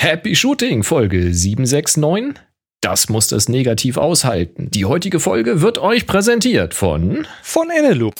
Happy 0.00 0.36
Shooting 0.36 0.84
Folge 0.84 1.34
769. 1.34 2.40
Das 2.80 3.08
muss 3.08 3.26
das 3.26 3.48
negativ 3.48 3.96
aushalten. 3.96 4.70
Die 4.70 4.84
heutige 4.84 5.18
Folge 5.18 5.60
wird 5.60 5.78
euch 5.78 6.06
präsentiert 6.06 6.72
von 6.72 7.26
von 7.42 7.68
Eneloop. 7.68 8.14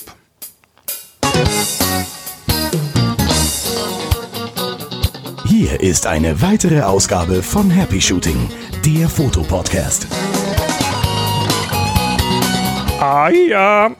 Hier 5.47 5.79
ist 5.79 6.05
eine 6.05 6.41
weitere 6.41 6.81
Ausgabe 6.81 7.41
von 7.41 7.71
Happy 7.71 8.01
Shooting, 8.01 8.49
der 8.85 9.07
Fotopodcast. 9.07 10.05
Ah 12.99 13.29
ja. 13.29 13.95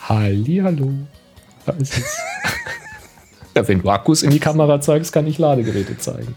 Hallihallo. 0.00 0.94
Da 1.66 1.72
ist 1.74 1.98
es. 1.98 2.16
ja, 3.54 3.68
wenn 3.68 3.82
du 3.82 3.90
Akkus 3.90 4.22
in 4.22 4.30
die 4.30 4.40
Kamera 4.40 4.80
zeigst, 4.80 5.12
kann 5.12 5.26
ich 5.26 5.36
Ladegeräte 5.36 5.98
zeigen. 5.98 6.34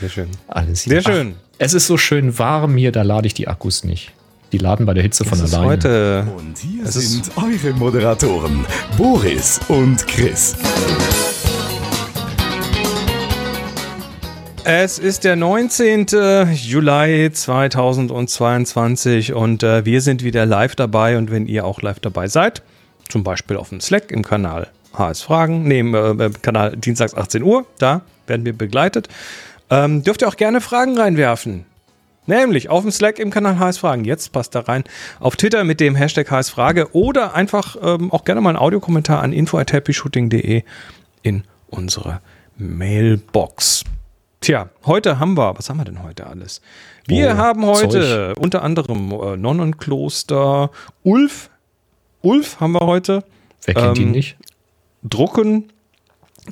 Sehr 0.00 0.08
schön. 0.10 0.28
Alles 0.48 0.82
Sehr 0.82 1.02
schön. 1.02 1.36
es 1.58 1.74
ist 1.74 1.86
so 1.86 1.96
schön 1.96 2.38
warm 2.38 2.76
hier, 2.76 2.92
da 2.92 3.02
lade 3.02 3.26
ich 3.26 3.34
die 3.34 3.48
Akkus 3.48 3.84
nicht. 3.84 4.12
Die 4.52 4.58
laden 4.58 4.86
bei 4.86 4.94
der 4.94 5.02
Hitze 5.02 5.24
von 5.24 5.40
Es 5.40 5.52
alleine. 5.54 5.70
heute 5.72 6.26
Und 6.36 6.58
hier 6.58 6.84
Es 6.84 6.96
ist- 6.96 7.12
sind 7.12 7.30
eure 7.36 7.72
Moderatoren, 7.74 8.64
Boris 8.96 9.60
und 9.68 10.06
Chris. 10.06 10.54
Es 14.64 14.98
ist 14.98 15.24
der 15.24 15.36
19. 15.36 16.06
Juli 16.52 17.30
2022 17.32 19.32
und 19.32 19.62
äh, 19.62 19.84
wir 19.84 20.00
sind 20.00 20.24
wieder 20.24 20.44
live 20.44 20.74
dabei. 20.74 21.16
Und 21.18 21.30
wenn 21.30 21.46
ihr 21.46 21.64
auch 21.64 21.82
live 21.82 22.00
dabei 22.00 22.26
seid, 22.28 22.62
zum 23.08 23.22
Beispiel 23.22 23.56
auf 23.56 23.68
dem 23.70 23.80
Slack 23.80 24.10
im 24.10 24.24
Kanal 24.24 24.68
HS 24.92 25.22
Fragen, 25.22 25.68
nee, 25.68 25.78
im 25.80 25.94
äh, 25.94 26.30
Kanal 26.42 26.76
Dienstags 26.76 27.14
18 27.14 27.42
Uhr, 27.44 27.64
da 27.78 28.00
werden 28.26 28.44
wir 28.44 28.52
begleitet, 28.54 29.08
ähm, 29.70 30.02
dürft 30.02 30.22
ihr 30.22 30.28
auch 30.28 30.36
gerne 30.36 30.60
Fragen 30.60 30.96
reinwerfen. 30.98 31.64
Nämlich 32.26 32.68
auf 32.68 32.82
dem 32.82 32.90
Slack 32.90 33.18
im 33.20 33.30
Kanal 33.30 33.58
HS 33.58 33.78
Fragen. 33.78 34.04
Jetzt 34.04 34.32
passt 34.32 34.54
da 34.54 34.60
rein. 34.60 34.82
Auf 35.20 35.36
Twitter 35.36 35.62
mit 35.62 35.78
dem 35.78 35.94
Hashtag 35.94 36.30
HS 36.30 36.50
Frage 36.50 36.92
oder 36.92 37.34
einfach 37.34 37.76
ähm, 37.80 38.12
auch 38.12 38.24
gerne 38.24 38.40
mal 38.40 38.50
einen 38.50 38.58
Audiokommentar 38.58 39.22
an 39.22 39.32
info.happyshooting.de 39.32 40.64
in 41.22 41.44
unsere 41.70 42.20
Mailbox. 42.58 43.84
Tja, 44.40 44.68
heute 44.84 45.18
haben 45.18 45.36
wir, 45.36 45.56
was 45.56 45.70
haben 45.70 45.78
wir 45.78 45.84
denn 45.84 46.02
heute 46.02 46.26
alles? 46.26 46.60
Wir 47.06 47.32
Oh, 47.32 47.36
haben 47.36 47.64
heute 47.64 48.34
unter 48.34 48.62
anderem 48.62 49.12
äh, 49.12 49.36
Nonnenkloster, 49.36 50.70
Ulf, 51.04 51.50
Ulf 52.22 52.60
haben 52.60 52.72
wir 52.72 52.80
heute, 52.86 53.24
Wer 53.64 53.74
kennt 53.74 53.98
ihn 53.98 54.08
ähm, 54.08 54.10
nicht? 54.12 54.36
Drucken. 55.02 55.72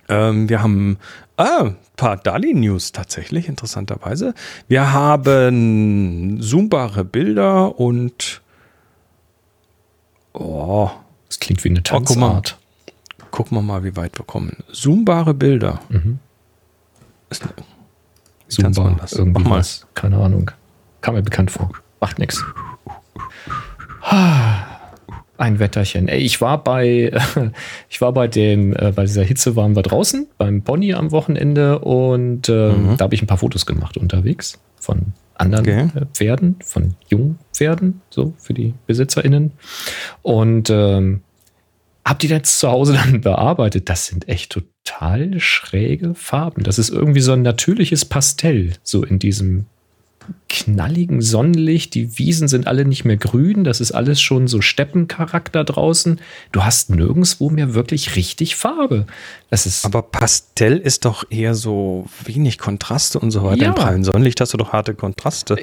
Ähm, 0.09 0.49
wir 0.49 0.63
haben 0.63 0.99
ah, 1.37 1.73
paar 1.97 2.17
Dali-News 2.17 2.93
tatsächlich, 2.93 3.49
interessanterweise. 3.49 4.35
Wir 4.69 4.93
haben 4.93 6.39
zoombare 6.41 7.05
Bilder 7.05 7.79
und 7.79 8.43
oh, 10.33 10.91
Das 11.29 11.39
klingt 11.41 11.63
wie 11.65 11.71
eine 11.71 11.81
Oh, 11.91 12.01
guck 12.01 12.17
mal. 12.17 12.27
Tanzart. 12.35 12.59
gucken 13.31 13.57
wir 13.59 13.63
mal, 13.63 13.85
wie 13.85 13.97
weit 13.97 14.19
wir 14.19 14.25
kommen. 14.25 14.57
Zoombare 14.73 15.35
Bilder. 15.35 15.81
Mhm. 15.89 16.19
Ist, 17.31 17.45
wie 18.49 18.63
Zumba, 18.63 18.97
das? 19.01 19.13
irgendwie 19.13 19.43
Mach 19.43 19.51
mal. 19.51 19.59
was. 19.59 19.87
Keine 19.95 20.19
Ahnung. 20.19 20.51
Kam 21.01 21.15
mir 21.15 21.23
bekannt 21.23 21.51
vor. 21.51 21.71
Macht 22.01 22.19
nix. 22.19 22.45
Ein 25.37 25.59
Wetterchen. 25.59 26.07
Ey, 26.09 26.21
ich 26.21 26.41
war 26.41 26.63
bei, 26.63 27.13
ich 27.89 28.01
war 28.01 28.13
bei 28.13 28.29
dem, 28.29 28.73
äh, 28.77 28.93
bei 28.95 29.03
dieser 29.05 29.25
Hitze 29.25 29.57
waren 29.57 29.75
wir 29.75 29.83
draußen 29.83 30.29
beim 30.39 30.63
Pony 30.63 30.95
am 30.95 31.11
Wochenende 31.11 31.81
und 31.81 32.49
ähm, 32.49 32.93
Mhm. 32.93 32.97
da 32.97 33.05
habe 33.05 33.15
ich 33.15 33.23
ein 33.23 33.27
paar 33.27 33.39
Fotos 33.39 33.67
gemacht 33.67 33.97
unterwegs 33.97 34.61
von 34.79 35.13
anderen 35.35 35.65
Okay. 35.65 35.89
äh, 36.01 36.07
Pferden, 36.13 36.57
von 36.65 36.95
Jungpferden, 37.09 38.01
so 38.11 38.35
für 38.39 38.55
die 38.55 38.75
BesitzerInnen. 38.87 39.53
Und 40.23 40.71
ähm, 40.71 41.23
hab 42.05 42.19
die 42.21 42.29
jetzt 42.29 42.61
zu 42.61 42.71
Hause 42.71 42.93
dann 43.05 43.21
bearbeitet. 43.23 43.89
Das 43.89 44.07
sind 44.07 44.29
echt 44.29 44.53
total 44.53 45.41
schräge 45.41 46.15
Farben. 46.15 46.63
Das 46.63 46.79
ist 46.79 46.91
irgendwie 46.91 47.21
so 47.21 47.33
ein 47.33 47.43
natürliches 47.43 48.05
Pastell, 48.05 48.75
so 48.85 49.03
in 49.03 49.19
diesem 49.19 49.67
knalligen 50.49 51.21
Sonnenlicht. 51.21 51.95
Die 51.95 52.19
Wiesen 52.19 52.49
sind 52.49 52.67
alle 52.67 52.85
nicht 52.85 53.05
mehr 53.05 53.17
grün. 53.17 53.65
Das 53.65 53.81
ist 53.81 53.93
alles 53.93 54.21
schon 54.21 54.47
so 54.47 54.61
Steppencharakter 54.61 55.65
draußen. 55.65 56.21
Du 56.53 56.65
hast 56.65 56.91
nirgendwo 56.91 57.51
mehr 57.51 57.75
wirklich 57.75 58.17
richtig 58.17 58.57
Farbe. 58.57 59.07
Das 59.51 59.67
ist 59.67 59.85
Aber 59.85 60.03
Pastell 60.03 60.79
ist 60.79 61.05
doch 61.05 61.25
eher 61.31 61.55
so 61.55 62.07
wenig 62.25 62.59
Kontraste 62.59 63.19
und 63.19 63.31
so 63.31 63.43
weiter. 63.43 63.63
Ja. 63.63 63.69
Im 63.69 63.75
prallen 63.75 64.05
Sonnenlicht 64.05 64.41
hast 64.41 64.53
du 64.53 64.57
doch 64.57 64.73
harte 64.73 64.95
Kontraste. 64.95 65.57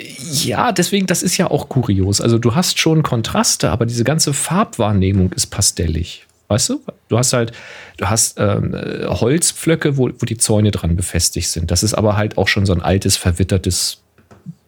Ja, 0.44 0.72
deswegen, 0.72 1.08
das 1.08 1.24
ist 1.24 1.38
ja 1.38 1.50
auch 1.50 1.70
kurios. 1.70 2.22
Also 2.22 2.38
du 2.38 2.56
hast 2.56 2.80
schon 2.80 3.04
Kontraste, 3.04 3.72
aber 3.72 3.86
diese 3.86 4.04
ganze 4.04 4.34
Farbwahrnehmung 4.34 5.32
ist 5.34 5.48
pastellig. 5.48 6.28
Weißt 6.52 6.68
du? 6.68 6.82
Du 7.08 7.18
hast 7.18 7.32
halt, 7.32 7.54
du 7.96 8.10
hast 8.10 8.38
ähm, 8.38 8.74
äh, 8.74 9.06
Holzpflöcke, 9.06 9.96
wo, 9.96 10.10
wo 10.10 10.26
die 10.26 10.36
Zäune 10.36 10.72
dran 10.72 10.98
befestigt 10.98 11.48
sind. 11.50 11.72
Das 11.72 11.82
ist 11.82 11.94
aber 11.94 12.18
halt 12.18 12.38
auch 12.38 12.50
schon 12.50 12.66
so 12.66 12.74
ein 12.74 12.82
altes, 12.82 13.16
verwittertes, 13.16 14.01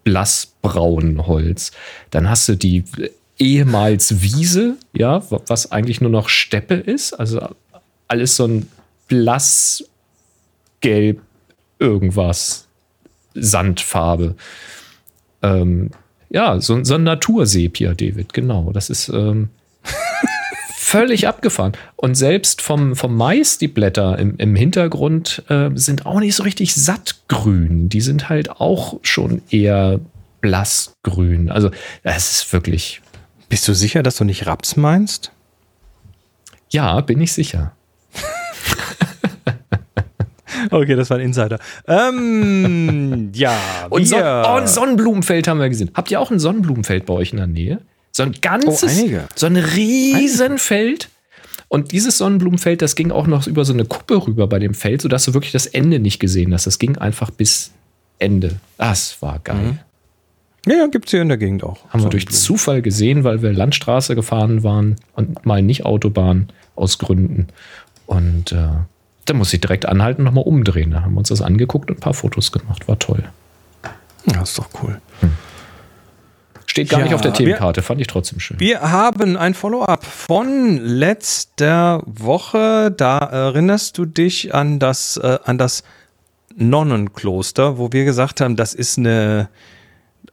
blassbraun 0.04 1.28
Holz. 1.28 1.72
Dann 2.12 2.30
hast 2.30 2.48
du 2.50 2.56
die 2.56 2.84
ehemals 3.40 4.22
Wiese, 4.22 4.76
ja, 4.94 5.30
wa- 5.32 5.42
was 5.48 5.72
eigentlich 5.72 6.02
nur 6.02 6.12
noch 6.12 6.30
Steppe 6.30 6.76
ist. 6.76 7.14
Also 7.14 7.42
alles 8.08 8.36
so 8.36 8.46
ein 8.48 8.68
blassgelb 9.08 9.88
irgendwas. 11.80 12.68
Sandfarbe. 13.36 14.36
Ähm, 15.42 15.90
ja, 16.30 16.60
so, 16.62 16.84
so 16.84 16.96
ein 16.96 17.04
Natursepia, 17.04 17.94
David, 17.96 18.32
genau. 18.34 18.72
Das 18.72 18.90
ist 18.92 19.10
ähm, 19.10 19.50
völlig 20.94 21.28
abgefahren. 21.28 21.74
Und 21.96 22.16
selbst 22.16 22.62
vom, 22.62 22.96
vom 22.96 23.16
Mais, 23.18 23.58
die 23.58 23.68
Blätter 23.68 24.18
im, 24.20 24.38
im 24.38 24.56
Hintergrund 24.56 25.44
äh, 25.50 25.70
sind 25.74 26.06
auch 26.06 26.20
nicht 26.20 26.36
so 26.36 26.44
richtig 26.44 26.74
sattgrün. 26.76 27.90
Die 27.90 28.02
sind 28.02 28.30
halt 28.30 28.50
auch 28.52 29.00
schon 29.02 29.42
eher 29.50 30.00
blassgrün. 30.42 31.50
Also, 31.50 31.72
das 32.04 32.32
ist 32.32 32.54
wirklich, 32.54 33.02
Bist 33.50 33.68
du 33.68 33.74
sicher, 33.74 34.04
dass 34.04 34.18
du 34.18 34.24
nicht 34.24 34.46
Raps 34.48 34.76
meinst? 34.78 35.32
ja, 36.70 37.02
bin 37.02 37.22
ich 37.22 37.34
sicher. 37.34 37.72
Okay, 40.72 40.96
das 40.96 41.10
war 41.10 41.18
ein 41.18 41.24
Insider. 41.24 41.60
Ähm, 41.88 43.32
ja, 43.34 43.58
Und, 43.90 44.08
Son 44.08 44.20
wir- 44.20 44.44
oh, 44.48 44.54
ein 44.56 44.68
Sonnenblumenfeld 44.68 45.48
haben 45.48 45.60
wir 45.60 45.70
gesehen. 45.70 45.92
Habt 45.94 46.10
ihr 46.12 46.20
auch 46.20 46.32
ein 46.32 46.40
Sonnenblumenfeld 46.40 47.06
bei 47.06 47.14
euch 47.14 47.32
in 47.32 47.38
der 47.38 47.48
Nähe? 47.48 47.80
So 48.16 48.24
ein 48.24 48.34
ganzes, 48.42 49.02
Oh, 49.04 49.20
so 49.36 49.46
ein 49.48 49.58
Riesenfeld. 49.58 51.10
Und 51.68 51.92
dieses 51.92 52.20
Sonnenblumenfeld, 52.20 52.84
das 52.84 52.94
ging 52.96 53.12
auch 53.12 53.26
noch 53.26 53.48
über 53.48 53.66
so 53.66 53.74
eine 53.74 53.86
Kuppe 53.86 54.28
rüber 54.28 54.46
bei 54.46 54.60
dem 54.60 54.76
Feld, 54.76 55.02
sodass 55.02 55.26
du 55.26 55.34
wirklich 55.34 55.52
das 55.52 55.66
Ende 55.66 56.00
nicht 56.00 56.20
gesehen 56.20 56.54
hast. 56.54 56.68
Das 56.68 56.78
ging 56.78 56.98
einfach 57.00 57.32
bis 57.32 57.72
Ende. 58.20 58.60
Das 58.78 59.20
war 59.24 59.40
geil. 59.40 59.80
Ja, 60.68 60.76
ja, 60.76 60.88
gibt 60.88 61.06
es 61.06 61.12
hier 61.12 61.24
in 61.24 61.28
der 61.30 61.38
Gegend 61.38 61.64
auch. 61.64 61.90
Haben 61.90 62.04
wir 62.04 62.10
durch. 62.10 62.30
Zufall 62.30 62.84
gesehen, 62.84 63.24
weil 63.24 63.42
wir 63.42 63.52
Landstraße 63.52 64.14
gefahren 64.16 64.62
waren 64.64 64.98
und 65.16 65.46
mal 65.46 65.64
nicht 65.64 65.84
Autobahn 65.84 66.50
aus 66.76 67.00
Gründen. 67.00 67.48
Und 68.06 68.52
äh, 68.52 68.68
da 69.26 69.34
muss 69.34 69.52
ich 69.52 69.60
direkt 69.60 69.88
anhalten 69.88 70.22
und 70.22 70.26
nochmal 70.26 70.46
umdrehen. 70.46 70.92
Da 70.92 71.02
haben 71.02 71.14
wir 71.16 71.20
uns 71.20 71.30
das 71.30 71.42
angeguckt 71.42 71.90
und 71.90 71.98
ein 71.98 72.02
paar 72.02 72.14
Fotos 72.14 72.52
gemacht. 72.52 72.88
War 72.88 73.00
toll. 73.00 73.24
Ja, 74.32 74.44
ist 74.44 74.58
doch 74.58 74.70
cool. 74.84 75.02
Steht 76.74 76.90
gar 76.90 77.02
Ja, 77.02 77.06
nicht 77.06 77.14
auf 77.14 77.22
der 77.22 77.30
wir- 77.34 77.38
Themenkarte, 77.38 77.84
fand 77.84 78.02
ich 78.02 78.08
trotzdem 78.08 78.40
schön. 78.40 78.60
Wir 78.60 78.82
haben 78.82 79.38
ein 79.38 79.54
Follow-up 79.54 80.04
von 80.04 80.78
letzter 80.84 82.02
Woche. 82.08 82.90
Da 82.90 83.20
erinnerst 83.20 84.00
du 84.00 84.06
dich 84.06 84.56
an 84.56 84.80
das, 84.80 85.18
äh, 85.18 85.38
an 85.44 85.60
das 85.60 85.84
Nonnenkloster, 86.56 87.78
wo 87.78 87.92
wir 87.92 88.06
gesagt 88.06 88.42
haben, 88.42 88.56
das 88.56 88.74
ist 88.74 88.98
eine. 88.98 89.50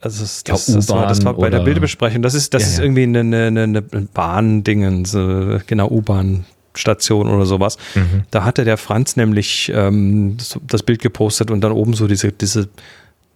Also 0.00 0.22
das, 0.22 0.44
Ja, 0.46 0.54
das, 0.54 0.64
das, 0.66 0.88
war, 0.88 1.06
das 1.08 1.22
war 1.26 1.32
U-Bahn 1.34 1.42
bei 1.42 1.50
der 1.50 1.62
Bildebesprechung. 1.62 2.22
Das 2.22 2.32
ist, 2.32 2.54
das 2.54 2.62
Ja, 2.62 2.68
ist 2.68 2.78
irgendwie 2.78 3.02
eine, 3.02 3.20
eine, 3.20 3.62
eine, 3.64 3.82
Bahndingens, 3.82 5.12
äh, 5.12 5.58
genau, 5.66 5.88
U-Bahn-Station 5.90 7.28
oder 7.28 7.44
sowas. 7.44 7.76
Mhm. 7.94 8.22
Da 8.30 8.44
hatte 8.44 8.64
der 8.64 8.78
Franz 8.78 9.16
nämlich 9.16 9.70
ähm, 9.74 10.38
das, 10.38 10.58
das 10.66 10.82
Bild 10.84 11.02
gepostet 11.02 11.50
und 11.50 11.60
dann 11.60 11.72
oben 11.72 11.92
so 11.92 12.06
diese, 12.06 12.32
diese, 12.32 12.70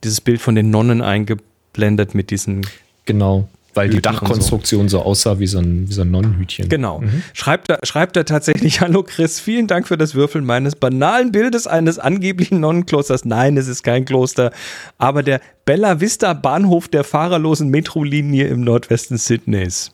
dieses 0.03 0.23
Bild 0.23 0.41
von 0.41 0.55
den 0.55 0.71
Nonnen 0.71 1.03
eingeblendet 1.03 2.15
mit 2.15 2.31
diesen 2.31 2.63
Genau, 3.05 3.49
weil 3.75 3.89
die 3.89 3.97
Hüten 3.97 4.13
so. 4.13 4.21
Dachkonstruktion 4.21 4.89
so. 4.89 5.01
aussah 5.03 5.39
wie 5.39 5.47
so 5.47 5.59
ein, 5.59 5.89
wie 5.89 5.93
so 5.93 6.03
ein 6.03 6.11
Nonnenhütchen. 6.11 6.69
Genau. 6.69 7.03
Schreibt, 7.33 7.69
er, 7.71 7.81
schreibt 7.83 8.17
er 8.17 8.25
tatsächlich, 8.25 8.81
hallo 8.81 9.03
Chris, 9.03 9.41
vielen 9.41 9.67
Dank 9.67 9.89
für 9.89 9.99
das 9.99 10.15
Würfeln 10.15 10.45
meines 10.45 10.77
banalen 10.77 11.33
Bildes 11.33 11.67
eines 11.67 11.99
angeblichen 11.99 12.61
Nonnenklosters. 12.61 13.25
Nein, 13.25 13.57
es 13.57 13.69
ist 13.69 13.83
kein 13.83 14.05
Kloster, 14.05 14.53
aber 14.99 15.23
der 15.23 15.41
Bella 15.65 16.01
Vista 16.01 16.33
Bahnhof 16.33 16.89
der 16.89 17.05
fahrerlosen 17.05 17.69
Metrolinie 17.69 18.47
im 18.47 18.63
Nordwesten 18.63 19.19
Sydneys. 19.19 19.93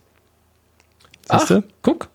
Ach, 1.29 1.41
Siehste? 1.41 1.65
guck. 1.83 2.09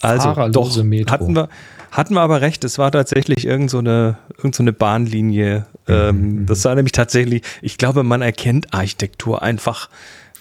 Also 0.00 0.34
Fahrerlose 0.34 0.80
doch, 0.80 0.84
Metro. 0.86 1.12
hatten 1.12 1.36
wir, 1.36 1.48
hatten 1.92 2.14
wir 2.14 2.22
aber 2.22 2.40
recht, 2.40 2.64
es 2.64 2.78
war 2.78 2.90
tatsächlich 2.90 3.46
irgend 3.46 3.70
so 3.70 3.78
eine, 3.78 4.18
irgend 4.38 4.54
so 4.56 4.62
eine 4.62 4.72
Bahnlinie. 4.72 5.66
Ähm, 5.86 6.46
das 6.46 6.64
war 6.64 6.74
nämlich 6.74 6.92
tatsächlich, 6.92 7.42
ich 7.60 7.78
glaube, 7.78 8.02
man 8.02 8.22
erkennt 8.22 8.74
Architektur 8.74 9.42
einfach, 9.42 9.88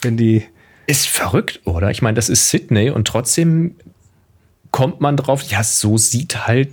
wenn 0.01 0.17
die. 0.17 0.43
Ist 0.87 1.07
verrückt, 1.07 1.59
oder? 1.65 1.91
Ich 1.91 2.01
meine, 2.01 2.15
das 2.15 2.29
ist 2.29 2.49
Sydney 2.49 2.89
und 2.89 3.07
trotzdem 3.07 3.75
kommt 4.71 5.01
man 5.01 5.17
drauf, 5.17 5.43
ja, 5.43 5.63
so 5.63 5.97
sieht 5.97 6.47
halt. 6.47 6.69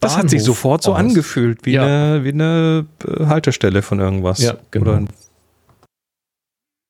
Das 0.00 0.16
hat 0.16 0.30
sich 0.30 0.40
Bahnhof 0.40 0.56
sofort 0.56 0.82
so 0.82 0.92
aus. 0.94 0.98
angefühlt, 0.98 1.64
wie, 1.66 1.72
Ja. 1.72 1.82
eine, 1.84 2.24
wie 2.24 2.30
eine 2.30 2.86
äh, 3.06 3.26
Haltestelle 3.26 3.82
von 3.82 4.00
irgendwas. 4.00 4.40
Ja, 4.40 4.54
genau. 4.70 5.04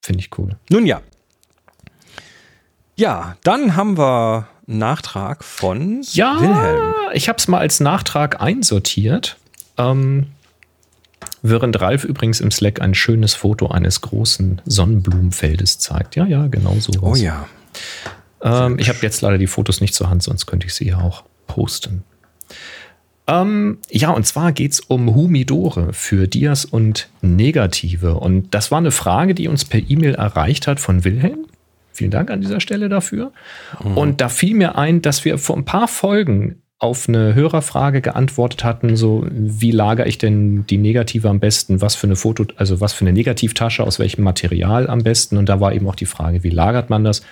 Finde 0.05 0.21
ich 0.21 0.31
cool. 0.39 0.57
nun 0.71 0.87
ja. 0.87 1.01
Ja, 2.97 3.37
dann 3.43 3.77
haben 3.77 3.97
wir 3.99 4.47
Nachtrag 4.67 5.45
von 5.45 6.03
Ja, 6.13 6.41
Wilhelm. 6.41 6.95
ich 7.15 7.29
habe 7.29 7.39
es 7.39 7.49
mal 7.49 7.59
als 7.59 7.81
Nachtrag 7.81 8.41
einsortiert. 8.41 9.37
Ähm, 9.79 10.29
während 11.43 11.81
Ralf 11.81 12.05
übrigens 12.05 12.41
im 12.41 12.51
Slack 12.51 12.81
ein 12.81 12.95
schönes 12.95 13.35
Foto 13.35 13.69
eines 13.69 14.01
großen 14.01 14.61
Sonnenblumenfeldes 14.65 15.79
zeigt. 15.79 16.17
Ja, 16.17 16.27
ja, 16.27 16.47
genau 16.47 16.77
so. 16.79 16.93
Oh 17.03 17.15
ja. 17.15 17.47
Ähm, 18.43 18.79
ich 18.79 18.89
habe 18.89 18.99
jetzt 19.03 19.21
leider 19.23 19.39
die 19.39 19.47
Fotos 19.47 19.81
nicht 19.81 19.95
zur 19.95 20.11
Hand, 20.11 20.23
sonst 20.23 20.47
könnte 20.47 20.67
ich 20.67 20.75
sie 20.75 20.89
ja 20.89 20.99
auch 20.99 21.25
posten. 21.47 22.05
Ähm, 23.29 23.79
ja, 23.89 24.11
und 24.11 24.27
zwar 24.27 24.53
geht 24.53 24.73
es 24.73 24.81
um 24.81 25.15
Humidore 25.15 25.93
für 25.93 26.27
Dias 26.27 26.65
und 26.65 27.09
Negative. 27.21 28.15
Und 28.15 28.53
das 28.53 28.71
war 28.71 28.79
eine 28.79 28.91
Frage, 28.91 29.35
die 29.35 29.47
uns 29.49 29.65
per 29.65 29.81
E-Mail 29.81 30.15
erreicht 30.15 30.67
hat 30.67 30.81
von 30.81 31.05
Wilhelm. 31.05 31.47
Vielen 31.93 32.11
Dank 32.11 32.31
an 32.31 32.41
dieser 32.41 32.61
Stelle 32.61 32.89
dafür. 32.89 33.33
Und 33.95 34.21
da 34.21 34.29
fiel 34.29 34.55
mir 34.55 34.77
ein, 34.77 35.03
dass 35.03 35.25
wir 35.25 35.39
vor 35.39 35.57
ein 35.57 35.65
paar 35.65 35.89
Folgen 35.89 36.63
auf 36.83 37.09
eine 37.09 37.35
Hörerfrage 37.37 38.01
geantwortet 38.01 38.65
hatten, 38.65 38.97
so 38.97 39.25
wie 39.31 39.71
lagere 39.71 40.09
ich 40.09 40.19
denn 40.19 40.67
die 40.67 40.79
Negative 40.79 41.29
am 41.29 41.39
besten, 41.39 41.81
was 41.81 41.95
für 41.95 42.09
eine 42.09 42.17
Foto, 42.17 42.45
also 42.57 42.81
was 42.81 42.93
für 42.93 43.05
eine 43.05 43.13
Negativtasche, 43.13 43.85
aus 43.85 44.01
welchem 44.01 44.25
Material 44.25 44.89
am 44.89 45.05
besten. 45.05 45.37
Und 45.37 45.49
da 45.49 45.61
war 45.61 45.73
eben 45.73 45.87
auch 45.87 45.95
die 45.95 46.07
Frage, 46.07 46.43
wie 46.43 46.51
lagert 46.51 46.91
man 46.91 47.05
das? 47.05 47.23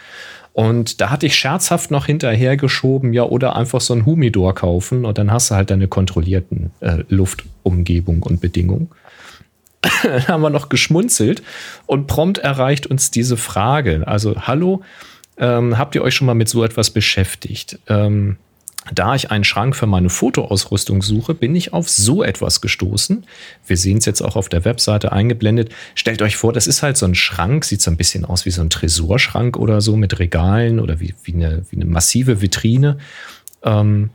Und 0.52 1.00
da 1.00 1.10
hatte 1.10 1.26
ich 1.26 1.34
scherzhaft 1.34 1.90
noch 1.90 2.06
hinterhergeschoben, 2.06 3.12
ja, 3.12 3.24
oder 3.24 3.56
einfach 3.56 3.80
so 3.80 3.94
ein 3.94 4.06
Humidor 4.06 4.54
kaufen 4.54 5.04
und 5.04 5.18
dann 5.18 5.32
hast 5.32 5.50
du 5.50 5.56
halt 5.56 5.70
deine 5.70 5.88
kontrollierten 5.88 6.70
äh, 6.80 6.98
Luftumgebung 7.08 8.22
und 8.22 8.40
Bedingungen. 8.40 8.90
haben 10.28 10.42
wir 10.42 10.50
noch 10.50 10.68
geschmunzelt 10.68 11.42
und 11.86 12.06
prompt 12.06 12.38
erreicht 12.38 12.86
uns 12.86 13.10
diese 13.10 13.36
Frage. 13.36 14.06
Also, 14.06 14.42
hallo, 14.46 14.82
ähm, 15.38 15.78
habt 15.78 15.94
ihr 15.94 16.02
euch 16.02 16.14
schon 16.14 16.26
mal 16.26 16.34
mit 16.34 16.48
so 16.48 16.62
etwas 16.64 16.90
beschäftigt? 16.90 17.78
Ähm, 17.88 18.36
da 18.94 19.14
ich 19.14 19.30
einen 19.30 19.44
Schrank 19.44 19.76
für 19.76 19.86
meine 19.86 20.08
Fotoausrüstung 20.08 21.02
suche, 21.02 21.34
bin 21.34 21.54
ich 21.54 21.72
auf 21.72 21.88
so 21.88 22.22
etwas 22.22 22.60
gestoßen. 22.60 23.26
Wir 23.66 23.76
sehen 23.76 23.98
es 23.98 24.06
jetzt 24.06 24.22
auch 24.22 24.36
auf 24.36 24.48
der 24.48 24.64
Webseite 24.64 25.12
eingeblendet. 25.12 25.70
Stellt 25.94 26.22
euch 26.22 26.36
vor, 26.36 26.52
das 26.52 26.66
ist 26.66 26.82
halt 26.82 26.96
so 26.96 27.06
ein 27.06 27.14
Schrank, 27.14 27.64
sieht 27.64 27.82
so 27.82 27.90
ein 27.90 27.98
bisschen 27.98 28.24
aus 28.24 28.46
wie 28.46 28.50
so 28.50 28.62
ein 28.62 28.70
Tresorschrank 28.70 29.56
oder 29.56 29.80
so 29.80 29.96
mit 29.96 30.18
Regalen 30.18 30.80
oder 30.80 30.98
wie, 30.98 31.14
wie, 31.24 31.34
eine, 31.34 31.64
wie 31.70 31.76
eine 31.76 31.84
massive 31.84 32.40
Vitrine. 32.40 32.98
Ähm, 33.62 34.10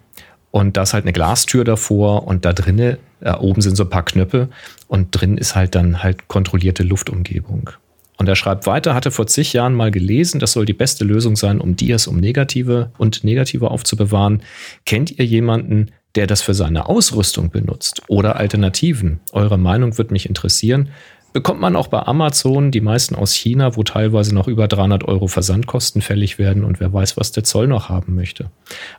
und 0.55 0.77
da 0.77 0.83
ist 0.83 0.93
halt 0.93 1.03
eine 1.03 1.11
Glastür 1.11 1.65
davor 1.65 2.25
und 2.27 2.45
da 2.45 2.53
drinnen, 2.53 2.95
äh, 3.19 3.33
oben 3.33 3.61
sind 3.61 3.75
so 3.75 3.83
ein 3.83 3.89
paar 3.89 4.05
Knöpfe 4.05 4.47
und 4.87 5.09
drin 5.11 5.37
ist 5.37 5.53
halt 5.53 5.75
dann 5.75 6.01
halt 6.01 6.29
kontrollierte 6.29 6.83
Luftumgebung. 6.83 7.71
Und 8.15 8.29
er 8.29 8.37
schreibt 8.37 8.65
weiter, 8.65 8.95
hatte 8.95 9.11
vor 9.11 9.27
zig 9.27 9.51
Jahren 9.51 9.73
mal 9.73 9.91
gelesen, 9.91 10.39
das 10.39 10.53
soll 10.53 10.65
die 10.65 10.71
beste 10.71 11.03
Lösung 11.03 11.35
sein, 11.35 11.59
um 11.59 11.75
Dias 11.75 12.07
um 12.07 12.21
Negative 12.21 12.91
und 12.97 13.25
Negative 13.25 13.69
aufzubewahren. 13.69 14.43
Kennt 14.85 15.19
ihr 15.19 15.25
jemanden, 15.25 15.91
der 16.15 16.25
das 16.25 16.41
für 16.41 16.53
seine 16.53 16.87
Ausrüstung 16.87 17.49
benutzt 17.49 18.03
oder 18.07 18.37
Alternativen? 18.37 19.19
Eure 19.33 19.57
Meinung 19.57 19.97
wird 19.97 20.11
mich 20.11 20.25
interessieren. 20.25 20.87
Bekommt 21.35 21.59
man 21.59 21.75
auch 21.75 21.87
bei 21.87 22.01
Amazon, 22.01 22.71
die 22.71 22.79
meisten 22.79 23.13
aus 23.13 23.33
China, 23.33 23.75
wo 23.75 23.83
teilweise 23.83 24.33
noch 24.33 24.47
über 24.47 24.69
300 24.69 25.03
Euro 25.03 25.27
Versandkosten 25.27 26.01
fällig 26.01 26.39
werden 26.39 26.63
und 26.63 26.79
wer 26.79 26.93
weiß, 26.93 27.17
was 27.17 27.33
der 27.33 27.43
Zoll 27.43 27.67
noch 27.67 27.89
haben 27.89 28.15
möchte. 28.15 28.49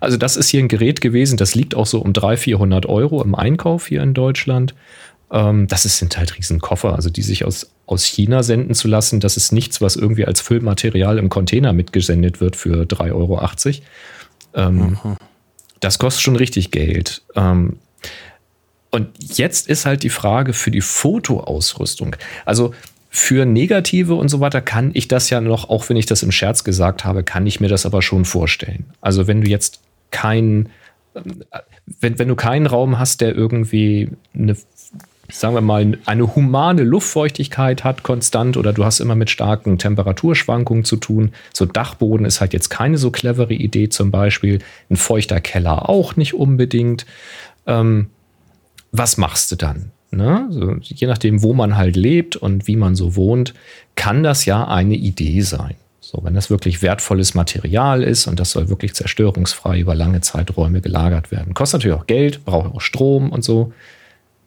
Also 0.00 0.18
das 0.18 0.36
ist 0.36 0.50
hier 0.50 0.60
ein 0.60 0.68
Gerät 0.68 1.00
gewesen, 1.00 1.38
das 1.38 1.54
liegt 1.54 1.74
auch 1.74 1.86
so 1.86 1.98
um 1.98 2.12
300, 2.12 2.38
400 2.38 2.84
Euro 2.84 3.22
im 3.22 3.34
Einkauf 3.34 3.86
hier 3.86 4.02
in 4.02 4.12
Deutschland. 4.12 4.74
Ähm, 5.30 5.66
das 5.66 5.86
ist, 5.86 5.96
sind 5.96 6.18
halt 6.18 6.36
Riesenkoffer, 6.36 6.94
also 6.94 7.08
die 7.08 7.22
sich 7.22 7.46
aus, 7.46 7.70
aus 7.86 8.04
China 8.04 8.42
senden 8.42 8.74
zu 8.74 8.86
lassen, 8.86 9.18
das 9.18 9.38
ist 9.38 9.52
nichts, 9.52 9.80
was 9.80 9.96
irgendwie 9.96 10.26
als 10.26 10.42
Füllmaterial 10.42 11.16
im 11.16 11.30
Container 11.30 11.72
mitgesendet 11.72 12.42
wird 12.42 12.54
für 12.54 12.82
3,80 12.82 13.12
Euro. 13.14 13.40
Ähm, 14.54 14.98
Das 15.80 15.98
kostet 15.98 16.22
schon 16.22 16.36
richtig 16.36 16.70
Geld. 16.70 17.22
Ähm, 17.34 17.78
und 18.96 19.10
jetzt 19.20 19.68
ist 19.68 19.84
halt 19.84 20.02
die 20.02 20.08
Frage 20.08 20.54
für 20.54 20.70
die 20.70 20.80
Fotoausrüstung. 20.80 22.16
Also 22.46 22.72
für 23.10 23.44
Negative 23.44 24.14
und 24.14 24.30
so 24.30 24.40
weiter 24.40 24.62
kann 24.62 24.90
ich 24.94 25.06
das 25.06 25.28
ja 25.28 25.42
noch, 25.42 25.68
auch 25.68 25.86
wenn 25.90 25.98
ich 25.98 26.06
das 26.06 26.22
im 26.22 26.32
Scherz 26.32 26.64
gesagt 26.64 27.04
habe, 27.04 27.22
kann 27.22 27.46
ich 27.46 27.60
mir 27.60 27.68
das 27.68 27.84
aber 27.84 28.00
schon 28.00 28.24
vorstellen. 28.24 28.86
Also 29.02 29.26
wenn 29.26 29.42
du 29.42 29.50
jetzt 29.50 29.80
kein, 30.10 30.70
wenn, 32.00 32.18
wenn 32.18 32.28
du 32.28 32.36
keinen 32.36 32.66
Raum 32.66 32.98
hast, 32.98 33.20
der 33.20 33.34
irgendwie 33.34 34.08
eine 34.34 34.56
sagen 35.30 35.54
wir 35.54 35.60
mal, 35.60 35.98
eine 36.06 36.34
humane 36.34 36.82
Luftfeuchtigkeit 36.82 37.84
hat 37.84 38.02
konstant 38.02 38.56
oder 38.56 38.72
du 38.72 38.82
hast 38.82 39.00
immer 39.00 39.16
mit 39.16 39.28
starken 39.28 39.76
Temperaturschwankungen 39.76 40.84
zu 40.84 40.96
tun. 40.96 41.32
So 41.52 41.66
Dachboden 41.66 42.24
ist 42.24 42.40
halt 42.40 42.54
jetzt 42.54 42.70
keine 42.70 42.96
so 42.96 43.10
clevere 43.10 43.52
Idee 43.52 43.90
zum 43.90 44.10
Beispiel. 44.10 44.60
Ein 44.88 44.96
feuchter 44.96 45.42
Keller 45.42 45.90
auch 45.90 46.16
nicht 46.16 46.32
unbedingt. 46.32 47.04
Ähm, 47.66 48.06
was 48.98 49.16
machst 49.16 49.52
du 49.52 49.56
dann? 49.56 49.90
Ne? 50.10 50.46
So, 50.50 50.76
je 50.80 51.06
nachdem, 51.06 51.42
wo 51.42 51.52
man 51.52 51.76
halt 51.76 51.96
lebt 51.96 52.36
und 52.36 52.66
wie 52.66 52.76
man 52.76 52.94
so 52.94 53.16
wohnt, 53.16 53.54
kann 53.96 54.22
das 54.22 54.44
ja 54.44 54.66
eine 54.66 54.94
Idee 54.94 55.40
sein. 55.40 55.74
So, 56.00 56.20
wenn 56.22 56.34
das 56.34 56.50
wirklich 56.50 56.82
wertvolles 56.82 57.34
Material 57.34 58.04
ist 58.04 58.28
und 58.28 58.38
das 58.38 58.52
soll 58.52 58.68
wirklich 58.68 58.94
zerstörungsfrei 58.94 59.80
über 59.80 59.96
lange 59.96 60.20
Zeiträume 60.20 60.80
gelagert 60.80 61.32
werden. 61.32 61.52
Kostet 61.52 61.80
natürlich 61.80 62.00
auch 62.00 62.06
Geld, 62.06 62.44
braucht 62.44 62.72
auch 62.72 62.80
Strom 62.80 63.32
und 63.32 63.42
so. 63.42 63.72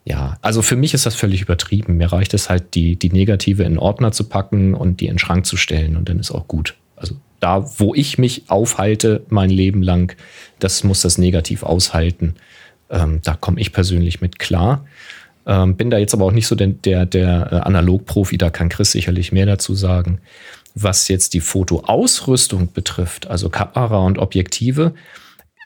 Ja, 0.06 0.38
also 0.40 0.62
für 0.62 0.76
mich 0.76 0.94
ist 0.94 1.04
das 1.04 1.14
völlig 1.14 1.42
übertrieben. 1.42 1.98
Mir 1.98 2.10
reicht 2.10 2.32
es 2.32 2.48
halt, 2.48 2.74
die, 2.74 2.96
die 2.96 3.10
Negative 3.10 3.62
in 3.64 3.78
Ordner 3.78 4.12
zu 4.12 4.24
packen 4.24 4.74
und 4.74 5.00
die 5.00 5.06
in 5.06 5.12
den 5.14 5.18
Schrank 5.18 5.44
zu 5.44 5.58
stellen 5.58 5.96
und 5.98 6.08
dann 6.08 6.18
ist 6.18 6.30
auch 6.30 6.48
gut. 6.48 6.76
Also 6.96 7.16
da, 7.40 7.70
wo 7.78 7.94
ich 7.94 8.16
mich 8.16 8.44
aufhalte, 8.48 9.24
mein 9.28 9.50
Leben 9.50 9.82
lang, 9.82 10.16
das 10.58 10.82
muss 10.84 11.02
das 11.02 11.18
Negativ 11.18 11.62
aushalten. 11.62 12.34
Ähm, 12.90 13.20
da 13.22 13.34
komme 13.34 13.60
ich 13.60 13.72
persönlich 13.72 14.20
mit 14.20 14.38
klar. 14.38 14.84
Ähm, 15.46 15.76
bin 15.76 15.90
da 15.90 15.98
jetzt 15.98 16.14
aber 16.14 16.24
auch 16.26 16.32
nicht 16.32 16.46
so 16.46 16.54
der, 16.54 16.68
der, 16.68 17.06
der 17.06 17.48
äh, 17.52 17.56
Analogprofi, 17.56 18.38
da 18.38 18.50
kann 18.50 18.68
Chris 18.68 18.92
sicherlich 18.92 19.32
mehr 19.32 19.46
dazu 19.46 19.74
sagen. 19.74 20.20
Was 20.74 21.08
jetzt 21.08 21.34
die 21.34 21.40
Fotoausrüstung 21.40 22.72
betrifft, 22.72 23.26
also 23.28 23.48
Kamera 23.48 23.98
und 23.98 24.18
Objektive, 24.18 24.94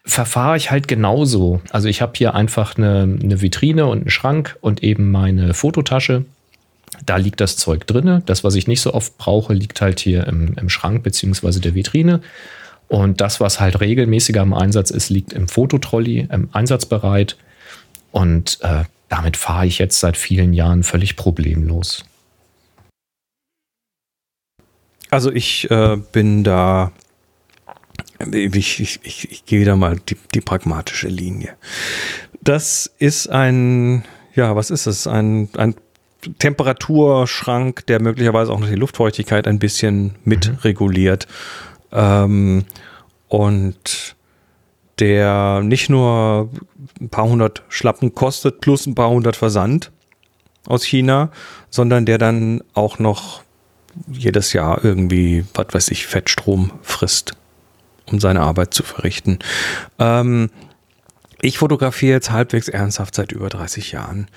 verfahre 0.07 0.57
ich 0.57 0.71
halt 0.71 0.87
genauso. 0.87 1.61
Also 1.71 1.88
ich 1.88 2.02
habe 2.02 2.12
hier 2.16 2.35
einfach 2.35 2.76
eine, 2.76 3.02
eine 3.23 3.40
Vitrine 3.40 3.87
und 3.87 4.02
einen 4.02 4.11
Schrank 4.11 4.57
und 4.61 4.83
eben 4.83 5.11
meine 5.11 5.54
Fototasche. 5.54 6.25
Da 7.04 7.16
liegt 7.16 7.40
das 7.40 7.57
Zeug 7.57 7.87
drinne. 7.87 8.23
Das, 8.26 8.45
was 8.45 8.54
ich 8.54 8.66
nicht 8.66 8.81
so 8.81 8.95
oft 8.95 9.19
brauche, 9.19 9.54
liegt 9.54 9.81
halt 9.81 10.00
hier 10.00 10.26
im, 10.26 10.54
im 10.59 10.69
Schrank 10.69 11.02
beziehungsweise 11.02 11.61
der 11.61 11.75
Vitrine. 11.75 12.21
Und 12.88 13.21
das, 13.21 13.41
was 13.41 13.61
halt 13.61 13.81
regelmäßiger 13.81 14.43
im 14.43 14.55
Einsatz 14.55 14.91
ist, 14.91 15.11
liegt 15.11 15.33
im 15.33 15.49
Fototrolley, 15.49 16.29
im 16.31 16.49
Einsatzbereit. 16.53 17.37
Und 18.12 18.59
äh, 18.62 18.85
damit 19.09 19.37
fahre 19.37 19.67
ich 19.67 19.79
jetzt 19.79 20.00
seit 20.00 20.17
vielen 20.17 20.53
Jahren 20.53 20.83
völlig 20.83 21.17
problemlos. 21.17 22.05
Also 25.11 25.31
ich 25.31 25.71
äh, 25.71 25.97
bin 26.12 26.43
da, 26.43 26.91
ich, 28.33 28.81
ich, 28.81 29.00
ich, 29.03 29.31
ich 29.31 29.45
gehe 29.45 29.64
da 29.64 29.76
mal 29.76 30.00
die, 30.09 30.17
die 30.35 30.41
pragmatische 30.41 31.09
Linie. 31.09 31.57
Das 32.41 32.93
ist 32.99 33.29
ein, 33.29 34.05
ja, 34.35 34.57
was 34.57 34.71
ist 34.71 34.87
es? 34.87 35.07
Ein, 35.07 35.49
ein 35.57 35.76
Temperaturschrank, 36.38 37.87
der 37.87 38.03
möglicherweise 38.03 38.53
auch 38.53 38.59
noch 38.59 38.69
die 38.69 38.75
Luftfeuchtigkeit 38.75 39.47
ein 39.47 39.59
bisschen 39.59 40.17
mitreguliert. 40.25 41.26
Ähm, 41.95 42.65
und 43.29 44.17
der 44.99 45.63
nicht 45.63 45.89
nur 45.89 46.51
ein 47.01 47.09
paar 47.09 47.25
hundert 47.25 47.63
Schlappen 47.69 48.15
kostet 48.15 48.61
plus 48.61 48.87
ein 48.87 48.95
paar 48.95 49.11
hundert 49.11 49.37
Versand 49.37 49.91
aus 50.67 50.85
China, 50.85 51.31
sondern 51.71 52.07
der 52.07 52.19
dann 52.19 52.63
auch 52.75 52.99
noch 52.99 53.43
jedes 54.09 54.53
Jahr 54.53 54.85
irgendwie, 54.85 55.45
was 55.55 55.67
weiß 55.73 55.89
ich, 55.89 56.07
Fettstrom 56.07 56.73
frisst, 56.83 57.33
um 58.07 58.21
seine 58.21 58.41
Arbeit 58.41 58.75
zu 58.75 58.83
verrichten. 58.83 59.39
Ähm, 59.99 60.51
ich 61.41 61.59
fotografiere 61.59 62.15
jetzt 62.15 62.31
halbwegs 62.31 62.69
ernsthaft 62.69 63.15
seit 63.15 63.33
über 63.33 63.49
30 63.49 63.93
Jahren. 63.93 64.29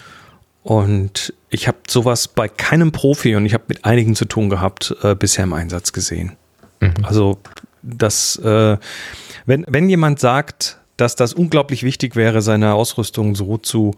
Und 0.64 1.34
ich 1.50 1.68
habe 1.68 1.78
sowas 1.88 2.28
bei 2.28 2.50
keinem 2.50 2.92
Profi 2.92 3.36
und 3.36 3.46
ich 3.46 3.54
habe 3.54 3.64
mit 3.68 3.86
einigen 3.86 4.16
zu 4.16 4.26
tun 4.26 4.50
gehabt, 4.50 4.94
äh, 5.02 5.16
bisher 5.16 5.46
im 5.46 5.54
Einsatz 5.54 5.94
gesehen. 5.94 6.36
Mhm. 6.80 6.94
Also 7.04 7.40
das, 7.82 8.38
äh, 8.38 8.78
wenn, 9.46 9.66
wenn 9.68 9.90
jemand 9.90 10.20
sagt, 10.20 10.80
dass 10.98 11.16
das 11.16 11.34
unglaublich 11.34 11.84
wichtig 11.84 12.16
wäre, 12.16 12.42
seine 12.42 12.74
Ausrüstung 12.74 13.36
so 13.36 13.58
zu 13.58 13.96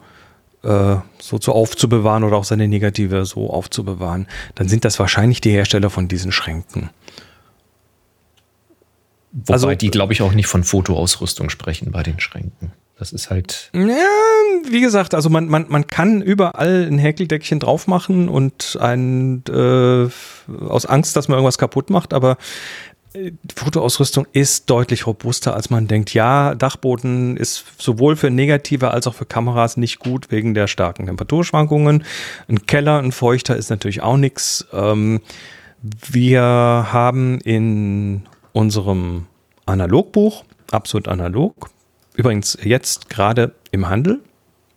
äh, 0.63 0.97
so 1.19 1.39
zu 1.39 1.53
aufzubewahren 1.53 2.23
oder 2.23 2.35
auch 2.35 2.43
seine 2.43 2.67
Negative 2.67 3.25
so 3.25 3.49
aufzubewahren, 3.49 4.27
dann 4.55 4.67
sind 4.67 4.83
das 4.83 4.99
wahrscheinlich 4.99 5.39
die 5.39 5.51
Hersteller 5.51 5.89
von 5.89 6.09
diesen 6.09 6.33
Schränken. 6.33 6.89
Wobei 9.31 9.53
also, 9.53 9.75
die, 9.75 9.89
glaube 9.89 10.11
ich, 10.13 10.21
auch 10.21 10.33
nicht 10.33 10.47
von 10.47 10.63
Fotoausrüstung 10.63 11.49
sprechen 11.49 11.91
bei 11.91 12.03
den 12.03 12.19
Schränken. 12.19 12.73
Das 12.99 13.13
ist 13.13 13.29
halt. 13.29 13.69
Ja, 13.73 13.81
wie 14.69 14.81
gesagt, 14.81 15.15
also 15.15 15.29
man, 15.29 15.47
man, 15.47 15.67
man 15.69 15.87
kann 15.87 16.21
überall 16.21 16.85
ein 16.85 16.97
Häkeldeckchen 16.97 17.61
drauf 17.61 17.87
machen 17.87 18.27
und 18.27 18.77
ein 18.81 19.41
äh, 19.47 20.09
aus 20.67 20.85
Angst, 20.85 21.15
dass 21.15 21.29
man 21.29 21.37
irgendwas 21.37 21.57
kaputt 21.57 21.89
macht, 21.89 22.13
aber 22.13 22.37
die 23.15 23.33
Fotoausrüstung 23.55 24.27
ist 24.33 24.69
deutlich 24.69 25.07
robuster, 25.07 25.55
als 25.55 25.69
man 25.69 25.87
denkt. 25.87 26.13
Ja, 26.13 26.53
Dachboden 26.53 27.37
ist 27.37 27.65
sowohl 27.77 28.15
für 28.15 28.29
negative 28.29 28.91
als 28.91 29.07
auch 29.07 29.15
für 29.15 29.25
Kameras 29.25 29.77
nicht 29.77 29.99
gut 29.99 30.29
wegen 30.29 30.53
der 30.53 30.67
starken 30.67 31.07
Temperaturschwankungen. 31.07 32.03
Ein 32.47 32.65
Keller, 32.67 32.99
ein 32.99 33.11
Feuchter 33.11 33.55
ist 33.55 33.69
natürlich 33.69 34.01
auch 34.01 34.17
nichts. 34.17 34.67
Ähm, 34.73 35.21
wir 35.81 36.41
haben 36.43 37.39
in 37.39 38.27
unserem 38.51 39.25
Analogbuch, 39.65 40.43
absolut 40.69 41.07
analog, 41.07 41.69
übrigens 42.15 42.57
jetzt 42.63 43.09
gerade 43.09 43.53
im 43.71 43.89
Handel, 43.89 44.21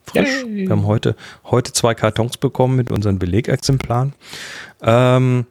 frisch. 0.05 0.43
Yay. 0.43 0.69
Wir 0.69 0.71
haben 0.71 0.87
heute, 0.87 1.17
heute 1.45 1.73
zwei 1.73 1.95
Kartons 1.95 2.37
bekommen 2.37 2.77
mit 2.77 2.91
unseren 2.91 3.19
Belegexemplaren. 3.19 4.15
Ähm, 4.83 5.47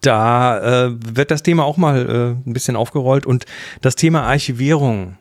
da 0.00 0.86
äh, 0.86 0.92
wird 1.16 1.30
das 1.30 1.42
Thema 1.42 1.64
auch 1.64 1.76
mal 1.76 2.08
äh, 2.08 2.48
ein 2.48 2.52
bisschen 2.52 2.76
aufgerollt 2.76 3.26
und 3.26 3.46
das 3.80 3.96
Thema 3.96 4.22
Archivierung 4.22 5.16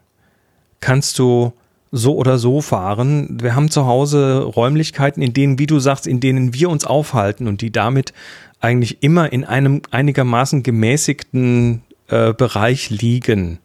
kannst 0.79 1.17
du 1.17 1.53
so 1.91 2.15
oder 2.17 2.37
so 2.37 2.61
fahren. 2.61 3.37
Wir 3.41 3.55
haben 3.55 3.69
zu 3.69 3.85
Hause 3.85 4.43
Räumlichkeiten, 4.43 5.21
in 5.21 5.33
denen, 5.33 5.59
wie 5.59 5.67
du 5.67 5.79
sagst, 5.79 6.07
in 6.07 6.19
denen 6.19 6.53
wir 6.53 6.69
uns 6.69 6.85
aufhalten 6.85 7.47
und 7.47 7.61
die 7.61 7.71
damit 7.71 8.13
eigentlich 8.59 9.03
immer 9.03 9.31
in 9.31 9.43
einem 9.43 9.81
einigermaßen 9.91 10.63
gemäßigten 10.63 11.83
äh, 12.07 12.33
Bereich 12.33 12.89
liegen. 12.89 13.59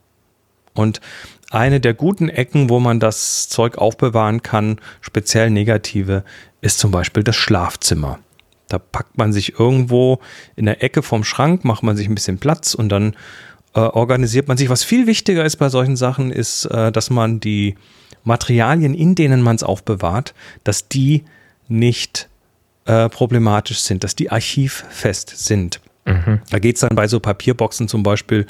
Und 0.75 1.01
eine 1.51 1.81
der 1.81 1.95
guten 1.95 2.29
Ecken, 2.29 2.69
wo 2.69 2.81
man 2.81 3.01
das 3.01 3.49
Zeug 3.49 3.79
aufbewahren 3.79 4.43
kann, 4.43 4.79
speziell 5.01 5.51
negative, 5.51 6.25
ist 6.61 6.79
zum 6.79 6.91
Beispiel 6.91 7.23
das 7.23 7.37
Schlafzimmer. 7.37 8.19
Da 8.69 8.79
packt 8.79 9.17
man 9.17 9.33
sich 9.33 9.59
irgendwo 9.59 10.21
in 10.57 10.67
der 10.67 10.83
Ecke 10.83 11.03
vom 11.03 11.25
Schrank, 11.25 11.65
macht 11.65 11.83
man 11.83 11.97
sich 11.97 12.09
ein 12.09 12.15
bisschen 12.15 12.39
Platz 12.39 12.75
und 12.75 12.91
dann 12.91 13.15
äh, 13.75 13.81
organisiert 13.81 14.49
man 14.49 14.57
sich. 14.57 14.69
Was 14.69 14.85
viel 14.85 15.07
wichtiger 15.07 15.45
ist 15.45 15.57
bei 15.57 15.71
solchen 15.71 15.97
Sachen, 15.97 16.31
ist, 16.31 16.67
äh, 16.67 16.93
dass 16.93 17.09
man 17.09 17.41
die 17.41 17.77
Materialien, 18.25 18.95
in 18.95 19.15
denen 19.15 19.41
man 19.41 19.57
es 19.57 19.63
aufbewahrt, 19.63 20.35
dass 20.65 20.89
die 20.89 21.25
nicht 21.69 22.29
äh, 22.85 23.09
problematisch 23.09 23.81
sind, 23.81 24.05
dass 24.05 24.15
die 24.17 24.31
archivfest 24.31 25.33
sind. 25.45 25.81
Mhm. 26.05 26.41
Da 26.51 26.59
geht 26.59 26.77
es 26.77 26.81
dann 26.81 26.97
bei 26.97 27.07
so 27.07 27.21
Papierboxen 27.21 27.89
zum 27.89 28.03
Beispiel 28.03 28.47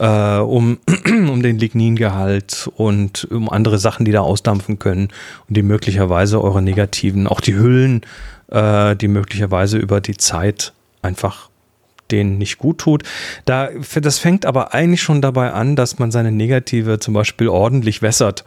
äh, 0.00 0.38
um, 0.38 0.78
um 1.06 1.42
den 1.42 1.58
Ligningehalt 1.58 2.68
und 2.74 3.28
um 3.30 3.48
andere 3.50 3.78
Sachen, 3.78 4.04
die 4.04 4.12
da 4.12 4.22
ausdampfen 4.22 4.78
können 4.78 5.08
und 5.46 5.56
die 5.56 5.62
möglicherweise 5.62 6.42
eure 6.42 6.62
negativen, 6.62 7.26
auch 7.26 7.40
die 7.40 7.54
Hüllen 7.54 8.02
äh, 8.50 8.96
die 8.96 9.08
möglicherweise 9.08 9.78
über 9.78 10.00
die 10.00 10.16
Zeit 10.16 10.72
einfach 11.02 11.48
denen 12.10 12.38
nicht 12.38 12.58
gut 12.58 12.78
tut. 12.78 13.04
Da, 13.44 13.68
das 13.94 14.18
fängt 14.18 14.44
aber 14.44 14.74
eigentlich 14.74 15.02
schon 15.02 15.22
dabei 15.22 15.52
an, 15.52 15.76
dass 15.76 15.98
man 15.98 16.10
seine 16.10 16.32
Negative 16.32 16.98
zum 16.98 17.14
Beispiel 17.14 17.48
ordentlich 17.48 18.02
wässert. 18.02 18.44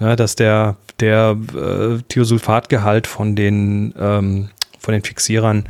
Ja, 0.00 0.16
dass 0.16 0.34
der, 0.34 0.76
der 0.98 1.36
äh, 1.54 2.02
Thiosulfatgehalt 2.08 3.06
von 3.06 3.36
den, 3.36 3.94
ähm, 3.96 4.48
von 4.80 4.92
den 4.92 5.04
Fixierern 5.04 5.66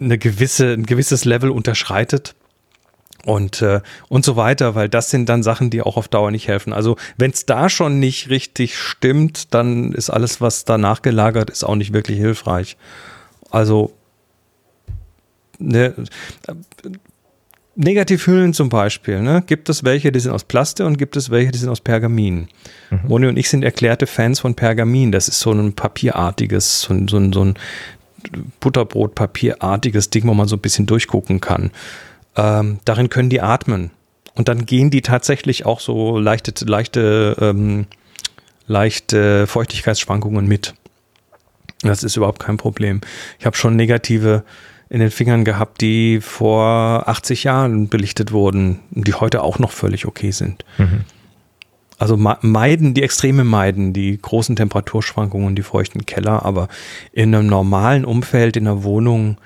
eine 0.00 0.18
gewisse, 0.18 0.72
ein 0.72 0.84
gewisses 0.84 1.24
Level 1.24 1.50
unterschreitet 1.50 2.34
und, 3.24 3.62
äh, 3.62 3.80
und 4.08 4.24
so 4.24 4.36
weiter, 4.36 4.74
weil 4.74 4.88
das 4.88 5.10
sind 5.10 5.28
dann 5.28 5.42
Sachen, 5.42 5.70
die 5.70 5.82
auch 5.82 5.96
auf 5.96 6.08
Dauer 6.08 6.30
nicht 6.30 6.48
helfen. 6.48 6.72
Also 6.72 6.96
wenn 7.16 7.30
es 7.30 7.46
da 7.46 7.68
schon 7.68 7.98
nicht 7.98 8.30
richtig 8.30 8.76
stimmt, 8.78 9.54
dann 9.54 9.92
ist 9.92 10.10
alles, 10.10 10.40
was 10.40 10.64
danach 10.64 11.02
gelagert 11.02 11.50
ist, 11.50 11.64
auch 11.64 11.76
nicht 11.76 11.92
wirklich 11.92 12.18
hilfreich. 12.18 12.76
Also 13.50 13.92
ne, 15.58 15.94
Negativhüllen 17.76 18.54
zum 18.54 18.68
Beispiel, 18.68 19.20
ne? 19.20 19.42
gibt 19.44 19.68
es 19.68 19.82
welche, 19.82 20.12
die 20.12 20.20
sind 20.20 20.32
aus 20.32 20.44
Plaste 20.44 20.86
und 20.86 20.96
gibt 20.96 21.16
es 21.16 21.30
welche, 21.30 21.50
die 21.50 21.58
sind 21.58 21.70
aus 21.70 21.80
Pergamin. 21.80 22.48
Mhm. 22.90 23.00
Moni 23.08 23.26
und 23.26 23.36
ich 23.36 23.48
sind 23.48 23.64
erklärte 23.64 24.06
Fans 24.06 24.40
von 24.40 24.54
Pergamin. 24.54 25.10
Das 25.10 25.26
ist 25.28 25.40
so 25.40 25.50
ein 25.50 25.72
papierartiges, 25.72 26.82
so 26.82 26.94
ein, 26.94 27.08
so 27.08 27.16
ein, 27.16 27.32
so 27.32 27.44
ein 27.44 27.54
Butterbrotpapierartiges 28.60 30.10
Ding, 30.10 30.26
wo 30.28 30.34
man 30.34 30.46
so 30.46 30.56
ein 30.56 30.60
bisschen 30.60 30.86
durchgucken 30.86 31.40
kann 31.40 31.72
ähm, 32.36 32.80
darin 32.84 33.08
können 33.08 33.30
die 33.30 33.40
atmen. 33.40 33.90
Und 34.34 34.48
dann 34.48 34.66
gehen 34.66 34.90
die 34.90 35.02
tatsächlich 35.02 35.64
auch 35.64 35.80
so 35.80 36.18
leichte, 36.18 36.64
leichte, 36.64 37.36
ähm, 37.40 37.86
leichte 38.66 39.46
Feuchtigkeitsschwankungen 39.46 40.46
mit. 40.46 40.74
Das 41.82 42.02
ist 42.02 42.16
überhaupt 42.16 42.42
kein 42.42 42.56
Problem. 42.56 43.00
Ich 43.38 43.46
habe 43.46 43.56
schon 43.56 43.76
negative 43.76 44.42
in 44.88 45.00
den 45.00 45.10
Fingern 45.10 45.44
gehabt, 45.44 45.80
die 45.80 46.20
vor 46.20 47.08
80 47.08 47.44
Jahren 47.44 47.88
belichtet 47.88 48.32
wurden, 48.32 48.80
die 48.90 49.14
heute 49.14 49.42
auch 49.42 49.58
noch 49.58 49.72
völlig 49.72 50.06
okay 50.06 50.30
sind. 50.30 50.64
Mhm. 50.78 51.04
Also 51.96 52.16
meiden, 52.16 52.92
die 52.92 53.02
Extreme 53.02 53.44
meiden, 53.44 53.92
die 53.92 54.18
großen 54.20 54.56
Temperaturschwankungen, 54.56 55.54
die 55.54 55.62
feuchten 55.62 56.06
Keller, 56.06 56.44
aber 56.44 56.68
in 57.12 57.34
einem 57.34 57.46
normalen 57.46 58.04
Umfeld, 58.04 58.56
in 58.56 58.66
einer 58.66 58.82
Wohnung, 58.82 59.38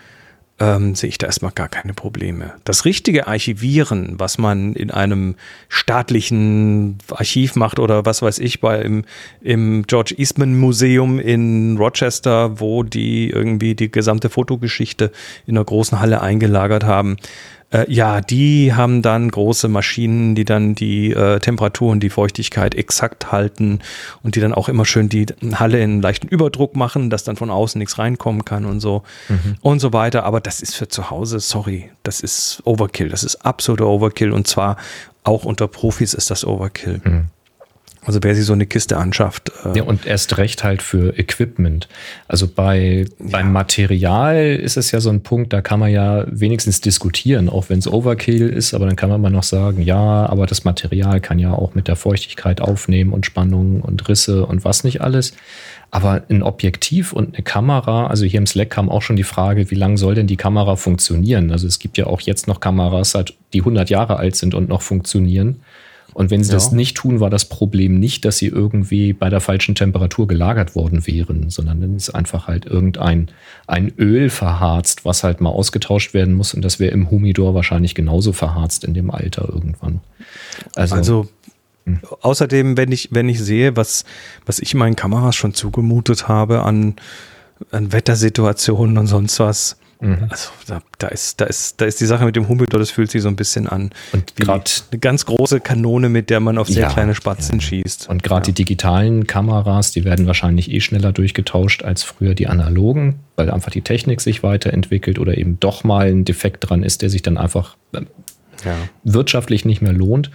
ähm, 0.61 0.95
sehe 0.95 1.09
ich 1.09 1.19
da 1.19 1.27
erstmal 1.27 1.53
gar 1.53 1.69
keine 1.69 1.95
Probleme. 1.95 2.55
Das 2.65 2.85
richtige 2.85 3.29
Archivieren, 3.29 4.15
was 4.19 4.39
man 4.39 4.75
in 4.75 4.91
einem 4.91 5.37
staatlichen 5.69 6.99
Archiv 7.11 7.55
macht 7.55 7.79
oder 7.79 8.05
was 8.05 8.23
weiß 8.23 8.39
ich, 8.41 8.61
bei 8.61 8.81
im, 8.81 9.05
im 9.41 9.85
George 9.87 10.15
Eastman 10.17 10.59
Museum 10.59 11.21
in 11.21 11.77
Rochester, 11.77 12.61
wo 12.61 12.83
die 12.83 13.31
irgendwie 13.31 13.75
die 13.75 13.91
gesamte 13.91 14.31
Fotogeschichte 14.31 15.13
in 15.47 15.57
einer 15.57 15.65
großen 15.65 16.01
Halle 16.01 16.21
eingelagert 16.21 16.85
haben, 16.85 17.17
äh, 17.71 17.91
ja, 17.93 18.21
die 18.21 18.73
haben 18.73 19.03
dann 19.03 19.31
große 19.31 19.69
Maschinen, 19.69 20.35
die 20.35 20.45
dann 20.45 20.75
die 20.75 21.13
äh, 21.13 21.39
Temperatur 21.39 21.91
und 21.91 22.01
die 22.01 22.09
Feuchtigkeit 22.09 22.75
exakt 22.75 23.31
halten 23.31 23.81
und 24.23 24.37
die 24.37 24.41
dann 24.41 24.55
auch 24.55 24.69
immer 24.69 24.87
schön 24.87 25.09
die 25.09 25.27
Halle 25.55 25.81
in 25.81 26.01
leichten 26.01 26.29
Überdruck 26.29 26.77
machen, 26.77 27.11
dass 27.11 27.25
dann 27.25 27.37
von 27.37 27.51
außen 27.51 27.79
nichts 27.79 27.99
reinkommen 27.99 28.45
kann 28.45 28.65
und 28.65 28.81
so 28.81 29.03
mhm. 29.29 29.57
und 29.61 29.81
so 29.81 29.93
weiter. 29.93 30.25
Aber 30.25 30.41
das 30.41 30.63
ist 30.63 30.77
für 30.77 30.89
zu 30.89 31.11
Hause, 31.11 31.41
sorry, 31.41 31.91
das 32.03 32.21
ist 32.21 32.63
Overkill. 32.65 33.11
Das 33.11 33.23
ist 33.23 33.45
absoluter 33.45 33.87
Overkill 33.87 34.33
und 34.33 34.47
zwar 34.47 34.77
auch 35.25 35.45
unter 35.45 35.69
Profis 35.69 36.15
ist 36.15 36.31
das 36.31 36.47
Overkill. 36.47 37.03
Mhm. 37.05 37.27
Also 38.09 38.21
wer 38.23 38.35
sich 38.35 38.47
so 38.47 38.55
eine 38.55 38.65
Kiste 38.65 38.97
anschafft. 38.97 39.53
Äh 39.67 39.77
ja, 39.77 39.83
und 39.83 40.07
erst 40.07 40.39
recht 40.39 40.65
halt 40.65 40.81
für 40.81 41.19
Equipment. 41.19 41.89
Also 42.27 42.49
bei, 42.49 43.05
ja. 43.19 43.27
beim 43.31 43.53
Material 43.53 44.57
ist 44.57 44.79
es 44.79 44.93
ja 44.93 45.01
so 45.01 45.11
ein 45.11 45.23
Punkt, 45.23 45.53
da 45.53 45.61
kann 45.61 45.79
man 45.79 45.91
ja 45.91 46.25
wenigstens 46.31 46.81
diskutieren, 46.81 47.51
auch 47.51 47.69
wenn 47.69 47.81
es 47.81 47.87
Overkill 47.87 48.49
ist, 48.49 48.73
aber 48.73 48.87
dann 48.87 48.97
kann 48.97 49.11
man 49.11 49.21
mal 49.21 49.29
noch 49.29 49.43
sagen, 49.43 49.83
ja, 49.83 50.25
aber 50.25 50.47
das 50.47 50.65
Material 50.65 51.21
kann 51.21 51.39
ja 51.39 51.53
auch 51.53 51.75
mit 51.75 51.87
der 51.87 51.97
Feuchtigkeit 51.97 52.63
aufnehmen 52.63 53.13
und 53.13 53.27
Spannungen 53.27 53.83
und 53.83 54.09
Risse 54.09 54.47
und 54.47 54.65
was 54.65 54.85
nicht 54.85 55.03
alles. 55.03 55.35
Aber 55.91 56.23
ein 56.31 56.43
Objektiv 56.43 57.13
und 57.13 57.35
eine 57.35 57.43
Kamera, 57.43 58.07
also 58.07 58.25
hier 58.25 58.39
im 58.39 58.47
Slack 58.47 58.71
kam 58.71 58.89
auch 58.89 59.03
schon 59.03 59.17
die 59.17 59.23
Frage, 59.23 59.71
wie 59.71 59.75
lange 59.75 59.99
soll 59.99 60.15
denn 60.15 60.27
die 60.27 60.37
Kamera 60.39 60.77
funktionieren? 60.77 61.53
Also 61.53 61.67
es 61.67 61.79
gibt 61.79 61.99
ja 61.99 62.07
auch 62.07 62.23
jetzt 62.23 62.49
noch 62.49 62.61
Kameras, 62.61 63.15
die 63.53 63.61
100 63.61 63.91
Jahre 63.91 64.17
alt 64.17 64.35
sind 64.35 64.55
und 64.55 64.71
noch 64.71 64.81
funktionieren. 64.81 65.61
Und 66.15 66.31
wenn 66.31 66.43
sie 66.43 66.51
ja. 66.51 66.57
das 66.57 66.73
nicht 66.73 66.97
tun, 66.97 67.21
war 67.21 67.31
das 67.31 67.45
Problem 67.45 67.99
nicht, 67.99 68.25
dass 68.25 68.39
sie 68.39 68.47
irgendwie 68.47 69.13
bei 69.13 69.29
der 69.29 69.41
falschen 69.41 69.75
Temperatur 69.75 70.27
gelagert 70.27 70.75
worden 70.75 71.07
wären, 71.07 71.51
sondern 71.51 71.81
dann 71.81 71.97
ist 71.97 72.11
einfach 72.11 72.47
halt 72.49 72.67
irgendein 72.67 73.29
ein 73.67 73.93
Öl 73.99 74.31
verharzt, 74.31 75.05
was 75.05 75.23
halt 75.23 75.41
mal 75.41 75.51
ausgetauscht 75.51 76.15
werden 76.15 76.35
muss. 76.35 76.55
Und 76.55 76.65
das 76.65 76.81
wäre 76.81 76.93
im 76.93 77.11
Humidor 77.11 77.55
wahrscheinlich 77.55 77.95
genauso 77.95 78.33
verharzt 78.33 78.85
in 78.85 78.95
dem 78.95 79.11
Alter 79.11 79.49
irgendwann. 79.49 80.01
Also, 80.75 80.95
also 80.97 81.29
hm. 81.85 82.01
außerdem, 82.23 82.77
wenn 82.77 82.91
ich, 82.91 83.11
wenn 83.13 83.29
ich 83.29 83.41
sehe, 83.41 83.77
was, 83.77 84.05
was 84.47 84.59
ich 84.59 84.75
meinen 84.75 84.97
Kameras 84.97 85.37
schon 85.37 85.55
zugemutet 85.55 86.27
habe 86.29 86.63
an, 86.63 86.97
an 87.71 87.93
Wettersituationen 87.93 88.99
und 88.99 89.07
sonst 89.07 89.39
was, 89.41 89.77
Mhm. 90.01 90.27
Also 90.29 90.51
da, 90.67 90.81
da, 90.99 91.09
ist, 91.09 91.41
da, 91.41 91.47
ist, 91.47 91.81
da 91.81 91.85
ist 91.85 92.01
die 92.01 92.07
Sache 92.07 92.25
mit 92.25 92.37
dem 92.37 92.49
Humidor, 92.49 92.79
das 92.79 92.91
fühlt 92.91 93.11
sich 93.11 93.23
so 93.23 93.29
ein 93.29 93.37
bisschen 93.37 93.67
an. 93.67 93.91
Und 94.13 94.37
gerade 94.37 94.71
eine 94.91 95.01
ganz 95.01 95.27
große 95.27 95.61
Kanone, 95.61 96.09
mit 96.09 96.31
der 96.31 96.41
man 96.41 96.57
auf 96.57 96.69
sehr 96.69 96.83
ja, 96.83 96.89
kleine 96.89 97.15
Spatzen 97.15 97.59
ja. 97.59 97.65
schießt. 97.67 98.09
Und 98.09 98.23
gerade 98.23 98.43
ja. 98.43 98.53
die 98.53 98.65
digitalen 98.65 99.27
Kameras, 99.27 99.91
die 99.91 100.05
werden 100.05 100.27
wahrscheinlich 100.27 100.71
eh 100.71 100.81
schneller 100.81 101.13
durchgetauscht 101.13 101.83
als 101.83 102.05
früher 102.05 102.35
die 102.35 102.47
analogen, 102.47 103.21
weil 103.35 103.51
einfach 103.51 103.71
die 103.71 103.83
Technik 103.83 104.21
sich 104.21 104.43
weiterentwickelt 104.43 105.19
oder 105.19 105.37
eben 105.37 105.59
doch 105.59 105.83
mal 105.83 106.07
ein 106.07 106.25
Defekt 106.25 106.69
dran 106.69 106.85
ist, 106.85 107.03
der 107.03 107.11
sich 107.11 107.23
dann 107.23 107.37
einfach 107.37 107.77
ja. 108.65 108.77
wirtschaftlich 109.03 109.65
nicht 109.65 109.83
mehr 109.83 109.93
lohnt. 109.93 110.31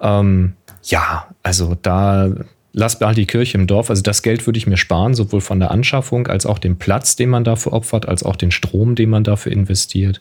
Ähm, 0.00 0.54
ja, 0.84 1.28
also 1.42 1.76
da 1.80 2.30
lasst 2.74 3.00
halt 3.00 3.16
die 3.16 3.26
Kirche 3.26 3.56
im 3.56 3.66
Dorf. 3.66 3.88
Also 3.88 4.02
das 4.02 4.22
Geld 4.22 4.46
würde 4.46 4.58
ich 4.58 4.66
mir 4.66 4.76
sparen, 4.76 5.14
sowohl 5.14 5.40
von 5.40 5.60
der 5.60 5.70
Anschaffung 5.70 6.26
als 6.26 6.44
auch 6.44 6.58
den 6.58 6.76
Platz, 6.76 7.16
den 7.16 7.30
man 7.30 7.44
dafür 7.44 7.72
opfert, 7.72 8.06
als 8.06 8.22
auch 8.22 8.36
den 8.36 8.50
Strom, 8.50 8.96
den 8.96 9.08
man 9.08 9.24
dafür 9.24 9.52
investiert. 9.52 10.20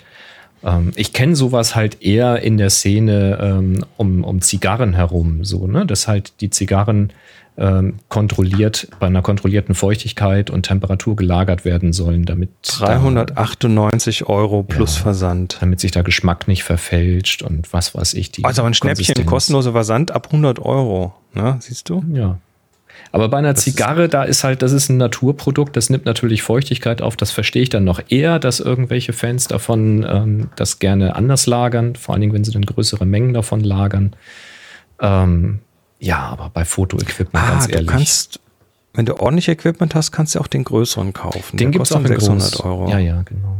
Ähm, 0.63 0.91
ich 0.95 1.13
kenne 1.13 1.35
sowas 1.35 1.75
halt 1.75 2.01
eher 2.01 2.41
in 2.41 2.57
der 2.57 2.69
Szene 2.69 3.37
ähm, 3.41 3.85
um, 3.97 4.23
um 4.23 4.41
Zigarren 4.41 4.93
herum, 4.93 5.43
so, 5.43 5.67
ne? 5.67 5.85
Dass 5.85 6.07
halt 6.07 6.41
die 6.41 6.49
Zigarren 6.49 7.11
ähm, 7.57 7.99
kontrolliert, 8.09 8.87
bei 8.99 9.07
einer 9.07 9.21
kontrollierten 9.21 9.75
Feuchtigkeit 9.75 10.49
und 10.49 10.63
Temperatur 10.63 11.15
gelagert 11.15 11.65
werden 11.65 11.93
sollen, 11.93 12.25
damit 12.25 12.49
398 12.63 14.19
da, 14.19 14.25
Euro 14.25 14.63
plus 14.63 14.97
ja, 14.97 15.03
Versand. 15.03 15.57
Damit 15.59 15.79
sich 15.79 15.91
der 15.91 16.03
Geschmack 16.03 16.47
nicht 16.47 16.63
verfälscht 16.63 17.43
und 17.43 17.71
was 17.71 17.93
weiß 17.93 18.15
ich. 18.15 18.31
Die 18.31 18.43
also 18.43 18.63
ein 18.63 18.73
Schnäppchen, 18.73 19.25
kostenloser 19.25 19.73
Versand 19.73 20.11
ab 20.11 20.27
100 20.27 20.59
Euro, 20.59 21.13
ne? 21.33 21.57
Siehst 21.59 21.89
du? 21.89 22.03
Ja. 22.11 22.39
Aber 23.13 23.29
bei 23.29 23.37
einer 23.37 23.53
das 23.53 23.63
Zigarre, 23.63 24.09
da 24.09 24.23
ist 24.23 24.43
halt, 24.43 24.63
das 24.63 24.71
ist 24.71 24.89
ein 24.89 24.97
Naturprodukt, 24.97 25.77
das 25.77 25.91
nimmt 25.91 26.05
natürlich 26.05 26.41
Feuchtigkeit 26.41 27.03
auf. 27.03 27.15
Das 27.15 27.29
verstehe 27.29 27.61
ich 27.61 27.69
dann 27.69 27.83
noch 27.83 28.01
eher, 28.09 28.39
dass 28.39 28.59
irgendwelche 28.59 29.13
Fans 29.13 29.47
davon 29.47 30.03
ähm, 30.09 30.49
das 30.55 30.79
gerne 30.79 31.15
anders 31.15 31.45
lagern, 31.45 31.95
vor 31.95 32.13
allen 32.13 32.21
Dingen, 32.21 32.33
wenn 32.33 32.43
sie 32.43 32.51
dann 32.51 32.65
größere 32.65 33.05
Mengen 33.05 33.35
davon 33.35 33.59
lagern. 33.59 34.15
Ähm, 34.99 35.59
ja, 35.99 36.21
aber 36.21 36.49
bei 36.51 36.65
Fotoequipment, 36.65 37.45
ah, 37.45 37.51
ganz 37.51 37.69
ehrlich. 37.69 37.85
Du 37.85 37.93
kannst, 37.93 38.39
wenn 38.95 39.05
du 39.05 39.19
ordentlich 39.19 39.47
Equipment 39.47 39.93
hast, 39.93 40.11
kannst 40.11 40.33
du 40.33 40.39
auch 40.39 40.47
den 40.47 40.63
größeren 40.63 41.13
kaufen. 41.13 41.57
Den 41.57 41.69
gibt 41.69 41.85
es 41.85 41.91
auch 41.91 42.03
600 42.03 42.51
groß. 42.51 42.61
Euro. 42.61 42.89
Ja, 42.89 42.97
ja, 42.97 43.21
genau. 43.21 43.57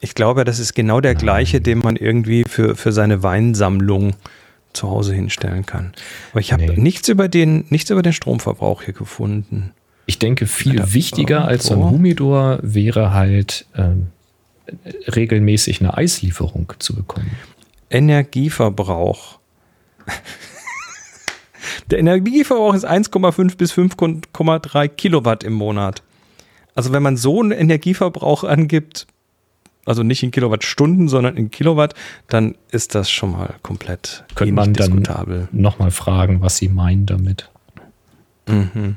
Ich 0.00 0.14
glaube, 0.14 0.44
das 0.44 0.58
ist 0.58 0.74
genau 0.74 1.02
der 1.02 1.12
Nein. 1.12 1.22
gleiche, 1.22 1.60
den 1.60 1.80
man 1.80 1.96
irgendwie 1.96 2.44
für, 2.48 2.74
für 2.74 2.92
seine 2.92 3.22
Weinsammlung 3.22 4.14
zu 4.74 4.90
Hause 4.90 5.14
hinstellen 5.14 5.66
kann. 5.66 5.92
Aber 6.32 6.40
ich 6.40 6.52
habe 6.52 6.66
nee. 6.66 6.76
nichts 6.76 7.08
über 7.08 7.28
den, 7.28 7.64
nichts 7.70 7.90
über 7.90 8.02
den 8.02 8.12
Stromverbrauch 8.12 8.82
hier 8.82 8.94
gefunden. 8.94 9.72
Ich 10.06 10.18
denke, 10.18 10.46
viel 10.46 10.80
Alter, 10.80 10.92
wichtiger 10.92 11.48
als 11.48 11.66
so 11.66 11.74
ein 11.74 11.90
Humidor 11.90 12.58
wäre 12.62 13.12
halt 13.12 13.66
ähm, 13.76 14.08
regelmäßig 15.14 15.80
eine 15.80 15.96
Eislieferung 15.96 16.72
zu 16.78 16.94
bekommen. 16.94 17.30
Energieverbrauch. 17.90 19.38
Der 21.90 21.98
Energieverbrauch 21.98 22.74
ist 22.74 22.86
1,5 22.86 23.56
bis 23.56 23.72
5,3 23.72 24.88
Kilowatt 24.88 25.44
im 25.44 25.54
Monat. 25.54 26.02
Also 26.74 26.92
wenn 26.92 27.02
man 27.02 27.16
so 27.16 27.40
einen 27.40 27.52
Energieverbrauch 27.52 28.44
angibt, 28.44 29.06
also 29.84 30.02
nicht 30.02 30.22
in 30.22 30.30
Kilowattstunden, 30.30 31.08
sondern 31.08 31.36
in 31.36 31.50
Kilowatt, 31.50 31.94
dann 32.28 32.56
ist 32.70 32.94
das 32.94 33.10
schon 33.10 33.32
mal 33.32 33.54
komplett 33.62 34.24
Könnte 34.34 34.54
man 34.54 34.72
dann 34.72 35.48
nochmal 35.52 35.90
fragen, 35.90 36.40
was 36.40 36.56
Sie 36.56 36.68
meinen 36.68 37.06
damit. 37.06 37.50
Mhm. 38.46 38.96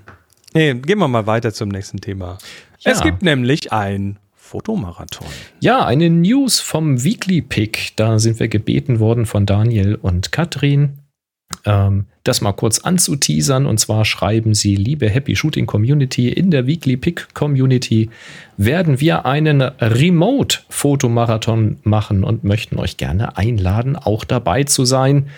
Nee, 0.53 0.73
gehen 0.73 0.99
wir 0.99 1.07
mal 1.07 1.27
weiter 1.27 1.53
zum 1.53 1.69
nächsten 1.69 2.01
Thema. 2.01 2.37
Ja. 2.79 2.91
Es 2.91 3.01
gibt 3.01 3.21
nämlich 3.21 3.71
ein 3.71 4.17
Fotomarathon. 4.35 5.27
Ja, 5.59 5.85
eine 5.85 6.09
News 6.09 6.59
vom 6.59 7.03
Weekly 7.03 7.41
Pick. 7.41 7.91
Da 7.97 8.17
sind 8.17 8.39
wir 8.39 8.47
gebeten 8.47 8.99
worden 8.99 9.25
von 9.25 9.45
Daniel 9.45 9.95
und 9.95 10.31
Katrin, 10.31 10.99
das 12.23 12.41
mal 12.41 12.53
kurz 12.53 12.79
anzuteasern. 12.79 13.65
Und 13.65 13.79
zwar 13.79 14.05
schreiben 14.05 14.53
sie, 14.53 14.75
liebe 14.75 15.09
Happy 15.09 15.35
Shooting 15.35 15.65
Community, 15.65 16.29
in 16.29 16.51
der 16.51 16.67
Weekly 16.67 16.97
Pick 16.97 17.33
Community 17.33 18.11
werden 18.57 19.01
wir 19.01 19.25
einen 19.25 19.61
Remote-Fotomarathon 19.61 21.79
machen 21.83 22.23
und 22.23 22.43
möchten 22.43 22.77
euch 22.77 22.97
gerne 22.97 23.37
einladen, 23.37 23.95
auch 23.95 24.23
dabei 24.23 24.63
zu 24.63 24.85
sein. 24.85 25.29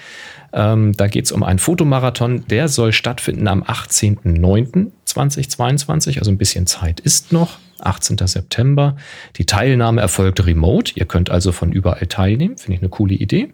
Ähm, 0.51 0.94
da 0.94 1.08
geht 1.08 1.25
es 1.25 1.32
um 1.32 1.44
einen 1.44 1.60
Fotomarathon, 1.60 2.48
der 2.48 2.70
soll 2.70 2.92
stattfinden 2.92 3.48
am 3.48 3.62
18.09.2022, 3.63 6.18
also 6.18 6.32
ein 6.32 6.38
bisschen 6.38 6.66
Zeit 6.66 7.00
ist 7.00 7.32
noch. 7.32 7.60
18. 7.82 8.18
September. 8.28 8.98
Die 9.38 9.46
Teilnahme 9.46 10.01
erfolgt 10.01 10.46
remote. 10.46 10.92
Ihr 10.96 11.06
könnt 11.06 11.30
also 11.30 11.54
von 11.54 11.72
überall 11.72 12.08
teilnehmen. 12.08 12.58
Finde 12.58 12.76
ich 12.76 12.82
eine 12.82 12.89
coole 12.89 13.13
Idee. 13.13 13.54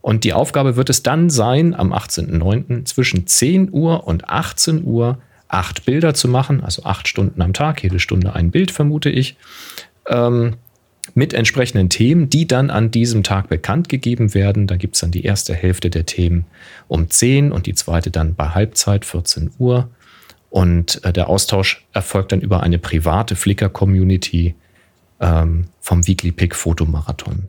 Und 0.00 0.24
die 0.24 0.32
Aufgabe 0.32 0.76
wird 0.76 0.90
es 0.90 1.02
dann 1.02 1.28
sein, 1.30 1.74
am 1.74 1.92
18.09. 1.92 2.84
zwischen 2.84 3.26
10 3.26 3.72
Uhr 3.72 4.06
und 4.06 4.28
18 4.28 4.84
Uhr 4.84 5.18
acht 5.48 5.86
Bilder 5.86 6.14
zu 6.14 6.28
machen, 6.28 6.62
also 6.62 6.84
acht 6.84 7.08
Stunden 7.08 7.40
am 7.42 7.52
Tag, 7.52 7.82
jede 7.82 7.98
Stunde 7.98 8.34
ein 8.34 8.50
Bild, 8.50 8.70
vermute 8.70 9.10
ich, 9.10 9.36
ähm, 10.06 10.56
mit 11.14 11.32
entsprechenden 11.32 11.88
Themen, 11.88 12.28
die 12.28 12.46
dann 12.46 12.70
an 12.70 12.90
diesem 12.90 13.22
Tag 13.22 13.48
bekannt 13.48 13.88
gegeben 13.88 14.34
werden. 14.34 14.66
Da 14.66 14.76
gibt 14.76 14.94
es 14.94 15.00
dann 15.00 15.10
die 15.10 15.24
erste 15.24 15.54
Hälfte 15.54 15.90
der 15.90 16.06
Themen 16.06 16.44
um 16.86 17.08
10 17.08 17.50
und 17.50 17.66
die 17.66 17.74
zweite 17.74 18.10
dann 18.10 18.34
bei 18.34 18.50
Halbzeit, 18.50 19.04
14 19.04 19.50
Uhr. 19.58 19.88
Und 20.50 21.04
äh, 21.04 21.12
der 21.12 21.28
Austausch 21.28 21.86
erfolgt 21.92 22.32
dann 22.32 22.40
über 22.40 22.62
eine 22.62 22.78
private 22.78 23.36
Flickr-Community 23.36 24.54
ähm, 25.20 25.68
vom 25.80 26.06
Weekly 26.06 26.32
Pick 26.32 26.54
Fotomarathon. 26.54 27.48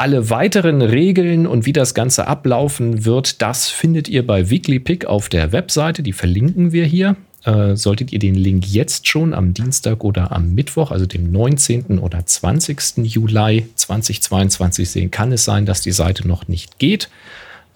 Alle 0.00 0.30
weiteren 0.30 0.80
Regeln 0.80 1.46
und 1.46 1.66
wie 1.66 1.74
das 1.74 1.92
Ganze 1.92 2.26
ablaufen 2.26 3.04
wird, 3.04 3.42
das 3.42 3.68
findet 3.68 4.08
ihr 4.08 4.26
bei 4.26 4.48
WeeklyPick 4.48 5.04
auf 5.04 5.28
der 5.28 5.52
Webseite. 5.52 6.02
Die 6.02 6.14
verlinken 6.14 6.72
wir 6.72 6.86
hier. 6.86 7.16
Äh, 7.44 7.76
solltet 7.76 8.10
ihr 8.10 8.18
den 8.18 8.34
Link 8.34 8.66
jetzt 8.66 9.08
schon 9.08 9.34
am 9.34 9.52
Dienstag 9.52 10.02
oder 10.02 10.32
am 10.32 10.54
Mittwoch, 10.54 10.90
also 10.90 11.04
dem 11.04 11.30
19. 11.30 11.98
oder 11.98 12.24
20. 12.24 13.04
Juli 13.04 13.66
2022 13.74 14.88
sehen, 14.88 15.10
kann 15.10 15.32
es 15.32 15.44
sein, 15.44 15.66
dass 15.66 15.82
die 15.82 15.92
Seite 15.92 16.26
noch 16.26 16.48
nicht 16.48 16.78
geht. 16.78 17.10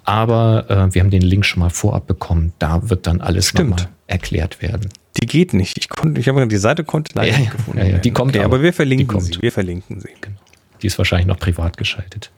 Aber 0.05 0.65
äh, 0.71 0.95
wir 0.95 1.03
haben 1.03 1.11
den 1.11 1.21
Link 1.21 1.45
schon 1.45 1.61
mal 1.61 1.69
vorab 1.69 2.07
bekommen. 2.07 2.55
Da 2.59 2.89
wird 2.89 3.07
dann 3.07 3.21
alles 3.21 3.53
nochmal 3.53 3.89
erklärt 4.07 4.63
werden. 4.63 4.89
Die 5.21 5.27
geht 5.27 5.53
nicht. 5.53 5.77
Ich, 5.77 5.91
konnte, 5.91 6.23
ich 6.23 6.29
habe 6.29 6.49
die 6.49 6.57
Seite 6.57 6.85
konnte 6.85 7.13
leider 7.17 7.33
ja, 7.33 7.39
nicht 7.39 7.53
gefunden. 7.53 7.81
Ja, 7.81 7.85
ja, 7.85 7.99
die 7.99 8.13
kommt 8.13 8.35
okay, 8.35 8.47
aber, 8.47 8.55
aber 8.55 8.63
wir 8.63 8.73
verlinken 8.73 9.21
sie. 9.21 9.43
Wir 9.43 9.53
verlinken 9.53 10.01
sie. 10.01 10.09
Genau. 10.23 10.39
Die 10.85 10.89
ist 10.89 10.99
wahrscheinlich 10.99 11.27
noch 11.27 11.39
privat 11.39 11.79
geschaltet. 11.79 12.31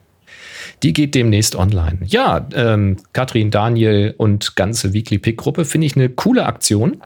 Die 0.81 0.93
geht 0.93 1.15
demnächst 1.15 1.57
online. 1.57 1.99
Ja, 2.05 2.47
ähm, 2.53 2.95
Katrin, 3.11 3.51
Daniel 3.51 4.15
und 4.17 4.55
ganze 4.55 4.93
Weekly 4.93 5.17
Pick 5.17 5.35
Gruppe 5.35 5.65
finde 5.65 5.85
ich 5.85 5.97
eine 5.97 6.07
coole 6.07 6.45
Aktion. 6.45 7.01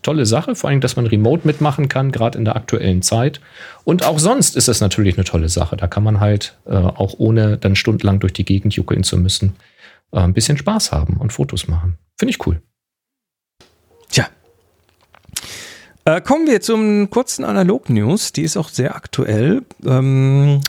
Tolle 0.00 0.24
Sache, 0.24 0.54
vor 0.54 0.70
allem, 0.70 0.80
dass 0.80 0.96
man 0.96 1.06
remote 1.06 1.46
mitmachen 1.46 1.88
kann, 1.88 2.12
gerade 2.12 2.38
in 2.38 2.46
der 2.46 2.56
aktuellen 2.56 3.02
Zeit. 3.02 3.42
Und 3.84 4.06
auch 4.06 4.18
sonst 4.18 4.56
ist 4.56 4.68
es 4.68 4.80
natürlich 4.80 5.18
eine 5.18 5.24
tolle 5.24 5.50
Sache. 5.50 5.76
Da 5.76 5.86
kann 5.86 6.02
man 6.02 6.18
halt 6.18 6.56
äh, 6.64 6.76
auch 6.76 7.12
ohne 7.18 7.58
dann 7.58 7.76
stundenlang 7.76 8.18
durch 8.18 8.32
die 8.32 8.46
Gegend 8.46 8.74
juckeln 8.74 9.02
zu 9.02 9.18
müssen, 9.18 9.56
äh, 10.12 10.20
ein 10.20 10.32
bisschen 10.32 10.56
Spaß 10.56 10.92
haben 10.92 11.18
und 11.18 11.34
Fotos 11.34 11.68
machen. 11.68 11.98
Finde 12.18 12.30
ich 12.30 12.46
cool. 12.46 12.62
Tja. 14.08 14.28
Äh, 16.04 16.20
kommen 16.20 16.46
wir 16.46 16.60
zum 16.60 17.10
kurzen 17.10 17.44
Analog-News. 17.44 18.32
Die 18.32 18.42
ist 18.42 18.56
auch 18.56 18.68
sehr 18.68 18.94
aktuell. 18.94 19.62
Ähm, 19.84 20.60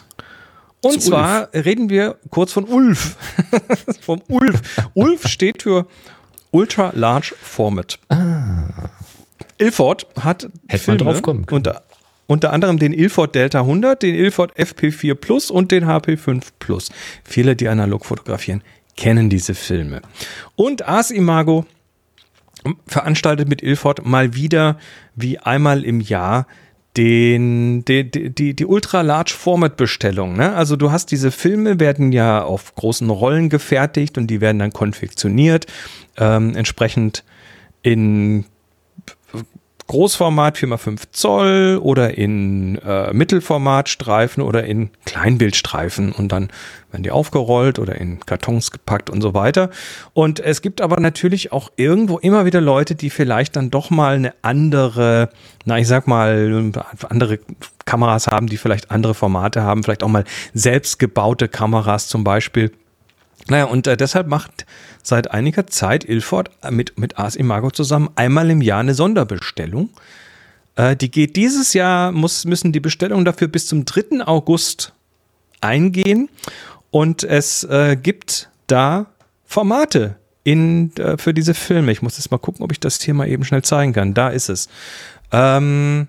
und 0.82 0.94
Zu 0.94 1.10
zwar 1.10 1.50
Ulf. 1.54 1.65
reden 1.65 1.89
wir 1.89 2.17
kurz 2.30 2.52
von 2.52 2.65
Ulf. 2.65 3.15
Vom 4.02 4.22
Ulf. 4.28 4.62
Ulf 4.94 5.28
steht 5.28 5.62
für 5.63 5.86
Ultra 6.52 6.91
Large 6.96 7.36
Format. 7.41 8.00
Ah. 8.10 8.89
Ilford 9.58 10.08
hat 10.20 10.50
Hätte 10.67 10.84
Filme 10.84 10.98
drauf 10.98 11.22
kommen 11.22 11.46
können. 11.46 11.60
Unter, 11.60 11.84
unter 12.26 12.52
anderem 12.52 12.80
den 12.80 12.94
Ilford 12.94 13.36
Delta 13.36 13.60
100, 13.60 14.02
den 14.02 14.15
Ilford 14.15 14.58
FP4 14.58 15.13
Plus 15.13 15.52
und 15.52 15.72
den 15.72 15.86
HP5 15.86 16.41
Plus. 16.58 16.89
Viele, 17.24 17.56
die 17.56 17.67
analog 17.67 18.06
fotografieren, 18.06 18.63
kennen 18.98 19.30
diese 19.30 19.54
Filme. 19.54 20.02
Und 20.56 20.88
Ars 20.88 21.12
Imago 21.12 21.65
veranstaltet 22.88 23.50
mit 23.50 23.62
Ilford 23.62 24.06
mal 24.06 24.36
wieder 24.36 24.78
wie 25.15 25.39
einmal 25.39 25.84
im 25.84 26.00
Jahr 26.00 26.47
den, 26.97 27.86
die, 27.86 28.10
die, 28.10 28.54
die 28.54 28.65
Ultra-Large-Format-Bestellung. 28.65 30.36
Ne? 30.36 30.54
Also 30.54 30.76
du 30.76 30.91
hast 30.91 31.12
diese 31.12 31.32
Filme, 31.32 31.80
werden 31.80 32.12
ja 32.12 32.43
auf 32.43 32.76
großen 32.76 33.10
Rollen 33.10 33.50
gefertigt 33.50 34.17
und 34.17 34.28
die 34.28 34.41
werden 34.41 34.60
dann 34.60 34.74
konfektioniert, 34.74 35.67
ähm, 36.17 36.56
entsprechend 36.56 37.24
in 37.82 38.45
Großformat 39.88 40.58
4x5 40.58 41.00
Zoll 41.12 41.80
oder 41.82 42.17
in 42.17 42.78
äh, 42.78 43.13
Mittelformatstreifen 43.13 44.44
oder 44.44 44.63
in 44.63 44.89
Kleinbildstreifen 45.06 46.12
und 46.12 46.32
dann 46.32 46.50
werden 46.91 47.04
die 47.04 47.12
aufgerollt 47.12 47.80
oder 47.80 47.96
in 47.96 48.20
Kartons 48.20 48.72
gepackt 48.72 49.10
und 49.10 49.22
so 49.22 49.34
weiter. 49.34 49.70
Und 50.13 50.39
es 50.39 50.62
gibt 50.62 50.82
aber 50.82 51.00
natürlich 51.00 51.52
auch 51.52 51.72
irgendwo 51.76 52.17
immer 52.20 52.46
wieder 52.46 52.62
Leute, 52.62 52.96
die 52.96 53.10
vielleicht 53.10 53.56
dann 53.56 53.70
doch 53.70 53.89
mal 53.89 54.15
eine 54.15 54.34
andere, 54.41 55.30
na 55.65 55.80
ich 55.80 55.88
sag 55.88 56.08
mal, 56.08 56.72
andere 57.10 57.39
Kameras 57.86 58.28
haben, 58.28 58.48
die 58.48 58.58
vielleicht 58.58 58.91
andere 58.91 59.13
Formate 59.13 59.63
haben, 59.63 59.84
vielleicht 59.84 60.04
auch 60.04 60.10
mal 60.10 60.26
selbstgebaute 60.54 61.48
Kameras 61.48 62.08
zum 62.08 62.24
Beispiel. 62.24 62.72
Naja, 63.47 63.65
und 63.65 63.88
äh, 63.88 63.97
deshalb 63.97 64.27
macht 64.27 64.65
seit 65.04 65.32
einiger 65.32 65.67
Zeit 65.67 66.08
Ilford 66.08 66.51
mit, 66.69 66.97
mit 66.99 67.17
Ars 67.17 67.36
Imago 67.36 67.71
zusammen 67.71 68.10
einmal 68.15 68.49
im 68.49 68.62
Jahr 68.62 68.80
eine 68.80 68.93
Sonderbestellung. 68.93 69.89
Äh, 70.75 70.95
die 70.95 71.12
geht 71.12 71.36
dieses 71.36 71.73
Jahr, 71.73 72.12
muss, 72.12 72.45
müssen 72.45 72.71
die 72.71 72.80
Bestellungen 72.80 73.25
dafür 73.25 73.47
bis 73.47 73.67
zum 73.67 73.86
3. 73.86 74.25
August 74.25 74.93
eingehen. 75.60 76.30
Und 76.91 77.23
es 77.23 77.63
äh, 77.63 77.95
gibt 77.95 78.49
da 78.67 79.08
Formate 79.45 80.17
in, 80.43 80.95
äh, 80.97 81.17
für 81.17 81.34
diese 81.34 81.54
Filme. 81.54 81.91
Ich 81.91 82.01
muss 82.01 82.17
jetzt 82.17 82.32
mal 82.32 82.38
gucken, 82.38 82.63
ob 82.63 82.71
ich 82.71 82.80
das 82.80 83.01
hier 83.01 83.13
mal 83.13 83.27
eben 83.27 83.43
schnell 83.43 83.63
zeigen 83.63 83.93
kann. 83.93 84.13
Da 84.13 84.30
ist 84.30 84.49
es. 84.49 84.69
Ähm, 85.32 86.08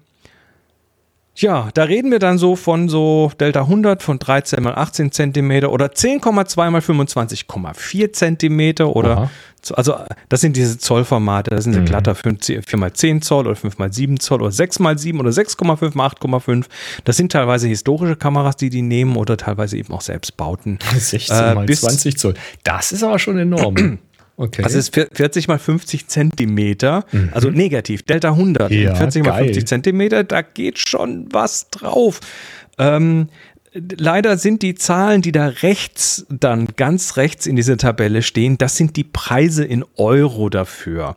ja, 1.34 1.70
da 1.74 1.84
reden 1.84 2.10
wir 2.10 2.18
dann 2.18 2.36
so 2.38 2.56
von 2.56 2.88
so 2.88 3.32
Delta 3.40 3.60
100 3.62 4.02
von 4.02 4.18
13 4.18 4.62
mal 4.62 4.74
18 4.74 5.12
Zentimeter 5.12 5.72
oder 5.72 5.86
10,2 5.86 6.70
mal 6.70 6.80
25,4 6.80 8.12
Zentimeter 8.12 8.94
oder 8.94 9.16
Aha. 9.16 9.30
also 9.74 9.94
das 10.28 10.42
sind 10.42 10.56
diese 10.56 10.76
Zollformate, 10.78 11.50
das 11.50 11.64
sind 11.64 11.74
Mhm. 11.78 11.84
glatter 11.86 12.14
4 12.14 12.62
mal 12.76 12.92
10 12.92 13.22
Zoll 13.22 13.46
oder 13.46 13.56
5 13.56 13.78
mal 13.78 13.90
7 13.92 14.20
Zoll 14.20 14.42
oder 14.42 14.52
6 14.52 14.78
mal 14.78 14.98
7 14.98 15.20
oder 15.20 15.30
6,5 15.32 15.94
mal 15.94 16.06
8,5. 16.06 16.66
Das 17.04 17.16
sind 17.16 17.32
teilweise 17.32 17.66
historische 17.66 18.16
Kameras, 18.16 18.56
die 18.56 18.68
die 18.70 18.82
nehmen 18.82 19.16
oder 19.16 19.36
teilweise 19.38 19.78
eben 19.78 19.92
auch 19.94 20.02
selbst 20.02 20.36
bauten. 20.36 20.78
16 20.98 21.34
Äh, 21.36 21.54
mal 21.54 21.66
bis- 21.66 21.80
20 21.80 22.18
Zoll. 22.18 22.34
Das 22.62 22.92
ist 22.92 23.02
aber 23.02 23.18
schon 23.18 23.38
enorm. 23.38 23.98
Okay. 24.36 24.62
Das 24.62 24.74
ist 24.74 24.94
vier- 24.94 25.08
40 25.12 25.46
mal 25.48 25.58
50 25.58 26.08
Zentimeter, 26.08 27.04
also 27.32 27.50
negativ, 27.50 28.02
Delta 28.02 28.30
100, 28.30 28.70
Mhm. 28.70 28.76
Ja, 28.82 28.94
40 28.94 29.22
mal 29.24 29.30
geil. 29.32 29.44
50 29.44 29.66
Zentimeter, 29.66 30.24
da 30.24 30.42
geht 30.42 30.78
schon 30.78 31.28
was 31.32 31.68
drauf. 31.70 32.20
Ähm, 32.78 33.28
leider 33.74 34.36
sind 34.38 34.62
die 34.62 34.74
Zahlen, 34.74 35.22
die 35.22 35.32
da 35.32 35.46
rechts, 35.46 36.26
dann 36.30 36.68
ganz 36.76 37.16
rechts 37.16 37.46
in 37.46 37.56
dieser 37.56 37.76
Tabelle 37.76 38.22
stehen, 38.22 38.58
das 38.58 38.76
sind 38.76 38.96
die 38.96 39.04
Preise 39.04 39.64
in 39.64 39.84
Euro 39.96 40.48
dafür. 40.48 41.16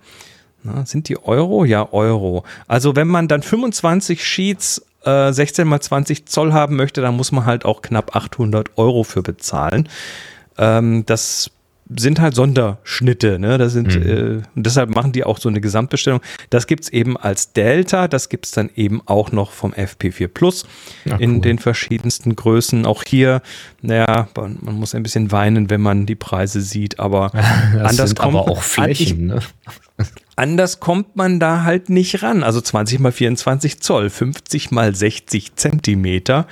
Na, 0.63 0.85
sind 0.85 1.09
die 1.09 1.17
Euro? 1.23 1.63
Ja, 1.63 1.93
Euro. 1.93 2.43
Also 2.67 2.95
wenn 2.95 3.07
man 3.07 3.27
dann 3.27 3.43
25 3.43 4.23
Sheets 4.25 4.83
äh, 5.03 5.31
16 5.31 5.67
mal 5.67 5.79
20 5.79 6.25
Zoll 6.25 6.53
haben 6.53 6.75
möchte, 6.75 7.01
dann 7.01 7.15
muss 7.15 7.31
man 7.31 7.45
halt 7.45 7.65
auch 7.65 7.81
knapp 7.83 8.15
800 8.15 8.71
Euro 8.77 9.03
für 9.03 9.21
bezahlen. 9.21 9.87
Ähm, 10.57 11.05
das 11.05 11.51
sind 11.95 12.19
halt 12.19 12.33
Sonderschnitte, 12.35 13.37
ne? 13.37 13.57
Das 13.57 13.73
sind, 13.73 13.95
äh, 13.95 14.41
und 14.55 14.65
deshalb 14.65 14.89
machen 14.89 15.11
die 15.11 15.23
auch 15.23 15.37
so 15.37 15.49
eine 15.49 15.61
Gesamtbestellung. 15.61 16.19
Das 16.49 16.65
gibt's 16.65 16.89
eben 16.89 17.15
als 17.15 17.53
Delta, 17.53 18.07
das 18.07 18.29
gibt's 18.29 18.51
dann 18.51 18.69
eben 18.75 19.01
auch 19.05 19.31
noch 19.31 19.51
vom 19.51 19.71
FP4 19.73 20.27
Plus 20.27 20.65
Ja, 21.05 21.17
in 21.17 21.35
cool. 21.35 21.41
den 21.41 21.59
verschiedensten 21.59 22.35
Größen. 22.35 22.85
Auch 22.85 23.03
hier, 23.03 23.41
naja, 23.81 24.27
man 24.35 24.57
man 24.61 24.75
muss 24.75 24.95
ein 24.95 25.03
bisschen 25.03 25.31
weinen, 25.31 25.69
wenn 25.69 25.81
man 25.81 26.05
die 26.07 26.15
Preise 26.15 26.61
sieht, 26.61 26.99
aber 26.99 27.31
das 27.73 27.91
anders 27.91 28.09
sind 28.09 28.19
kommt 28.19 28.35
aber 28.35 28.49
auch 28.51 28.63
Flächen. 28.63 29.27
Ne? 29.27 29.39
Anders 30.37 30.81
kommt 30.81 31.15
man 31.15 31.39
da 31.39 31.63
halt 31.63 31.89
nicht 31.89 32.21
ran. 32.21 32.43
Also 32.43 32.59
20 32.59 32.99
mal 32.99 33.13
24 33.13 33.79
Zoll, 33.79 34.09
50 34.09 34.71
mal 34.71 34.93
60 34.93 35.55
Zentimeter, 35.55 36.47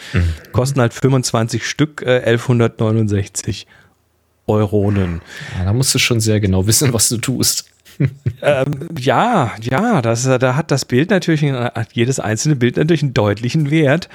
kosten 0.54 0.80
halt 0.80 0.94
25 0.94 1.68
Stück, 1.68 2.02
äh, 2.02 2.22
1169 2.24 3.68
Euronen. 4.48 5.22
Ja, 5.58 5.66
da 5.66 5.74
musst 5.74 5.94
du 5.96 6.00
schon 6.00 6.20
sehr 6.20 6.40
genau 6.40 6.68
wissen, 6.68 6.94
was 6.94 7.10
du 7.10 7.18
tust. 7.18 7.70
Ähm, 8.42 8.90
ja, 8.98 9.52
ja, 9.62 10.02
das, 10.02 10.24
da 10.24 10.56
hat 10.56 10.72
das 10.72 10.86
Bild 10.86 11.12
natürlich, 11.12 11.44
einen- 11.44 11.66
hat 11.66 11.94
jedes 11.94 12.20
einzelne 12.20 12.56
Bild 12.56 12.76
natürlich 12.78 13.04
einen 13.04 13.14
deutlichen 13.14 13.70
Wert. 13.70 14.10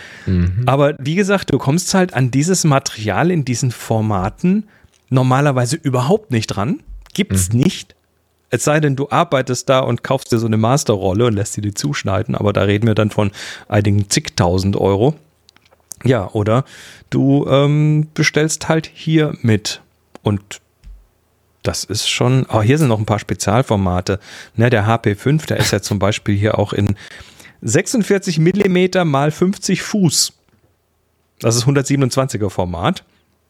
Aber 0.66 0.94
wie 0.98 1.14
gesagt, 1.14 1.52
du 1.52 1.58
kommst 1.58 1.94
halt 1.94 2.12
an 2.12 2.30
dieses 2.32 2.64
Material 2.64 3.30
in 3.30 3.44
diesen 3.44 3.70
Formaten 3.70 4.64
normalerweise 5.10 5.76
überhaupt 5.76 6.32
nicht 6.32 6.48
dran. 6.48 6.80
Gibt's 7.14 7.52
nicht. 7.52 7.94
Es 8.50 8.64
sei 8.64 8.80
denn, 8.80 8.96
du 8.96 9.08
arbeitest 9.10 9.68
da 9.68 9.78
und 9.80 10.02
kaufst 10.02 10.32
dir 10.32 10.38
so 10.38 10.46
eine 10.46 10.56
Masterrolle 10.56 11.26
und 11.26 11.34
lässt 11.34 11.56
dir 11.56 11.60
die 11.62 11.74
zuschneiden, 11.74 12.34
aber 12.34 12.52
da 12.52 12.62
reden 12.62 12.86
wir 12.86 12.94
dann 12.94 13.10
von 13.10 13.30
einigen 13.68 14.08
zigtausend 14.10 14.76
Euro. 14.76 15.14
Ja, 16.04 16.28
oder 16.32 16.64
du 17.10 17.46
ähm, 17.48 18.08
bestellst 18.14 18.68
halt 18.68 18.90
hier 18.92 19.34
mit. 19.42 19.82
Und 20.28 20.60
das 21.62 21.84
ist 21.84 22.06
schon, 22.06 22.44
oh, 22.50 22.60
hier 22.60 22.76
sind 22.76 22.88
noch 22.88 22.98
ein 22.98 23.06
paar 23.06 23.18
Spezialformate. 23.18 24.20
Ne, 24.56 24.68
der 24.68 24.86
HP5, 24.86 25.46
der 25.46 25.56
ist 25.56 25.70
ja 25.70 25.80
zum 25.80 25.98
Beispiel 25.98 26.36
hier 26.36 26.58
auch 26.58 26.74
in 26.74 26.96
46 27.62 28.38
Millimeter 28.38 29.06
mal 29.06 29.30
50 29.30 29.80
Fuß. 29.80 30.34
Das 31.40 31.56
ist 31.56 31.64
127er 31.64 32.50
Format. 32.50 33.04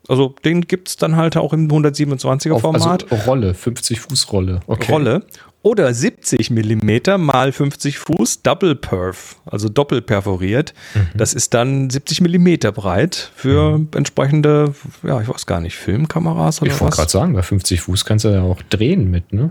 Also 0.08 0.34
den 0.44 0.62
gibt 0.62 0.88
es 0.88 0.96
dann 0.96 1.16
halt 1.16 1.36
auch 1.36 1.52
im 1.52 1.68
127er 1.68 2.52
Auf, 2.52 2.62
Format. 2.62 3.10
also 3.12 3.24
Rolle, 3.30 3.54
50 3.54 4.00
Fuß 4.00 4.32
Rolle. 4.32 4.60
Okay. 4.66 4.90
Rolle. 4.90 5.22
Oder 5.62 5.92
70 5.92 6.50
Millimeter 6.50 7.18
mal 7.18 7.52
50 7.52 7.98
Fuß 7.98 8.42
Double 8.42 8.74
Perf, 8.74 9.36
also 9.44 9.68
doppelt 9.68 10.06
perforiert. 10.06 10.72
Mhm. 10.94 11.08
Das 11.14 11.34
ist 11.34 11.52
dann 11.52 11.90
70 11.90 12.20
Millimeter 12.22 12.72
breit 12.72 13.32
für 13.34 13.84
entsprechende, 13.94 14.72
ja, 15.02 15.20
ich 15.20 15.28
weiß 15.28 15.44
gar 15.46 15.60
nicht, 15.60 15.76
Filmkameras 15.76 16.62
oder 16.62 16.70
Ich 16.70 16.80
wollte 16.80 16.92
was. 16.92 16.96
gerade 16.96 17.10
sagen, 17.10 17.32
bei 17.34 17.42
50 17.42 17.80
Fuß 17.82 18.04
kannst 18.04 18.24
du 18.24 18.28
ja 18.28 18.42
auch 18.42 18.62
drehen 18.70 19.10
mit, 19.10 19.32
ne? 19.32 19.50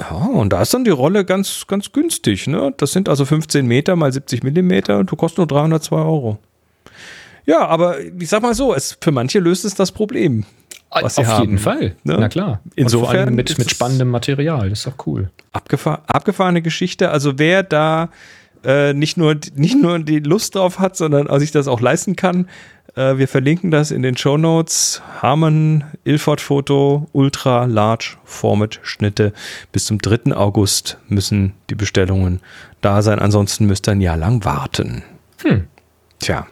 Ja, 0.00 0.10
und 0.16 0.52
da 0.52 0.62
ist 0.62 0.74
dann 0.74 0.84
die 0.84 0.90
Rolle 0.90 1.24
ganz, 1.24 1.64
ganz 1.66 1.90
günstig. 1.92 2.46
Ne? 2.46 2.72
Das 2.76 2.92
sind 2.92 3.08
also 3.08 3.24
15 3.24 3.66
Meter 3.66 3.96
mal 3.96 4.12
70 4.12 4.42
Millimeter 4.44 4.98
und 4.98 5.10
du 5.10 5.16
kostet 5.16 5.38
nur 5.38 5.46
302 5.48 5.96
Euro. 5.96 6.38
Ja, 7.48 7.66
aber 7.66 7.98
ich 8.00 8.28
sag 8.28 8.42
mal 8.42 8.52
so, 8.54 8.74
es, 8.74 8.98
für 9.00 9.10
manche 9.10 9.38
löst 9.38 9.64
es 9.64 9.74
das 9.74 9.90
Problem. 9.90 10.44
Was 10.90 11.14
sie 11.14 11.22
Auf 11.22 11.28
haben, 11.28 11.42
jeden 11.44 11.58
Fall. 11.58 11.96
ne? 12.04 12.16
Na 12.20 12.28
klar. 12.28 12.60
Insofern 12.76 13.06
Und 13.06 13.10
vor 13.10 13.20
allem 13.20 13.34
mit, 13.34 13.58
mit 13.58 13.70
spannendem 13.70 14.10
Material. 14.10 14.68
Das 14.68 14.80
ist 14.80 14.86
doch 14.86 15.06
cool. 15.06 15.30
Abgefahr 15.52 16.02
abgefahrene 16.06 16.60
Geschichte. 16.60 17.10
Also 17.10 17.38
wer 17.38 17.62
da 17.62 18.10
äh, 18.64 18.92
nicht, 18.92 19.16
nur, 19.16 19.34
nicht 19.54 19.80
nur 19.80 19.98
die 19.98 20.18
Lust 20.18 20.56
drauf 20.56 20.78
hat, 20.78 20.96
sondern 20.96 21.26
sich 21.40 21.50
das 21.50 21.68
auch 21.68 21.80
leisten 21.80 22.16
kann, 22.16 22.48
äh, 22.96 23.16
wir 23.16 23.28
verlinken 23.28 23.70
das 23.70 23.92
in 23.92 24.02
den 24.02 24.16
Show 24.16 24.36
Notes. 24.36 25.00
Harman 25.22 25.84
Ilford 26.04 26.42
Foto 26.42 27.08
Ultra 27.12 27.64
Large 27.64 28.16
Format 28.24 28.78
Schnitte. 28.82 29.32
Bis 29.72 29.86
zum 29.86 30.02
3. 30.02 30.36
August 30.36 30.98
müssen 31.08 31.54
die 31.70 31.76
Bestellungen 31.76 32.40
da 32.82 33.00
sein. 33.00 33.18
Ansonsten 33.20 33.64
müsst 33.64 33.88
ihr 33.88 33.92
ein 33.92 34.02
Jahr 34.02 34.18
lang 34.18 34.44
warten. 34.44 35.02
Hm. 35.42 35.64
Tja. 36.18 36.46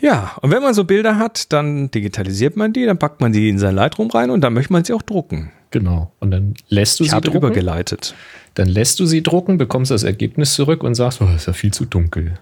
Ja, 0.00 0.36
und 0.42 0.50
wenn 0.50 0.62
man 0.62 0.74
so 0.74 0.84
Bilder 0.84 1.18
hat, 1.18 1.52
dann 1.52 1.90
digitalisiert 1.90 2.56
man 2.56 2.72
die, 2.72 2.86
dann 2.86 2.98
packt 2.98 3.20
man 3.20 3.32
die 3.32 3.48
in 3.48 3.58
sein 3.58 3.74
Lightroom 3.74 4.10
rein 4.10 4.30
und 4.30 4.40
dann 4.42 4.54
möchte 4.54 4.72
man 4.72 4.84
sie 4.84 4.92
auch 4.92 5.02
drucken. 5.02 5.50
Genau. 5.70 6.12
Und 6.20 6.30
dann 6.30 6.54
lässt 6.68 7.00
du 7.00 7.04
Ich 7.04 7.10
sie 7.10 7.20
drucken. 7.20 7.38
übergeleitet. 7.38 8.14
Dann 8.54 8.68
lässt 8.68 9.00
du 9.00 9.06
sie 9.06 9.22
drucken, 9.22 9.58
bekommst 9.58 9.90
das 9.90 10.02
Ergebnis 10.04 10.54
zurück 10.54 10.82
und 10.82 10.94
sagst, 10.94 11.20
oh, 11.20 11.28
ist 11.34 11.46
ja 11.46 11.52
viel 11.52 11.72
zu 11.72 11.84
dunkel. 11.84 12.34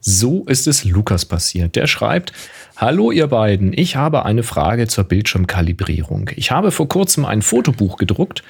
So 0.00 0.44
ist 0.44 0.66
es 0.66 0.84
Lukas 0.84 1.24
passiert. 1.24 1.76
Der 1.76 1.86
schreibt, 1.86 2.32
Hallo 2.76 3.10
ihr 3.10 3.28
beiden, 3.28 3.72
ich 3.72 3.96
habe 3.96 4.24
eine 4.24 4.42
Frage 4.42 4.86
zur 4.88 5.04
Bildschirmkalibrierung. 5.04 6.30
Ich 6.36 6.50
habe 6.50 6.70
vor 6.72 6.88
kurzem 6.88 7.24
ein 7.24 7.42
Fotobuch 7.42 7.96
gedruckt. 7.96 8.42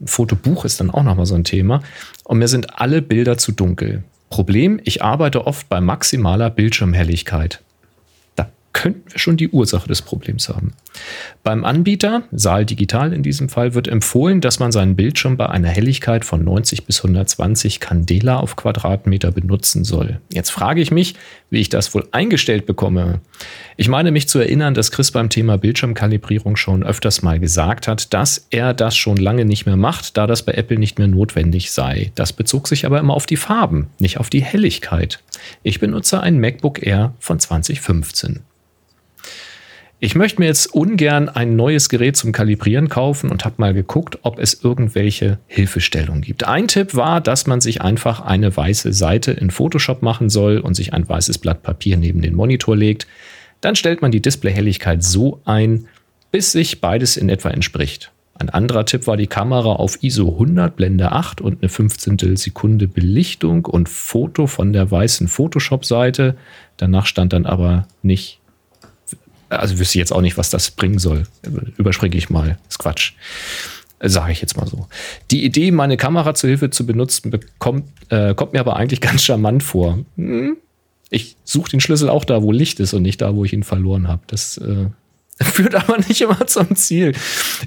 Ein 0.00 0.06
Fotobuch 0.06 0.64
ist 0.64 0.80
dann 0.80 0.90
auch 0.90 1.02
nochmal 1.02 1.26
so 1.26 1.34
ein 1.34 1.44
Thema. 1.44 1.82
Und 2.24 2.38
mir 2.38 2.48
sind 2.48 2.78
alle 2.78 3.02
Bilder 3.02 3.38
zu 3.38 3.52
dunkel. 3.52 4.04
Problem, 4.30 4.80
ich 4.84 5.02
arbeite 5.02 5.46
oft 5.46 5.68
bei 5.68 5.80
maximaler 5.80 6.50
Bildschirmhelligkeit. 6.50 7.62
Könnten 8.74 9.10
wir 9.12 9.18
schon 9.20 9.36
die 9.36 9.48
Ursache 9.48 9.86
des 9.86 10.02
Problems 10.02 10.48
haben. 10.48 10.74
Beim 11.44 11.64
Anbieter, 11.64 12.24
Saal 12.32 12.66
Digital 12.66 13.12
in 13.12 13.22
diesem 13.22 13.48
Fall, 13.48 13.72
wird 13.72 13.86
empfohlen, 13.86 14.40
dass 14.40 14.58
man 14.58 14.72
seinen 14.72 14.96
Bildschirm 14.96 15.36
bei 15.36 15.48
einer 15.48 15.68
Helligkeit 15.68 16.24
von 16.24 16.44
90 16.44 16.84
bis 16.84 16.98
120 16.98 17.78
Candela 17.78 18.38
auf 18.38 18.56
Quadratmeter 18.56 19.30
benutzen 19.30 19.84
soll. 19.84 20.20
Jetzt 20.32 20.50
frage 20.50 20.80
ich 20.80 20.90
mich, 20.90 21.14
wie 21.50 21.60
ich 21.60 21.68
das 21.68 21.94
wohl 21.94 22.08
eingestellt 22.10 22.66
bekomme. 22.66 23.20
Ich 23.76 23.88
meine 23.88 24.10
mich 24.10 24.28
zu 24.28 24.40
erinnern, 24.40 24.74
dass 24.74 24.90
Chris 24.90 25.12
beim 25.12 25.30
Thema 25.30 25.56
Bildschirmkalibrierung 25.56 26.56
schon 26.56 26.82
öfters 26.82 27.22
mal 27.22 27.38
gesagt 27.38 27.86
hat, 27.86 28.12
dass 28.12 28.48
er 28.50 28.74
das 28.74 28.96
schon 28.96 29.18
lange 29.18 29.44
nicht 29.44 29.66
mehr 29.66 29.76
macht, 29.76 30.16
da 30.16 30.26
das 30.26 30.42
bei 30.42 30.52
Apple 30.52 30.78
nicht 30.78 30.98
mehr 30.98 31.08
notwendig 31.08 31.70
sei. 31.70 32.10
Das 32.16 32.32
bezog 32.32 32.66
sich 32.66 32.86
aber 32.86 32.98
immer 32.98 33.14
auf 33.14 33.26
die 33.26 33.36
Farben, 33.36 33.86
nicht 34.00 34.18
auf 34.18 34.30
die 34.30 34.42
Helligkeit. 34.42 35.22
Ich 35.62 35.78
benutze 35.78 36.20
ein 36.20 36.40
MacBook 36.40 36.84
Air 36.84 37.14
von 37.20 37.38
2015. 37.38 38.40
Ich 40.04 40.14
möchte 40.14 40.38
mir 40.38 40.48
jetzt 40.48 40.74
ungern 40.74 41.30
ein 41.30 41.56
neues 41.56 41.88
Gerät 41.88 42.14
zum 42.14 42.30
Kalibrieren 42.30 42.90
kaufen 42.90 43.30
und 43.30 43.46
habe 43.46 43.54
mal 43.56 43.72
geguckt, 43.72 44.18
ob 44.20 44.38
es 44.38 44.62
irgendwelche 44.62 45.38
Hilfestellungen 45.46 46.20
gibt. 46.20 46.46
Ein 46.46 46.68
Tipp 46.68 46.94
war, 46.94 47.22
dass 47.22 47.46
man 47.46 47.62
sich 47.62 47.80
einfach 47.80 48.20
eine 48.20 48.54
weiße 48.54 48.92
Seite 48.92 49.32
in 49.32 49.50
Photoshop 49.50 50.02
machen 50.02 50.28
soll 50.28 50.58
und 50.58 50.74
sich 50.74 50.92
ein 50.92 51.08
weißes 51.08 51.38
Blatt 51.38 51.62
Papier 51.62 51.96
neben 51.96 52.20
den 52.20 52.34
Monitor 52.34 52.76
legt. 52.76 53.06
Dann 53.62 53.76
stellt 53.76 54.02
man 54.02 54.10
die 54.10 54.20
Displayhelligkeit 54.20 55.02
so 55.02 55.40
ein, 55.46 55.86
bis 56.30 56.52
sich 56.52 56.82
beides 56.82 57.16
in 57.16 57.30
etwa 57.30 57.48
entspricht. 57.48 58.12
Ein 58.34 58.50
anderer 58.50 58.84
Tipp 58.84 59.06
war 59.06 59.16
die 59.16 59.26
Kamera 59.26 59.72
auf 59.72 60.02
ISO 60.02 60.32
100 60.32 60.76
Blende 60.76 61.12
8 61.12 61.40
und 61.40 61.62
eine 61.62 61.70
15 61.70 62.36
Sekunde 62.36 62.88
Belichtung 62.88 63.64
und 63.64 63.88
Foto 63.88 64.48
von 64.48 64.74
der 64.74 64.90
weißen 64.90 65.28
Photoshop-Seite. 65.28 66.36
Danach 66.76 67.06
stand 67.06 67.32
dann 67.32 67.46
aber 67.46 67.86
nicht 68.02 68.42
also 69.58 69.78
wüsste 69.78 69.98
ich 69.98 70.00
jetzt 70.00 70.12
auch 70.12 70.20
nicht, 70.20 70.36
was 70.36 70.50
das 70.50 70.70
bringen 70.70 70.98
soll. 70.98 71.24
Überspringe 71.76 72.16
ich 72.16 72.30
mal. 72.30 72.58
Das 72.64 72.74
ist 72.74 72.78
Quatsch. 72.78 73.12
Sage 74.00 74.32
ich 74.32 74.40
jetzt 74.40 74.56
mal 74.56 74.66
so. 74.66 74.86
Die 75.30 75.44
Idee, 75.44 75.70
meine 75.70 75.96
Kamera 75.96 76.34
zur 76.34 76.48
Hilfe 76.48 76.70
zu 76.70 76.84
benutzen, 76.84 77.30
bekommt, 77.30 77.84
äh, 78.10 78.34
kommt 78.34 78.52
mir 78.52 78.60
aber 78.60 78.76
eigentlich 78.76 79.00
ganz 79.02 79.24
charmant 79.24 79.62
vor. 79.62 79.98
Hm? 80.16 80.56
Ich 81.10 81.36
suche 81.44 81.70
den 81.70 81.80
Schlüssel 81.80 82.08
auch 82.08 82.24
da, 82.24 82.42
wo 82.42 82.52
Licht 82.52 82.80
ist 82.80 82.92
und 82.92 83.02
nicht 83.02 83.20
da, 83.20 83.34
wo 83.34 83.44
ich 83.44 83.52
ihn 83.52 83.62
verloren 83.62 84.08
habe. 84.08 84.22
Das 84.26 84.58
äh, 84.58 84.86
führt 85.42 85.74
aber 85.74 85.98
nicht 85.98 86.20
immer 86.20 86.46
zum 86.46 86.76
Ziel. 86.76 87.12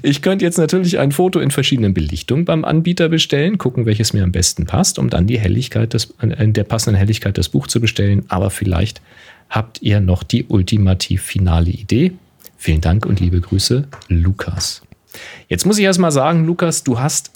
Ich 0.02 0.22
könnte 0.22 0.44
jetzt 0.44 0.58
natürlich 0.58 0.98
ein 0.98 1.12
Foto 1.12 1.40
in 1.40 1.50
verschiedenen 1.50 1.92
Belichtungen 1.92 2.44
beim 2.44 2.64
Anbieter 2.64 3.08
bestellen, 3.08 3.58
gucken, 3.58 3.84
welches 3.84 4.12
mir 4.12 4.24
am 4.24 4.32
besten 4.32 4.64
passt, 4.64 4.98
um 4.98 5.10
dann 5.10 5.26
die 5.26 5.38
Helligkeit 5.38 5.92
des, 5.92 6.14
in 6.20 6.52
der 6.52 6.64
passenden 6.64 6.98
Helligkeit 6.98 7.36
das 7.36 7.48
Buch 7.48 7.66
zu 7.66 7.80
bestellen. 7.80 8.24
Aber 8.28 8.50
vielleicht 8.50 9.02
habt 9.48 9.82
ihr 9.82 10.00
noch 10.00 10.22
die 10.22 10.44
ultimativ 10.46 11.22
finale 11.22 11.70
Idee. 11.70 12.12
Vielen 12.56 12.80
Dank 12.80 13.06
und 13.06 13.20
liebe 13.20 13.40
Grüße, 13.40 13.86
Lukas. 14.08 14.82
Jetzt 15.48 15.64
muss 15.64 15.78
ich 15.78 15.84
erst 15.84 16.00
mal 16.00 16.10
sagen, 16.10 16.44
Lukas, 16.44 16.84
du 16.84 16.98
hast 16.98 17.30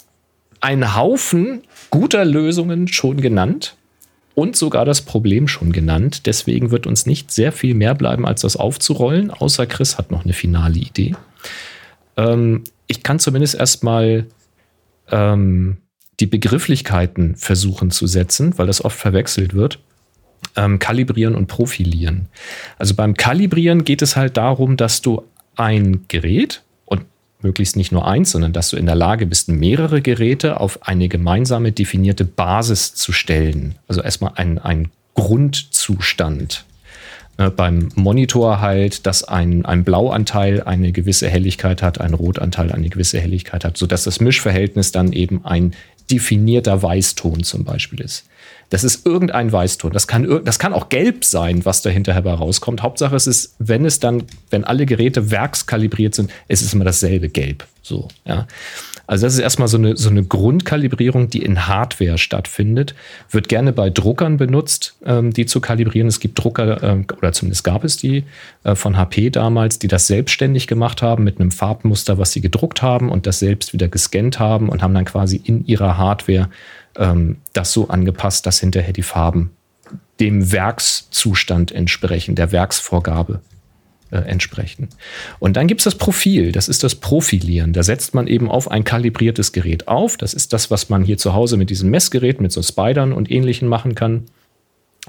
einen 0.59 0.95
Haufen 0.95 1.63
guter 1.89 2.25
Lösungen 2.25 2.87
schon 2.87 3.21
genannt 3.21 3.75
und 4.35 4.55
sogar 4.55 4.85
das 4.85 5.01
Problem 5.01 5.47
schon 5.47 5.71
genannt. 5.71 6.25
Deswegen 6.25 6.71
wird 6.71 6.87
uns 6.87 7.05
nicht 7.05 7.31
sehr 7.31 7.51
viel 7.51 7.73
mehr 7.73 7.95
bleiben, 7.95 8.25
als 8.25 8.41
das 8.41 8.55
aufzurollen, 8.55 9.31
außer 9.31 9.65
Chris 9.65 9.97
hat 9.97 10.11
noch 10.11 10.23
eine 10.23 10.33
finale 10.33 10.79
Idee. 10.79 11.15
Ähm, 12.17 12.63
ich 12.87 13.03
kann 13.03 13.19
zumindest 13.19 13.55
erstmal 13.55 14.27
ähm, 15.09 15.77
die 16.19 16.27
Begrifflichkeiten 16.27 17.35
versuchen 17.35 17.91
zu 17.91 18.07
setzen, 18.07 18.57
weil 18.57 18.67
das 18.67 18.83
oft 18.83 18.97
verwechselt 18.97 19.53
wird. 19.53 19.79
Ähm, 20.55 20.77
kalibrieren 20.77 21.35
und 21.35 21.47
profilieren. 21.47 22.27
Also 22.77 22.93
beim 22.93 23.15
Kalibrieren 23.15 23.83
geht 23.83 24.03
es 24.03 24.15
halt 24.15 24.37
darum, 24.37 24.77
dass 24.77 25.01
du 25.01 25.23
ein 25.55 26.05
Gerät, 26.09 26.63
möglichst 27.43 27.75
nicht 27.75 27.91
nur 27.91 28.07
eins, 28.07 28.31
sondern 28.31 28.53
dass 28.53 28.69
du 28.69 28.77
in 28.77 28.85
der 28.85 28.95
Lage 28.95 29.25
bist, 29.25 29.49
mehrere 29.49 30.01
Geräte 30.01 30.59
auf 30.59 30.87
eine 30.87 31.09
gemeinsame 31.09 31.71
definierte 31.71 32.25
Basis 32.25 32.95
zu 32.95 33.11
stellen. 33.11 33.75
Also 33.87 34.01
erstmal 34.01 34.33
ein, 34.35 34.57
ein 34.57 34.89
Grundzustand. 35.13 36.65
Äh, 37.37 37.49
beim 37.49 37.89
Monitor 37.95 38.61
halt, 38.61 39.05
dass 39.05 39.23
ein, 39.23 39.65
ein 39.65 39.83
Blauanteil 39.83 40.63
eine 40.63 40.91
gewisse 40.91 41.29
Helligkeit 41.29 41.81
hat, 41.81 41.99
ein 41.99 42.13
Rotanteil 42.13 42.71
eine 42.71 42.89
gewisse 42.89 43.19
Helligkeit 43.19 43.65
hat, 43.65 43.77
sodass 43.77 44.03
das 44.03 44.19
Mischverhältnis 44.19 44.91
dann 44.91 45.13
eben 45.13 45.45
ein 45.45 45.73
definierter 46.11 46.81
Weißton 46.81 47.43
zum 47.43 47.63
Beispiel 47.63 48.01
ist. 48.01 48.25
Das 48.69 48.83
ist 48.83 49.05
irgendein 49.05 49.51
Weißton. 49.51 49.91
Das 49.91 50.07
kann, 50.07 50.43
das 50.45 50.57
kann 50.57 50.73
auch 50.73 50.89
gelb 50.89 51.25
sein, 51.25 51.63
was 51.63 51.81
da 51.83 51.89
hinterher 51.89 52.23
rauskommt. 52.23 52.81
Hauptsache 52.81 53.15
es 53.15 53.27
ist, 53.27 53.55
wenn 53.59 53.85
es 53.85 53.99
dann, 53.99 54.23
wenn 54.49 54.63
alle 54.63 54.85
Geräte 54.85 55.29
werkskalibriert 55.29 56.15
sind, 56.15 56.31
es 56.47 56.61
ist 56.61 56.73
immer 56.73 56.85
dasselbe 56.85 57.29
Gelb. 57.29 57.67
So, 57.83 58.07
ja. 58.25 58.47
Also 59.13 59.27
das 59.27 59.35
ist 59.35 59.41
erstmal 59.41 59.67
so 59.67 59.77
eine, 59.77 59.95
so 59.95 60.09
eine 60.09 60.23
Grundkalibrierung, 60.23 61.29
die 61.29 61.43
in 61.43 61.67
Hardware 61.67 62.17
stattfindet. 62.17 62.95
Wird 63.29 63.47
gerne 63.47 63.71
bei 63.71 63.91
Druckern 63.91 64.37
benutzt, 64.37 64.95
ähm, 65.05 65.31
die 65.31 65.45
zu 65.45 65.61
kalibrieren. 65.61 66.07
Es 66.07 66.19
gibt 66.19 66.43
Drucker, 66.43 66.81
äh, 66.81 67.03
oder 67.15 67.31
zumindest 67.31 67.63
gab 67.63 67.83
es 67.83 67.95
die 67.95 68.23
äh, 68.63 68.73
von 68.73 68.97
HP 68.97 69.29
damals, 69.29 69.77
die 69.77 69.87
das 69.87 70.07
selbstständig 70.07 70.65
gemacht 70.65 71.03
haben 71.03 71.23
mit 71.23 71.39
einem 71.39 71.51
Farbmuster, 71.51 72.17
was 72.17 72.31
sie 72.31 72.41
gedruckt 72.41 72.81
haben 72.81 73.09
und 73.09 73.27
das 73.27 73.37
selbst 73.37 73.71
wieder 73.71 73.87
gescannt 73.87 74.39
haben 74.39 74.69
und 74.69 74.81
haben 74.81 74.95
dann 74.95 75.05
quasi 75.05 75.39
in 75.43 75.63
ihrer 75.67 75.99
Hardware 75.99 76.49
ähm, 76.97 77.37
das 77.53 77.71
so 77.71 77.89
angepasst, 77.89 78.47
dass 78.47 78.61
hinterher 78.61 78.93
die 78.93 79.03
Farben 79.03 79.51
dem 80.19 80.51
Werkszustand 80.51 81.71
entsprechen, 81.71 82.33
der 82.33 82.51
Werksvorgabe 82.51 83.41
äh, 84.13 84.17
entsprechen. 84.29 84.89
Und 85.39 85.57
dann 85.57 85.67
gibt 85.67 85.81
es 85.81 85.85
das 85.85 85.95
Profil, 85.95 86.51
das 86.51 86.69
ist 86.69 86.83
das 86.83 86.95
Profilieren. 86.95 87.73
Da 87.73 87.81
setzt 87.81 88.13
man 88.13 88.27
eben 88.27 88.49
auf 88.49 88.69
ein 88.69 88.83
kalibriertes 88.83 89.51
Gerät 89.51 89.87
auf. 89.87 90.17
Das 90.17 90.33
ist 90.33 90.53
das, 90.53 90.69
was 90.69 90.89
man 90.89 91.03
hier 91.03 91.17
zu 91.17 91.33
Hause 91.33 91.57
mit 91.57 91.71
diesem 91.71 91.89
Messgerät, 91.89 92.39
mit 92.39 92.51
so 92.51 92.61
Spidern 92.61 93.11
und 93.11 93.31
ähnlichen 93.31 93.67
machen 93.67 93.95
kann. 93.95 94.25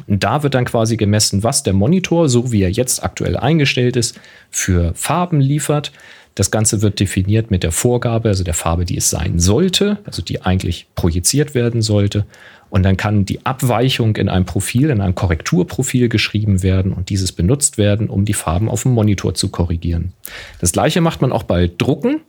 Und 0.07 0.25
da 0.25 0.43
wird 0.43 0.55
dann 0.55 0.64
quasi 0.64 0.97
gemessen, 0.97 1.43
was 1.43 1.62
der 1.62 1.75
Monitor, 1.75 2.29
so 2.29 2.51
wie 2.51 2.62
er 2.62 2.71
jetzt 2.71 3.05
aktuell 3.05 3.37
eingestellt 3.37 3.95
ist, 3.95 4.19
für 4.51 4.93
Farben 4.95 5.40
liefert. 5.40 5.93
Das 6.35 6.51
Ganze 6.51 6.83
wird 6.83 6.99
definiert 6.99 7.51
mit 7.51 7.62
der 7.62 7.70
Vorgabe, 7.70 8.29
also 8.29 8.42
der 8.42 8.55
Farbe, 8.55 8.85
die 8.85 8.97
es 8.97 9.09
sein 9.09 9.38
sollte, 9.38 9.99
also 10.05 10.20
die 10.20 10.42
eigentlich 10.42 10.87
projiziert 10.97 11.55
werden 11.55 11.81
sollte. 11.81 12.27
Und 12.70 12.83
dann 12.83 12.97
kann 12.97 13.25
die 13.25 13.47
Abweichung 13.47 14.16
in 14.16 14.29
einem 14.29 14.47
Profil, 14.47 14.90
in 14.90 15.01
einem 15.01 15.14
Korrekturprofil 15.14 16.09
geschrieben 16.09 16.64
werden 16.64 16.92
und 16.92 17.09
dieses 17.09 17.31
benutzt 17.31 17.79
werden, 17.79 18.09
um 18.09 18.25
die 18.25 18.33
Farben 18.33 18.68
auf 18.68 18.83
dem 18.83 18.92
Monitor 18.94 19.35
zu 19.35 19.49
korrigieren. 19.49 20.12
Das 20.61 20.73
gleiche 20.73 21.01
macht 21.01 21.23
man 21.23 21.31
auch 21.31 21.44
bei 21.44 21.70
Drucken. 21.79 22.23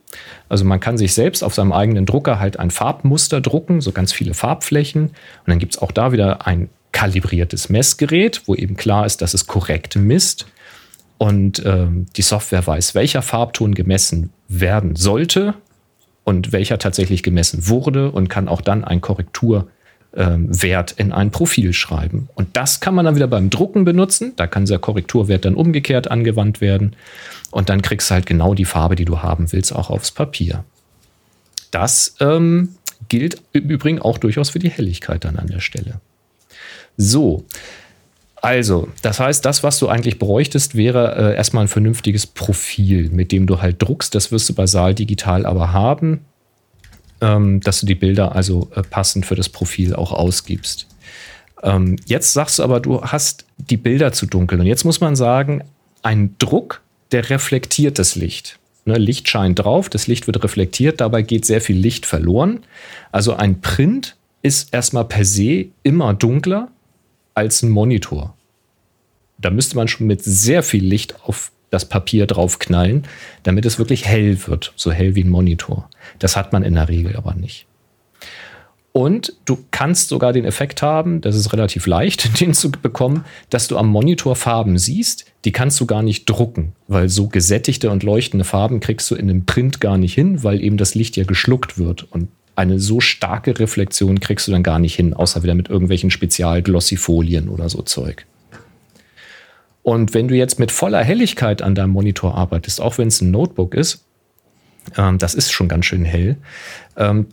Also 0.48 0.64
man 0.64 0.78
kann 0.78 0.98
sich 0.98 1.14
selbst 1.14 1.42
auf 1.42 1.52
seinem 1.52 1.72
eigenen 1.72 2.06
Drucker 2.06 2.38
halt 2.38 2.60
ein 2.60 2.70
Farbmuster 2.70 3.40
drucken, 3.40 3.80
so 3.80 3.90
ganz 3.90 4.12
viele 4.12 4.34
Farbflächen. 4.34 5.06
Und 5.06 5.12
dann 5.46 5.58
gibt 5.58 5.74
es 5.74 5.82
auch 5.82 5.90
da 5.90 6.12
wieder 6.12 6.46
ein 6.46 6.68
kalibriertes 6.92 7.68
Messgerät, 7.68 8.42
wo 8.46 8.54
eben 8.54 8.76
klar 8.76 9.04
ist, 9.04 9.22
dass 9.22 9.34
es 9.34 9.48
korrekt 9.48 9.96
misst 9.96 10.46
und 11.18 11.62
ähm, 11.64 12.06
die 12.16 12.22
Software 12.22 12.66
weiß, 12.66 12.94
welcher 12.94 13.22
Farbton 13.22 13.74
gemessen 13.74 14.30
werden 14.48 14.96
sollte 14.96 15.54
und 16.24 16.52
welcher 16.52 16.78
tatsächlich 16.78 17.22
gemessen 17.22 17.68
wurde 17.68 18.10
und 18.10 18.28
kann 18.28 18.48
auch 18.48 18.60
dann 18.60 18.84
einen 18.84 19.00
Korrekturwert 19.00 19.66
ähm, 20.14 20.96
in 20.96 21.12
ein 21.12 21.30
Profil 21.30 21.72
schreiben. 21.72 22.28
Und 22.34 22.56
das 22.56 22.80
kann 22.80 22.94
man 22.94 23.04
dann 23.04 23.14
wieder 23.14 23.28
beim 23.28 23.48
Drucken 23.48 23.84
benutzen. 23.84 24.32
Da 24.36 24.46
kann 24.46 24.64
dieser 24.64 24.78
Korrekturwert 24.78 25.44
dann 25.44 25.54
umgekehrt 25.54 26.10
angewandt 26.10 26.60
werden. 26.60 26.96
Und 27.50 27.68
dann 27.68 27.80
kriegst 27.80 28.10
du 28.10 28.14
halt 28.14 28.26
genau 28.26 28.54
die 28.54 28.64
Farbe, 28.64 28.96
die 28.96 29.04
du 29.04 29.22
haben 29.22 29.52
willst, 29.52 29.74
auch 29.74 29.88
aufs 29.88 30.10
Papier. 30.10 30.64
Das 31.70 32.16
ähm, 32.20 32.70
gilt 33.08 33.40
im 33.52 33.68
Übrigen 33.68 34.00
auch 34.00 34.18
durchaus 34.18 34.50
für 34.50 34.58
die 34.58 34.70
Helligkeit 34.70 35.24
dann 35.24 35.36
an 35.36 35.46
der 35.46 35.60
Stelle. 35.60 36.00
So, 36.96 37.44
also, 38.46 38.86
das 39.02 39.18
heißt, 39.18 39.44
das, 39.44 39.64
was 39.64 39.80
du 39.80 39.88
eigentlich 39.88 40.20
bräuchtest, 40.20 40.76
wäre 40.76 41.32
äh, 41.32 41.36
erstmal 41.36 41.64
ein 41.64 41.68
vernünftiges 41.68 42.28
Profil, 42.28 43.10
mit 43.10 43.32
dem 43.32 43.48
du 43.48 43.60
halt 43.60 43.82
druckst. 43.82 44.14
Das 44.14 44.30
wirst 44.30 44.48
du 44.48 44.54
bei 44.54 44.68
Saal 44.68 44.94
Digital 44.94 45.44
aber 45.44 45.72
haben, 45.72 46.20
ähm, 47.20 47.60
dass 47.60 47.80
du 47.80 47.86
die 47.86 47.96
Bilder 47.96 48.36
also 48.36 48.70
äh, 48.76 48.82
passend 48.82 49.26
für 49.26 49.34
das 49.34 49.48
Profil 49.48 49.96
auch 49.96 50.12
ausgibst. 50.12 50.86
Ähm, 51.64 51.96
jetzt 52.06 52.34
sagst 52.34 52.60
du 52.60 52.62
aber, 52.62 52.78
du 52.78 53.02
hast 53.02 53.46
die 53.56 53.76
Bilder 53.76 54.12
zu 54.12 54.26
dunkel. 54.26 54.60
Und 54.60 54.66
jetzt 54.66 54.84
muss 54.84 55.00
man 55.00 55.16
sagen, 55.16 55.64
ein 56.02 56.36
Druck, 56.38 56.82
der 57.10 57.28
reflektiert 57.28 57.98
das 57.98 58.14
Licht. 58.14 58.60
Ne, 58.84 58.96
Licht 58.96 59.28
scheint 59.28 59.58
drauf, 59.58 59.88
das 59.88 60.06
Licht 60.06 60.28
wird 60.28 60.44
reflektiert, 60.44 61.00
dabei 61.00 61.22
geht 61.22 61.44
sehr 61.44 61.60
viel 61.60 61.76
Licht 61.76 62.06
verloren. 62.06 62.60
Also 63.10 63.34
ein 63.34 63.60
Print 63.60 64.14
ist 64.42 64.72
erstmal 64.72 65.04
per 65.04 65.24
se 65.24 65.66
immer 65.82 66.14
dunkler 66.14 66.68
als 67.34 67.62
ein 67.62 67.70
Monitor. 67.70 68.35
Da 69.38 69.50
müsste 69.50 69.76
man 69.76 69.88
schon 69.88 70.06
mit 70.06 70.22
sehr 70.22 70.62
viel 70.62 70.84
Licht 70.84 71.22
auf 71.24 71.50
das 71.70 71.84
Papier 71.84 72.26
draufknallen, 72.26 73.04
damit 73.42 73.66
es 73.66 73.78
wirklich 73.78 74.06
hell 74.06 74.38
wird, 74.46 74.72
so 74.76 74.92
hell 74.92 75.14
wie 75.14 75.24
ein 75.24 75.28
Monitor. 75.28 75.88
Das 76.18 76.36
hat 76.36 76.52
man 76.52 76.62
in 76.62 76.74
der 76.74 76.88
Regel 76.88 77.16
aber 77.16 77.34
nicht. 77.34 77.66
Und 78.92 79.34
du 79.44 79.58
kannst 79.72 80.08
sogar 80.08 80.32
den 80.32 80.46
Effekt 80.46 80.80
haben, 80.80 81.20
das 81.20 81.36
ist 81.36 81.52
relativ 81.52 81.86
leicht, 81.86 82.40
den 82.40 82.54
zu 82.54 82.70
bekommen, 82.70 83.26
dass 83.50 83.68
du 83.68 83.76
am 83.76 83.88
Monitor 83.88 84.36
Farben 84.36 84.78
siehst, 84.78 85.26
die 85.44 85.52
kannst 85.52 85.78
du 85.80 85.86
gar 85.86 86.02
nicht 86.02 86.24
drucken, 86.24 86.72
weil 86.88 87.10
so 87.10 87.28
gesättigte 87.28 87.90
und 87.90 88.04
leuchtende 88.04 88.46
Farben 88.46 88.80
kriegst 88.80 89.10
du 89.10 89.14
in 89.14 89.28
einem 89.28 89.44
Print 89.44 89.82
gar 89.82 89.98
nicht 89.98 90.14
hin, 90.14 90.42
weil 90.44 90.62
eben 90.62 90.78
das 90.78 90.94
Licht 90.94 91.16
ja 91.18 91.24
geschluckt 91.24 91.76
wird. 91.76 92.10
Und 92.10 92.28
eine 92.54 92.80
so 92.80 93.00
starke 93.00 93.58
Reflexion 93.58 94.18
kriegst 94.18 94.48
du 94.48 94.52
dann 94.52 94.62
gar 94.62 94.78
nicht 94.78 94.94
hin, 94.94 95.12
außer 95.12 95.42
wieder 95.42 95.54
mit 95.54 95.68
irgendwelchen 95.68 96.10
Spezial-Glossy-Folien 96.10 97.50
oder 97.50 97.68
so 97.68 97.82
Zeug. 97.82 98.24
Und 99.86 100.14
wenn 100.14 100.26
du 100.26 100.34
jetzt 100.34 100.58
mit 100.58 100.72
voller 100.72 101.04
Helligkeit 101.04 101.62
an 101.62 101.76
deinem 101.76 101.90
Monitor 101.90 102.34
arbeitest, 102.34 102.80
auch 102.80 102.98
wenn 102.98 103.06
es 103.06 103.20
ein 103.20 103.30
Notebook 103.30 103.72
ist, 103.72 104.04
ähm, 104.98 105.18
das 105.18 105.32
ist 105.32 105.52
schon 105.52 105.68
ganz 105.68 105.86
schön 105.86 106.04
hell, 106.04 106.38
ähm, 106.96 107.28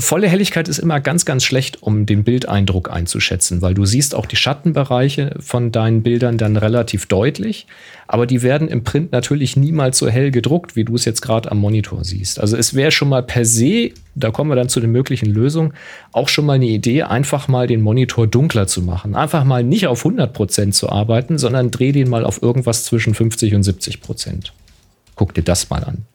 volle 0.00 0.28
Helligkeit 0.28 0.68
ist 0.68 0.78
immer 0.78 1.00
ganz, 1.00 1.24
ganz 1.24 1.44
schlecht, 1.44 1.82
um 1.82 2.06
den 2.06 2.24
Bildeindruck 2.24 2.90
einzuschätzen, 2.90 3.62
weil 3.62 3.74
du 3.74 3.84
siehst 3.84 4.14
auch 4.14 4.26
die 4.26 4.36
Schattenbereiche 4.36 5.34
von 5.40 5.72
deinen 5.72 6.02
Bildern 6.02 6.38
dann 6.38 6.56
relativ 6.56 7.06
deutlich, 7.06 7.66
aber 8.06 8.26
die 8.26 8.42
werden 8.42 8.68
im 8.68 8.84
Print 8.84 9.12
natürlich 9.12 9.56
niemals 9.56 9.98
so 9.98 10.08
hell 10.08 10.30
gedruckt, 10.30 10.76
wie 10.76 10.84
du 10.84 10.94
es 10.94 11.04
jetzt 11.04 11.22
gerade 11.22 11.50
am 11.50 11.58
Monitor 11.58 12.04
siehst. 12.04 12.40
Also 12.40 12.56
es 12.56 12.74
wäre 12.74 12.90
schon 12.90 13.08
mal 13.08 13.22
per 13.22 13.44
se, 13.44 13.92
da 14.14 14.30
kommen 14.30 14.50
wir 14.50 14.56
dann 14.56 14.68
zu 14.68 14.80
den 14.80 14.90
möglichen 14.90 15.30
Lösungen, 15.30 15.74
auch 16.12 16.28
schon 16.28 16.46
mal 16.46 16.54
eine 16.54 16.66
Idee, 16.66 17.02
einfach 17.04 17.48
mal 17.48 17.66
den 17.66 17.80
Monitor 17.80 18.26
dunkler 18.26 18.66
zu 18.66 18.82
machen. 18.82 19.14
Einfach 19.14 19.44
mal 19.44 19.62
nicht 19.62 19.86
auf 19.86 20.04
100 20.04 20.32
Prozent 20.32 20.74
zu 20.74 20.88
arbeiten, 20.88 21.38
sondern 21.38 21.70
dreh 21.70 21.92
den 21.92 22.08
mal 22.08 22.24
auf 22.24 22.42
irgendwas 22.42 22.84
zwischen 22.84 23.14
50 23.14 23.54
und 23.54 23.64
70%. 23.64 24.00
Prozent. 24.00 24.52
Guck 25.14 25.34
dir 25.34 25.42
das 25.42 25.70
mal 25.70 25.84
an. 25.84 26.06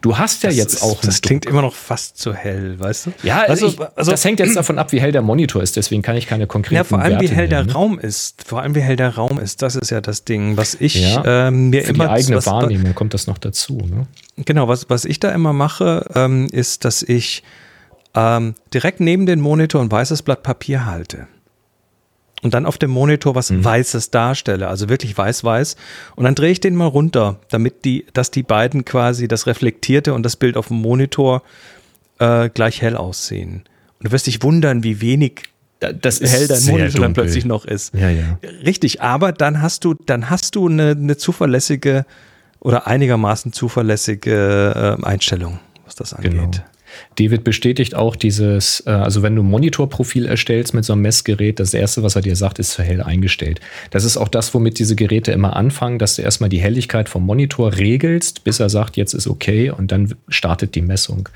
Du 0.00 0.18
hast 0.18 0.42
ja 0.42 0.50
das 0.50 0.56
jetzt 0.56 0.74
ist, 0.74 0.82
auch. 0.82 1.00
Das 1.00 1.20
klingt 1.20 1.46
immer 1.46 1.62
noch 1.62 1.74
fast 1.74 2.18
zu 2.18 2.34
hell, 2.34 2.78
weißt 2.78 3.06
du? 3.06 3.12
Ja, 3.22 3.42
also, 3.42 3.68
ich, 3.68 3.80
also, 3.94 4.10
das 4.10 4.24
hängt 4.24 4.40
jetzt 4.40 4.56
davon 4.56 4.78
ab, 4.78 4.92
wie 4.92 5.00
hell 5.00 5.12
der 5.12 5.22
Monitor 5.22 5.62
ist. 5.62 5.76
Deswegen 5.76 6.02
kann 6.02 6.16
ich 6.16 6.26
keine 6.26 6.46
konkreten. 6.46 6.76
Ja, 6.76 6.84
vor 6.84 6.98
allem 6.98 7.12
Werte 7.12 7.24
wie 7.24 7.34
hell 7.34 7.48
der 7.48 7.64
ne? 7.64 7.72
Raum 7.72 7.98
ist. 7.98 8.44
Vor 8.46 8.62
allem 8.62 8.74
wie 8.74 8.80
hell 8.80 8.96
der 8.96 9.14
Raum 9.14 9.38
ist. 9.38 9.62
Das 9.62 9.76
ist 9.76 9.90
ja 9.90 10.00
das 10.00 10.24
Ding, 10.24 10.56
was 10.56 10.74
ich 10.74 10.94
Ja, 10.94 11.48
ähm, 11.48 11.70
mir 11.70 11.82
Für 11.82 11.90
immer 11.90 12.04
die 12.04 12.10
eigene 12.10 12.36
was, 12.36 12.46
Wahrnehmung 12.46 12.94
kommt 12.94 13.14
das 13.14 13.26
noch 13.26 13.38
dazu. 13.38 13.78
Ne? 13.78 14.06
Genau, 14.44 14.68
was, 14.68 14.88
was 14.90 15.04
ich 15.04 15.20
da 15.20 15.30
immer 15.32 15.52
mache, 15.52 16.06
ähm, 16.14 16.48
ist, 16.50 16.84
dass 16.84 17.02
ich 17.02 17.42
ähm, 18.14 18.54
direkt 18.72 19.00
neben 19.00 19.26
den 19.26 19.40
Monitor 19.40 19.80
ein 19.80 19.90
weißes 19.90 20.22
Blatt 20.22 20.42
Papier 20.42 20.86
halte. 20.86 21.28
Und 22.42 22.54
dann 22.54 22.66
auf 22.66 22.78
dem 22.78 22.90
Monitor 22.90 23.34
was 23.34 23.50
mhm. 23.50 23.64
Weißes 23.64 24.10
darstelle, 24.10 24.68
also 24.68 24.88
wirklich 24.88 25.16
weiß-weiß. 25.16 25.76
Und 26.16 26.24
dann 26.24 26.34
drehe 26.34 26.50
ich 26.50 26.60
den 26.60 26.74
mal 26.74 26.86
runter, 26.86 27.40
damit 27.48 27.84
die, 27.84 28.06
dass 28.12 28.30
die 28.30 28.42
beiden 28.42 28.84
quasi 28.84 29.28
das 29.28 29.46
Reflektierte 29.46 30.14
und 30.14 30.22
das 30.22 30.36
Bild 30.36 30.56
auf 30.56 30.68
dem 30.68 30.80
Monitor 30.80 31.42
äh, 32.18 32.48
gleich 32.50 32.82
hell 32.82 32.96
aussehen. 32.96 33.64
Und 33.98 34.08
du 34.08 34.12
wirst 34.12 34.26
dich 34.26 34.42
wundern, 34.42 34.82
wie 34.82 35.00
wenig 35.00 35.42
das 35.80 36.20
hell 36.20 36.46
dein 36.48 36.64
Monitor 36.64 37.00
dann 37.02 37.12
plötzlich 37.12 37.44
noch 37.44 37.64
ist. 37.64 37.94
Ja, 37.94 38.08
ja. 38.08 38.38
Richtig, 38.64 39.02
aber 39.02 39.32
dann 39.32 39.60
hast 39.60 39.84
du, 39.84 39.94
dann 39.94 40.30
hast 40.30 40.54
du 40.56 40.68
eine, 40.68 40.90
eine 40.90 41.16
zuverlässige 41.16 42.06
oder 42.60 42.86
einigermaßen 42.86 43.52
zuverlässige 43.52 44.98
äh, 45.00 45.04
Einstellung, 45.04 45.58
was 45.84 45.94
das 45.94 46.14
angeht. 46.14 46.32
Genau. 46.32 46.50
David 47.18 47.44
bestätigt 47.44 47.94
auch 47.94 48.16
dieses, 48.16 48.82
äh, 48.86 48.90
also 48.90 49.22
wenn 49.22 49.36
du 49.36 49.42
ein 49.42 49.50
Monitorprofil 49.50 50.26
erstellst 50.26 50.74
mit 50.74 50.84
so 50.84 50.92
einem 50.92 51.02
Messgerät, 51.02 51.60
das 51.60 51.74
erste, 51.74 52.02
was 52.02 52.16
er 52.16 52.22
dir 52.22 52.36
sagt, 52.36 52.58
ist 52.58 52.74
für 52.74 52.82
hell 52.82 53.02
eingestellt. 53.02 53.60
Das 53.90 54.04
ist 54.04 54.16
auch 54.16 54.28
das, 54.28 54.52
womit 54.54 54.78
diese 54.78 54.96
Geräte 54.96 55.32
immer 55.32 55.56
anfangen, 55.56 55.98
dass 55.98 56.16
du 56.16 56.22
erstmal 56.22 56.50
die 56.50 56.60
Helligkeit 56.60 57.08
vom 57.08 57.24
Monitor 57.24 57.76
regelst, 57.76 58.44
bis 58.44 58.60
er 58.60 58.68
sagt, 58.68 58.96
jetzt 58.96 59.14
ist 59.14 59.26
okay 59.26 59.70
und 59.70 59.92
dann 59.92 60.14
startet 60.28 60.74
die 60.74 60.82
Messung. 60.82 61.28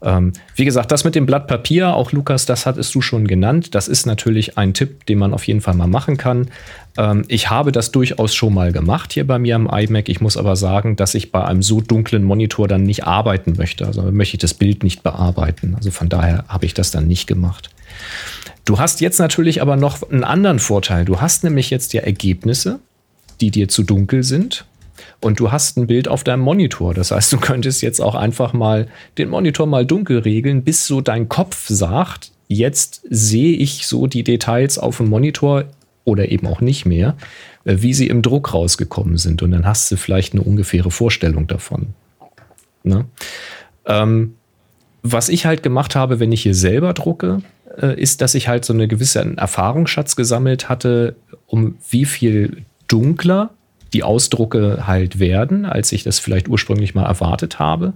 Ähm, 0.00 0.32
wie 0.54 0.64
gesagt, 0.64 0.92
das 0.92 1.04
mit 1.04 1.14
dem 1.14 1.26
Blatt 1.26 1.48
Papier, 1.48 1.94
auch 1.94 2.12
Lukas, 2.12 2.46
das 2.46 2.66
hattest 2.66 2.94
du 2.94 3.00
schon 3.00 3.26
genannt. 3.26 3.74
Das 3.74 3.88
ist 3.88 4.06
natürlich 4.06 4.56
ein 4.56 4.74
Tipp, 4.74 5.06
den 5.06 5.18
man 5.18 5.34
auf 5.34 5.44
jeden 5.46 5.60
Fall 5.60 5.74
mal 5.74 5.88
machen 5.88 6.16
kann. 6.16 6.48
Ähm, 6.96 7.24
ich 7.28 7.50
habe 7.50 7.72
das 7.72 7.90
durchaus 7.90 8.34
schon 8.34 8.54
mal 8.54 8.72
gemacht 8.72 9.12
hier 9.12 9.26
bei 9.26 9.38
mir 9.38 9.56
am 9.56 9.68
iMac. 9.68 10.08
Ich 10.08 10.20
muss 10.20 10.36
aber 10.36 10.54
sagen, 10.56 10.96
dass 10.96 11.14
ich 11.14 11.32
bei 11.32 11.44
einem 11.44 11.62
so 11.62 11.80
dunklen 11.80 12.22
Monitor 12.22 12.68
dann 12.68 12.84
nicht 12.84 13.04
arbeiten 13.04 13.54
möchte. 13.56 13.86
Also 13.86 14.02
möchte 14.02 14.36
ich 14.36 14.40
das 14.40 14.54
Bild 14.54 14.84
nicht 14.84 15.02
bearbeiten. 15.02 15.74
Also 15.76 15.90
von 15.90 16.08
daher 16.08 16.44
habe 16.48 16.66
ich 16.66 16.74
das 16.74 16.90
dann 16.90 17.08
nicht 17.08 17.26
gemacht. 17.26 17.70
Du 18.64 18.78
hast 18.78 19.00
jetzt 19.00 19.18
natürlich 19.18 19.62
aber 19.62 19.76
noch 19.76 20.08
einen 20.10 20.24
anderen 20.24 20.58
Vorteil. 20.58 21.04
Du 21.04 21.20
hast 21.20 21.42
nämlich 21.42 21.70
jetzt 21.70 21.92
ja 21.92 22.02
Ergebnisse, 22.02 22.78
die 23.40 23.50
dir 23.50 23.68
zu 23.68 23.82
dunkel 23.82 24.22
sind 24.22 24.64
und 25.20 25.40
du 25.40 25.50
hast 25.50 25.76
ein 25.76 25.86
Bild 25.86 26.08
auf 26.08 26.24
deinem 26.24 26.40
Monitor. 26.40 26.94
Das 26.94 27.10
heißt, 27.10 27.32
du 27.32 27.38
könntest 27.38 27.82
jetzt 27.82 28.00
auch 28.00 28.14
einfach 28.14 28.52
mal 28.52 28.86
den 29.16 29.28
Monitor 29.28 29.66
mal 29.66 29.84
dunkel 29.84 30.18
regeln, 30.18 30.62
bis 30.62 30.86
so 30.86 31.00
dein 31.00 31.28
Kopf 31.28 31.66
sagt, 31.68 32.32
jetzt 32.46 33.02
sehe 33.10 33.56
ich 33.56 33.86
so 33.86 34.06
die 34.06 34.22
Details 34.22 34.78
auf 34.78 34.98
dem 34.98 35.08
Monitor 35.08 35.64
oder 36.04 36.30
eben 36.30 36.46
auch 36.46 36.60
nicht 36.60 36.86
mehr, 36.86 37.16
äh, 37.64 37.76
wie 37.78 37.94
sie 37.94 38.06
im 38.06 38.22
Druck 38.22 38.54
rausgekommen 38.54 39.18
sind. 39.18 39.42
Und 39.42 39.50
dann 39.50 39.66
hast 39.66 39.90
du 39.90 39.96
vielleicht 39.96 40.32
eine 40.32 40.42
ungefähre 40.42 40.90
Vorstellung 40.90 41.46
davon. 41.46 41.88
Ne? 42.82 43.04
Ähm, 43.86 44.34
was 45.02 45.28
ich 45.28 45.46
halt 45.46 45.62
gemacht 45.62 45.94
habe, 45.96 46.20
wenn 46.20 46.32
ich 46.32 46.42
hier 46.42 46.54
selber 46.54 46.94
drucke, 46.94 47.42
äh, 47.80 48.00
ist, 48.00 48.20
dass 48.20 48.34
ich 48.34 48.48
halt 48.48 48.64
so 48.64 48.72
eine 48.72 48.88
gewisse 48.88 49.36
Erfahrungsschatz 49.36 50.16
gesammelt 50.16 50.68
hatte, 50.68 51.16
um 51.46 51.76
wie 51.90 52.04
viel 52.04 52.64
dunkler 52.88 53.50
die 53.92 54.02
Ausdrucke 54.02 54.86
halt 54.86 55.18
werden, 55.18 55.64
als 55.64 55.92
ich 55.92 56.04
das 56.04 56.18
vielleicht 56.18 56.48
ursprünglich 56.48 56.94
mal 56.94 57.04
erwartet 57.04 57.58
habe. 57.58 57.94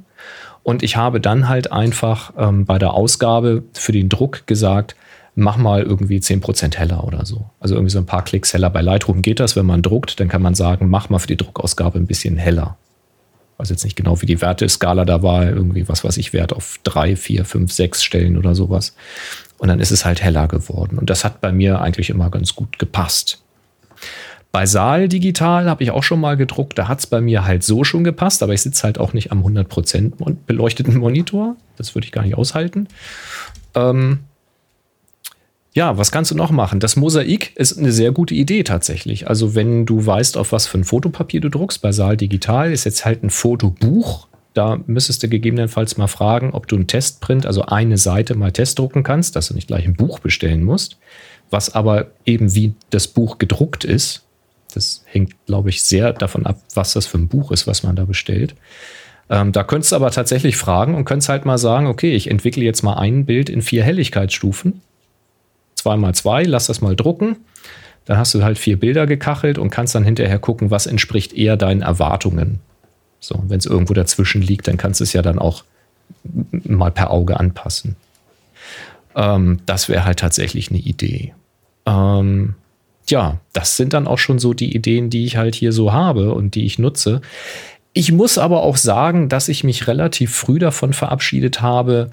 Und 0.62 0.83
ich 0.83 0.96
habe 0.96 1.20
dann 1.20 1.48
halt 1.48 1.72
einfach 1.72 2.33
ähm, 2.38 2.64
bei 2.64 2.78
der 2.78 2.94
Ausgabe 2.94 3.64
für 3.72 3.92
den 3.92 4.09
Druck 4.09 4.46
gesagt, 4.46 4.94
mach 5.35 5.57
mal 5.57 5.83
irgendwie 5.83 6.18
10% 6.18 6.76
heller 6.76 7.05
oder 7.05 7.24
so. 7.24 7.46
Also 7.59 7.74
irgendwie 7.74 7.92
so 7.92 7.98
ein 7.98 8.07
paar 8.07 8.24
Klicks 8.24 8.52
heller. 8.52 8.70
Bei 8.70 8.83
Lightroom 8.83 9.22
geht 9.22 9.40
das, 9.40 9.57
wenn 9.57 9.66
man 9.66 9.83
druckt, 9.83 10.20
dann 10.20 10.28
kann 10.28 10.42
man 10.42 10.55
sagen, 10.55 10.88
mach 10.88 11.09
mal 11.09 11.18
für 11.18 11.26
die 11.26 11.37
Druckausgabe 11.37 11.98
ein 11.98 12.07
bisschen 12.07 12.37
heller. 12.37 12.76
Ich 13.55 13.59
weiß 13.59 13.70
jetzt 13.70 13.85
nicht 13.85 13.96
genau, 13.96 14.20
wie 14.20 14.26
die 14.26 14.40
Werteskala 14.40 15.05
da 15.05 15.22
war, 15.22 15.46
irgendwie, 15.46 15.88
was 15.88 16.05
weiß 16.05 16.16
ich, 16.16 16.33
Wert 16.33 16.52
auf 16.52 16.81
drei, 16.85 17.16
vier, 17.16 17.44
fünf, 17.44 17.72
sechs 17.72 18.02
Stellen 18.02 18.37
oder 18.37 18.55
sowas. 18.55 18.94
Und 19.59 19.68
dann 19.68 19.81
ist 19.81 19.90
es 19.90 20.05
halt 20.05 20.22
heller 20.22 20.48
geworden. 20.48 20.98
Und 20.98 21.09
das 21.11 21.24
hat 21.24 21.40
bei 21.40 21.52
mir 21.52 21.81
eigentlich 21.81 22.11
immer 22.11 22.31
ganz 22.31 22.55
gut 22.55 22.78
gepasst. 22.78 23.42
Bei 24.53 24.67
Saal 24.67 25.09
Digital 25.09 25.69
habe 25.69 25.83
ich 25.83 25.91
auch 25.91 26.03
schon 26.03 26.21
mal 26.21 26.37
gedruckt. 26.37 26.79
Da 26.79 26.87
hat 26.87 26.99
es 26.99 27.07
bei 27.07 27.23
mir 27.23 27.47
halt 27.47 27.65
so 27.65 27.85
schon 27.85 28.05
gepasst, 28.05 28.43
aber 28.43 28.53
ich 28.53 28.61
sitze 28.61 28.83
halt 28.83 28.99
auch 28.99 29.15
nicht 29.15 29.33
am 29.33 29.45
100% 29.45 30.37
beleuchteten 30.47 30.99
Monitor. 30.99 31.57
Das 31.79 31.95
würde 31.95 32.05
ich 32.05 32.12
gar 32.12 32.23
nicht 32.23 32.37
aushalten. 32.37 32.87
Ähm 33.75 34.21
ja, 35.75 35.97
was 35.97 36.12
kannst 36.12 36.31
du 36.31 36.35
noch 36.35 36.51
machen? 36.51 36.81
Das 36.81 36.97
Mosaik 36.97 37.57
ist 37.57 37.79
eine 37.79 37.93
sehr 37.93 38.12
gute 38.12 38.35
Idee 38.35 38.62
tatsächlich. 38.62 39.27
Also, 39.29 39.55
wenn 39.55 39.87
du 39.87 40.05
weißt, 40.05 40.37
auf 40.37 40.53
was 40.53 40.67
für 40.67 40.77
ein 40.77 40.85
Fotopapier 40.85 41.41
du 41.41 41.49
druckst, 41.49 41.81
bei 41.81 41.93
Saal 41.93 42.19
Digital 42.19 42.73
ist 42.73 42.85
jetzt 42.85 43.07
halt 43.07 43.23
ein 43.23 43.31
Fotobuch. 43.31 44.29
Da 44.53 44.81
müsstest 44.87 45.23
du 45.23 45.29
gegebenenfalls 45.29 45.97
mal 45.97 46.09
fragen, 46.09 46.51
ob 46.53 46.69
du 46.69 46.77
einen 46.77 46.87
Testprint, 46.87 47.47
also 47.47 47.62
eine 47.62 47.97
Seite 47.97 48.35
mal 48.35 48.53
testdrucken 48.53 49.03
kannst, 49.03 49.35
dass 49.35 49.49
du 49.49 49.55
nicht 49.55 49.69
gleich 49.69 49.87
ein 49.87 49.95
Buch 49.95 50.19
bestellen 50.19 50.62
musst, 50.62 50.99
was 51.49 51.75
aber 51.75 52.09
eben 52.27 52.55
wie 52.55 52.75
das 52.91 53.09
Buch 53.09 53.38
gedruckt 53.38 53.85
ist. 53.85 54.27
Das 54.72 55.04
hängt, 55.06 55.35
glaube 55.46 55.70
ich, 55.70 55.82
sehr 55.82 56.12
davon 56.12 56.46
ab, 56.46 56.61
was 56.74 56.92
das 56.92 57.06
für 57.06 57.18
ein 57.18 57.28
Buch 57.28 57.50
ist, 57.52 57.66
was 57.66 57.82
man 57.82 57.96
da 57.96 58.04
bestellt. 58.04 58.54
Ähm, 59.30 59.52
da 59.52 59.64
könntest 59.64 59.92
du 59.92 59.96
aber 59.96 60.11
tatsächlich 60.11 60.56
fragen 60.56 60.94
und 60.94 61.04
könntest 61.04 61.28
halt 61.28 61.44
mal 61.44 61.58
sagen, 61.58 61.87
okay, 61.87 62.14
ich 62.14 62.30
entwickle 62.30 62.64
jetzt 62.64 62.82
mal 62.82 62.94
ein 62.94 63.24
Bild 63.24 63.48
in 63.48 63.62
vier 63.62 63.82
Helligkeitsstufen. 63.82 64.82
Zwei 65.74 65.96
mal 65.96 66.14
zwei, 66.14 66.42
lass 66.42 66.66
das 66.66 66.80
mal 66.80 66.96
drucken. 66.96 67.37
Dann 68.04 68.18
hast 68.18 68.35
du 68.35 68.42
halt 68.42 68.58
vier 68.58 68.78
Bilder 68.78 69.06
gekachelt 69.06 69.58
und 69.58 69.70
kannst 69.70 69.94
dann 69.94 70.04
hinterher 70.04 70.38
gucken, 70.38 70.70
was 70.70 70.87
entspricht 70.87 71.32
eher 71.32 71.56
deinen 71.56 71.82
Erwartungen. 71.82 72.61
So, 73.20 73.42
wenn 73.46 73.58
es 73.58 73.66
irgendwo 73.66 73.94
dazwischen 73.94 74.42
liegt, 74.42 74.66
dann 74.66 74.76
kannst 74.76 75.00
du 75.00 75.04
es 75.04 75.12
ja 75.12 75.22
dann 75.22 75.38
auch 75.38 75.64
mal 76.50 76.90
per 76.90 77.11
Auge 77.11 77.38
anpassen. 77.38 77.96
Ähm, 79.14 79.61
das 79.66 79.88
wäre 79.88 80.04
halt 80.04 80.18
tatsächlich 80.18 80.70
eine 80.70 80.80
Idee. 80.80 81.35
Ähm, 81.87 82.54
ja, 83.12 83.40
das 83.53 83.77
sind 83.77 83.92
dann 83.92 84.09
auch 84.09 84.18
schon 84.18 84.38
so 84.38 84.55
die 84.55 84.75
Ideen, 84.75 85.11
die 85.11 85.27
ich 85.27 85.37
halt 85.37 85.55
hier 85.55 85.72
so 85.72 85.92
habe 85.92 86.35
und 86.35 86.55
die 86.55 86.64
ich 86.64 86.79
nutze. 86.79 87.20
Ich 87.92 88.11
muss 88.11 88.38
aber 88.38 88.62
auch 88.62 88.79
sagen, 88.79 89.29
dass 89.29 89.48
ich 89.48 89.64
mich 89.64 89.87
relativ 89.87 90.35
früh 90.35 90.59
davon 90.59 90.94
verabschiedet 90.94 91.61
habe, 91.61 92.11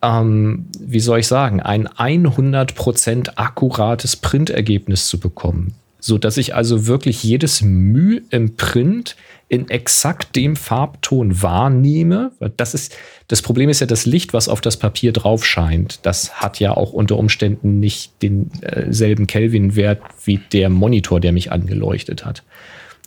ähm, 0.00 0.66
wie 0.78 1.00
soll 1.00 1.18
ich 1.18 1.26
sagen, 1.26 1.60
ein 1.60 1.88
100% 1.88 3.32
akkurates 3.34 4.14
Printergebnis 4.14 5.08
zu 5.08 5.18
bekommen 5.18 5.74
so 6.00 6.18
dass 6.18 6.36
ich 6.36 6.54
also 6.54 6.86
wirklich 6.86 7.22
jedes 7.22 7.62
Mühe 7.62 8.22
im 8.30 8.56
Print 8.56 9.16
in 9.48 9.68
exakt 9.70 10.36
dem 10.36 10.56
Farbton 10.56 11.42
wahrnehme. 11.42 12.32
Das 12.56 12.74
ist, 12.74 12.94
das 13.28 13.40
Problem 13.40 13.70
ist 13.70 13.80
ja 13.80 13.86
das 13.86 14.04
Licht, 14.04 14.34
was 14.34 14.48
auf 14.48 14.60
das 14.60 14.76
Papier 14.76 15.12
drauf 15.12 15.44
scheint. 15.44 16.00
Das 16.04 16.40
hat 16.40 16.60
ja 16.60 16.76
auch 16.76 16.92
unter 16.92 17.16
Umständen 17.16 17.80
nicht 17.80 18.12
denselben 18.22 19.26
Kelvin-Wert 19.26 20.02
wie 20.24 20.40
der 20.52 20.68
Monitor, 20.68 21.18
der 21.20 21.32
mich 21.32 21.50
angeleuchtet 21.50 22.26
hat. 22.26 22.42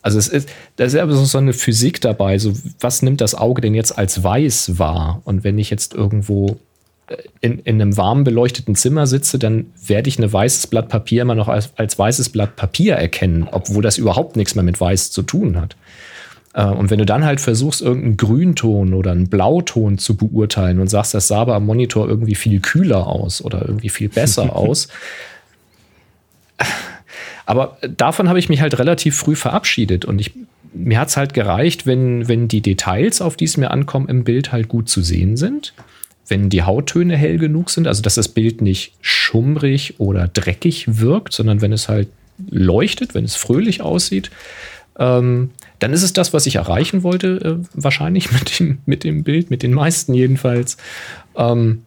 Also 0.02 0.18
es 0.18 0.28
ist, 0.28 0.50
da 0.78 0.86
ist 0.86 0.94
ja 0.94 1.08
so 1.08 1.38
eine 1.38 1.54
Physik 1.54 2.02
dabei. 2.02 2.40
So, 2.40 2.54
was 2.80 3.04
nimmt 3.04 3.22
das 3.22 3.36
Auge 3.36 3.62
denn 3.62 3.76
jetzt 3.76 3.98
als 3.98 4.24
weiß 4.24 4.80
wahr? 4.80 5.22
Und 5.26 5.44
wenn 5.44 5.60
ich 5.60 5.70
jetzt 5.70 5.94
irgendwo 5.94 6.58
in, 7.42 7.60
in 7.60 7.82
einem 7.82 7.98
warm 7.98 8.24
beleuchteten 8.24 8.76
Zimmer 8.76 9.08
sitze, 9.08 9.40
dann 9.40 9.68
werde 9.86 10.10
ich 10.10 10.20
ein 10.20 10.32
weißes 10.32 10.68
Blatt 10.68 10.90
Papier 10.90 11.24
immer 11.24 11.36
noch 11.36 11.48
als, 11.48 11.72
als 11.76 11.98
weißes 11.98 12.30
Blatt 12.30 12.56
Papier 12.56 12.96
erkennen, 12.96 13.48
obwohl 13.52 13.84
das 13.84 13.98
überhaupt 13.98 14.36
nichts 14.36 14.56
mehr 14.56 14.64
mit 14.64 14.80
weiß 14.80 15.12
zu 15.12 15.22
tun 15.24 15.60
hat. 15.60 15.76
Äh, 16.54 16.66
und 16.66 16.90
wenn 16.90 17.00
du 17.00 17.06
dann 17.06 17.26
halt 17.26 17.42
versuchst, 17.42 17.82
irgendeinen 17.82 18.18
Grünton 18.18 18.94
oder 18.94 19.12
einen 19.12 19.30
Blauton 19.30 19.98
zu 19.98 20.16
beurteilen 20.16 20.80
und 20.80 20.88
sagst, 20.88 21.14
das 21.14 21.28
sah 21.28 21.42
aber 21.42 21.56
am 21.56 21.66
Monitor 21.66 22.08
irgendwie 22.08 22.36
viel 22.36 22.60
kühler 22.60 23.08
aus 23.08 23.44
oder 23.44 23.64
irgendwie 23.66 23.90
viel 23.90 24.10
besser 24.10 24.56
aus. 24.56 24.88
Aber 27.46 27.78
davon 27.98 28.30
habe 28.30 28.40
ich 28.40 28.50
mich 28.50 28.62
halt 28.62 28.78
relativ 28.78 29.18
früh 29.18 29.36
verabschiedet 29.36 30.06
und 30.06 30.22
ich, 30.22 30.32
mir 30.74 31.00
hat 31.00 31.10
es 31.10 31.18
halt 31.18 31.34
gereicht, 31.34 31.86
wenn, 31.86 32.28
wenn 32.28 32.48
die 32.48 32.62
Details, 32.62 33.22
auf 33.22 33.36
die 33.36 33.46
es 33.46 33.58
mir 33.58 33.72
ankommt, 33.72 34.10
im 34.10 34.24
Bild 34.24 34.52
halt 34.52 34.68
gut 34.68 34.90
zu 34.90 35.02
sehen 35.02 35.38
sind 35.38 35.74
wenn 36.32 36.50
die 36.50 36.64
Hauttöne 36.64 37.16
hell 37.16 37.38
genug 37.38 37.70
sind, 37.70 37.88
also 37.88 38.02
dass 38.02 38.16
das 38.16 38.30
Bild 38.30 38.62
nicht 38.62 38.94
schummrig 39.02 40.00
oder 40.00 40.28
dreckig 40.28 41.00
wirkt, 41.00 41.34
sondern 41.34 41.62
wenn 41.62 41.74
es 41.74 41.90
halt 41.90 42.08
leuchtet, 42.50 43.14
wenn 43.14 43.26
es 43.26 43.36
fröhlich 43.36 43.82
aussieht, 43.82 44.32
ähm, 44.98 45.52
dann 45.80 45.94
ist 45.94 46.04
es 46.04 46.14
das, 46.14 46.34
was 46.34 46.46
ich 46.46 46.56
erreichen 46.56 47.04
wollte, 47.04 47.60
äh, 47.62 47.68
wahrscheinlich 47.74 48.32
mit 48.34 48.60
dem, 48.60 48.80
mit 48.86 49.04
dem 49.04 49.24
Bild, 49.24 49.52
mit 49.52 49.62
den 49.62 49.74
meisten 49.74 50.14
jedenfalls. 50.14 50.78
Ähm, 51.36 51.84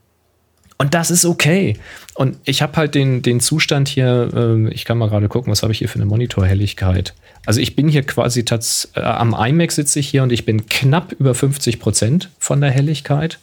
und 0.77 0.93
das 0.93 1.11
ist 1.11 1.25
okay. 1.25 1.79
Und 2.15 2.37
ich 2.45 2.61
habe 2.61 2.77
halt 2.77 2.95
den, 2.95 3.23
den 3.23 3.41
Zustand 3.41 3.89
hier, 3.89 4.31
äh, 4.35 4.69
ich 4.75 4.85
kann 4.85 4.99
mal 4.99 5.09
gerade 5.09 5.29
gucken, 5.29 5.51
was 5.51 5.63
habe 5.63 5.73
ich 5.73 5.79
hier 5.79 5.89
für 5.89 5.97
eine 5.97 6.07
Monitorhelligkeit. 6.07 7.15
Also 7.47 7.61
ich 7.61 7.77
bin 7.77 7.89
hier 7.89 8.03
quasi 8.03 8.45
tats, 8.45 8.91
äh, 8.95 9.01
am 9.01 9.35
iMac 9.35 9.73
sitze 9.73 10.01
ich 10.01 10.09
hier 10.09 10.23
und 10.23 10.33
ich 10.33 10.45
bin 10.45 10.67
knapp 10.67 11.13
über 11.13 11.35
50 11.35 11.81
Prozent 11.81 12.31
von 12.39 12.61
der 12.61 12.71
Helligkeit 12.71 13.39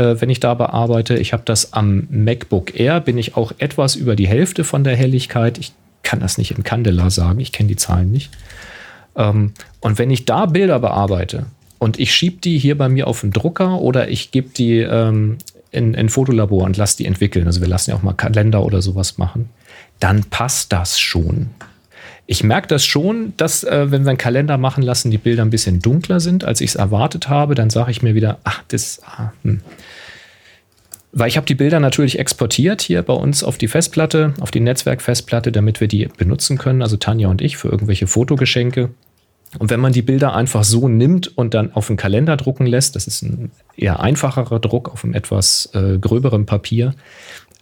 äh, 0.00 0.20
wenn 0.20 0.30
ich 0.30 0.40
da 0.40 0.54
bearbeite. 0.54 1.18
Ich 1.18 1.34
habe 1.34 1.42
das 1.44 1.74
am 1.74 2.06
MacBook 2.10 2.78
Air, 2.78 3.00
bin 3.00 3.18
ich 3.18 3.36
auch 3.36 3.52
etwas 3.58 3.96
über 3.96 4.16
die 4.16 4.26
Hälfte 4.26 4.64
von 4.64 4.82
der 4.82 4.96
Helligkeit. 4.96 5.58
Ich 5.58 5.72
kann 6.02 6.20
das 6.20 6.38
nicht 6.38 6.52
in 6.52 6.64
Candela 6.64 7.10
sagen, 7.10 7.38
ich 7.40 7.52
kenne 7.52 7.68
die 7.68 7.76
Zahlen 7.76 8.10
nicht. 8.10 8.30
Ähm, 9.14 9.52
und 9.80 9.98
wenn 9.98 10.10
ich 10.10 10.24
da 10.24 10.46
Bilder 10.46 10.78
bearbeite 10.78 11.46
und 11.78 12.00
ich 12.00 12.14
schiebe 12.14 12.40
die 12.40 12.58
hier 12.58 12.78
bei 12.78 12.88
mir 12.88 13.06
auf 13.06 13.20
den 13.20 13.30
Drucker 13.30 13.80
oder 13.80 14.08
ich 14.08 14.30
gebe 14.30 14.48
die 14.48 14.78
ähm, 14.78 15.36
in 15.70 15.94
ein 15.94 16.08
Fotolabor 16.08 16.64
und 16.64 16.78
lasse 16.78 16.96
die 16.96 17.04
entwickeln, 17.04 17.46
also 17.46 17.60
wir 17.60 17.68
lassen 17.68 17.90
ja 17.90 17.96
auch 17.96 18.02
mal 18.02 18.14
Kalender 18.14 18.64
oder 18.64 18.80
sowas 18.80 19.18
machen, 19.18 19.50
dann 19.98 20.24
passt 20.24 20.72
das 20.72 20.98
schon. 20.98 21.50
Ich 22.30 22.44
merke 22.44 22.68
das 22.68 22.86
schon, 22.86 23.32
dass, 23.38 23.64
äh, 23.64 23.90
wenn 23.90 24.04
wir 24.04 24.10
einen 24.10 24.16
Kalender 24.16 24.56
machen 24.56 24.84
lassen, 24.84 25.10
die 25.10 25.18
Bilder 25.18 25.42
ein 25.42 25.50
bisschen 25.50 25.80
dunkler 25.80 26.20
sind, 26.20 26.44
als 26.44 26.60
ich 26.60 26.70
es 26.70 26.74
erwartet 26.76 27.28
habe. 27.28 27.56
Dann 27.56 27.70
sage 27.70 27.90
ich 27.90 28.02
mir 28.02 28.14
wieder, 28.14 28.38
ach, 28.44 28.62
das. 28.68 29.02
Ah, 29.04 29.32
hm. 29.42 29.62
Weil 31.10 31.26
ich 31.26 31.36
habe 31.36 31.46
die 31.46 31.56
Bilder 31.56 31.80
natürlich 31.80 32.20
exportiert 32.20 32.82
hier 32.82 33.02
bei 33.02 33.14
uns 33.14 33.42
auf 33.42 33.58
die 33.58 33.66
Festplatte, 33.66 34.32
auf 34.38 34.52
die 34.52 34.60
Netzwerkfestplatte, 34.60 35.50
damit 35.50 35.80
wir 35.80 35.88
die 35.88 36.06
benutzen 36.06 36.56
können, 36.56 36.82
also 36.82 36.96
Tanja 36.96 37.26
und 37.26 37.42
ich, 37.42 37.56
für 37.56 37.66
irgendwelche 37.66 38.06
Fotogeschenke. 38.06 38.90
Und 39.58 39.70
wenn 39.70 39.80
man 39.80 39.92
die 39.92 40.02
Bilder 40.02 40.32
einfach 40.32 40.62
so 40.62 40.86
nimmt 40.86 41.36
und 41.36 41.54
dann 41.54 41.72
auf 41.72 41.90
einen 41.90 41.96
Kalender 41.96 42.36
drucken 42.36 42.64
lässt, 42.64 42.94
das 42.94 43.08
ist 43.08 43.22
ein 43.22 43.50
eher 43.76 43.98
einfacherer 43.98 44.60
Druck 44.60 44.92
auf 44.92 45.02
einem 45.02 45.14
etwas 45.14 45.68
äh, 45.74 45.98
gröberem 45.98 46.46
Papier, 46.46 46.94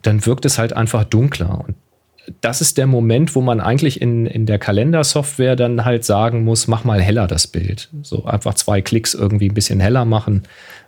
dann 0.02 0.26
wirkt 0.26 0.44
es 0.44 0.58
halt 0.58 0.74
einfach 0.74 1.04
dunkler. 1.04 1.64
Und 1.66 1.74
das 2.40 2.60
ist 2.60 2.78
der 2.78 2.86
Moment, 2.86 3.34
wo 3.34 3.40
man 3.40 3.60
eigentlich 3.60 4.00
in, 4.00 4.26
in 4.26 4.46
der 4.46 4.58
Kalendersoftware 4.58 5.56
dann 5.56 5.84
halt 5.84 6.04
sagen 6.04 6.44
muss, 6.44 6.66
mach 6.66 6.84
mal 6.84 7.00
heller 7.00 7.26
das 7.26 7.46
Bild. 7.46 7.88
So 8.02 8.24
einfach 8.24 8.54
zwei 8.54 8.80
Klicks 8.82 9.14
irgendwie 9.14 9.48
ein 9.48 9.54
bisschen 9.54 9.80
heller 9.80 10.04
machen, 10.04 10.42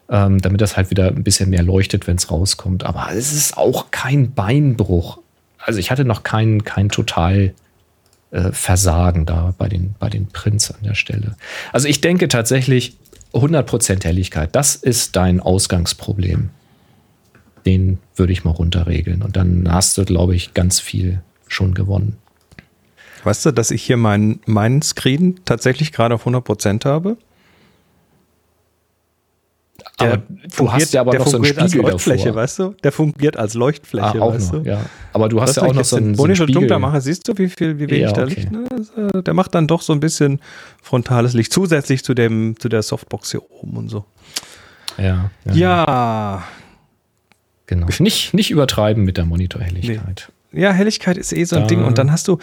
ähm, 0.08 0.40
damit 0.40 0.60
das 0.60 0.76
halt 0.76 0.90
wieder 0.90 1.08
ein 1.08 1.24
bisschen 1.24 1.50
mehr 1.50 1.62
leuchtet, 1.62 2.06
wenn 2.06 2.16
es 2.16 2.30
rauskommt. 2.30 2.84
Aber 2.84 3.08
es 3.12 3.32
ist 3.32 3.56
auch 3.56 3.90
kein 3.90 4.32
Beinbruch. 4.32 5.18
Also 5.58 5.78
ich 5.78 5.90
hatte 5.90 6.04
noch 6.04 6.22
kein, 6.22 6.64
kein 6.64 6.88
total 6.88 7.54
äh, 8.30 8.52
Versagen 8.52 9.26
da 9.26 9.54
bei 9.56 9.68
den, 9.68 9.94
bei 9.98 10.08
den 10.08 10.26
Prints 10.26 10.70
an 10.70 10.80
der 10.82 10.94
Stelle. 10.94 11.36
Also 11.72 11.88
ich 11.88 12.00
denke 12.00 12.28
tatsächlich 12.28 12.96
100% 13.32 14.04
Helligkeit, 14.04 14.54
das 14.54 14.74
ist 14.74 15.16
dein 15.16 15.40
Ausgangsproblem. 15.40 16.50
Den 17.66 17.98
würde 18.16 18.32
ich 18.32 18.42
mal 18.42 18.52
runterregeln. 18.52 19.22
Und 19.22 19.36
dann 19.36 19.70
hast 19.70 19.98
du, 19.98 20.04
glaube 20.04 20.34
ich, 20.34 20.54
ganz 20.54 20.80
viel 20.80 21.20
schon 21.52 21.74
gewonnen. 21.74 22.16
Weißt 23.24 23.44
du, 23.44 23.50
dass 23.50 23.70
ich 23.70 23.82
hier 23.82 23.96
meinen 23.96 24.40
mein 24.46 24.80
Screen 24.82 25.40
tatsächlich 25.44 25.92
gerade 25.92 26.14
auf 26.14 26.26
100% 26.26 26.84
habe? 26.84 27.16
Der 29.98 30.14
aber 30.14 30.22
du 30.56 30.72
hast 30.72 30.92
ja 30.92 31.00
aber 31.02 31.18
noch 31.18 31.26
so 31.26 31.36
einen 31.36 31.44
Spiegel 31.44 31.62
als 31.62 31.74
Leuchtfläche, 31.74 32.24
davor. 32.26 32.42
weißt 32.42 32.58
du? 32.58 32.74
Der 32.82 32.92
fungiert 32.92 33.36
als 33.36 33.54
Leuchtfläche, 33.54 34.20
ah, 34.20 34.22
auch 34.22 34.34
weißt 34.34 34.52
noch, 34.52 34.62
du? 34.62 34.68
Ja. 34.68 34.80
Aber 35.12 35.28
du 35.28 35.40
hast 35.40 35.56
ja 35.56 35.62
auch 35.62 35.74
noch 35.74 35.84
so 35.84 35.96
einen, 35.96 36.14
so 36.14 36.24
einen 36.24 36.46
dunkler 36.52 36.78
mache, 36.78 37.00
siehst 37.00 37.28
du, 37.28 37.36
wie 37.36 37.48
viel, 37.48 37.78
wie 37.78 37.88
wenig 37.90 38.02
ja, 38.02 38.12
da 38.12 38.22
okay. 38.22 38.34
Licht. 38.34 38.50
Ne? 38.50 39.22
Der 39.22 39.34
macht 39.34 39.54
dann 39.54 39.66
doch 39.66 39.82
so 39.82 39.92
ein 39.92 40.00
bisschen 40.00 40.40
frontales 40.82 41.34
Licht 41.34 41.52
zusätzlich 41.52 42.02
zu 42.04 42.14
dem 42.14 42.58
zu 42.58 42.68
der 42.68 42.82
Softbox 42.82 43.32
hier 43.32 43.42
oben 43.50 43.76
und 43.76 43.88
so. 43.88 44.04
Ja. 44.96 45.30
Ja. 45.44 45.54
ja. 45.54 46.44
Genau. 47.66 47.86
Nicht, 47.98 48.34
nicht 48.34 48.50
übertreiben 48.50 49.04
mit 49.04 49.16
der 49.16 49.26
Monitorhelligkeit. 49.26 50.26
Nee. 50.28 50.39
Ja, 50.52 50.72
Helligkeit 50.72 51.16
ist 51.16 51.32
eh 51.32 51.44
so 51.44 51.56
ein 51.56 51.62
Da- 51.62 51.68
Ding. 51.68 51.84
Und 51.84 51.98
dann 51.98 52.10
hast 52.10 52.26
du, 52.26 52.38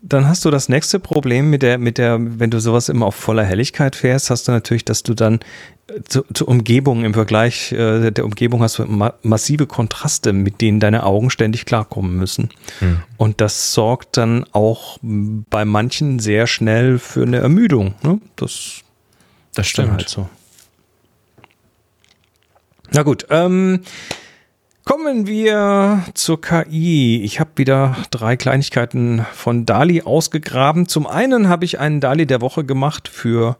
dann 0.00 0.28
hast 0.28 0.44
du 0.44 0.50
das 0.50 0.68
nächste 0.68 1.00
Problem 1.00 1.50
mit 1.50 1.62
der, 1.62 1.78
mit 1.78 1.98
der, 1.98 2.18
wenn 2.20 2.50
du 2.50 2.60
sowas 2.60 2.88
immer 2.88 3.06
auf 3.06 3.16
voller 3.16 3.42
Helligkeit 3.44 3.96
fährst, 3.96 4.30
hast 4.30 4.46
du 4.46 4.52
natürlich, 4.52 4.84
dass 4.84 5.02
du 5.02 5.14
dann 5.14 5.40
äh, 5.88 6.00
zu, 6.08 6.22
zur 6.32 6.46
Umgebung 6.46 7.04
im 7.04 7.14
Vergleich 7.14 7.72
äh, 7.72 8.12
der 8.12 8.24
Umgebung 8.24 8.62
hast 8.62 8.78
du 8.78 8.84
ma 8.84 9.14
massive 9.22 9.66
Kontraste, 9.66 10.32
mit 10.32 10.60
denen 10.60 10.78
deine 10.78 11.02
Augen 11.04 11.30
ständig 11.30 11.64
klarkommen 11.66 12.16
müssen. 12.16 12.50
Hm. 12.78 12.98
Und 13.16 13.40
das 13.40 13.72
sorgt 13.72 14.16
dann 14.18 14.44
auch 14.52 14.98
bei 15.02 15.64
manchen 15.64 16.20
sehr 16.20 16.46
schnell 16.46 17.00
für 17.00 17.22
eine 17.24 17.38
Ermüdung. 17.38 17.94
Ne? 18.04 18.20
Das 18.36 18.82
Das 19.54 19.66
stimmt. 19.66 19.90
halt 19.90 20.08
so. 20.08 20.28
Na 22.92 23.02
gut, 23.02 23.26
ähm, 23.30 23.80
kommen 24.88 25.26
wir 25.26 26.02
zur 26.14 26.40
KI. 26.40 27.20
Ich 27.22 27.40
habe 27.40 27.50
wieder 27.56 27.94
drei 28.10 28.38
Kleinigkeiten 28.38 29.26
von 29.34 29.66
Dali 29.66 30.00
ausgegraben. 30.00 30.88
Zum 30.88 31.06
einen 31.06 31.50
habe 31.50 31.66
ich 31.66 31.78
einen 31.78 32.00
Dali 32.00 32.26
der 32.26 32.40
Woche 32.40 32.64
gemacht 32.64 33.06
für, 33.06 33.58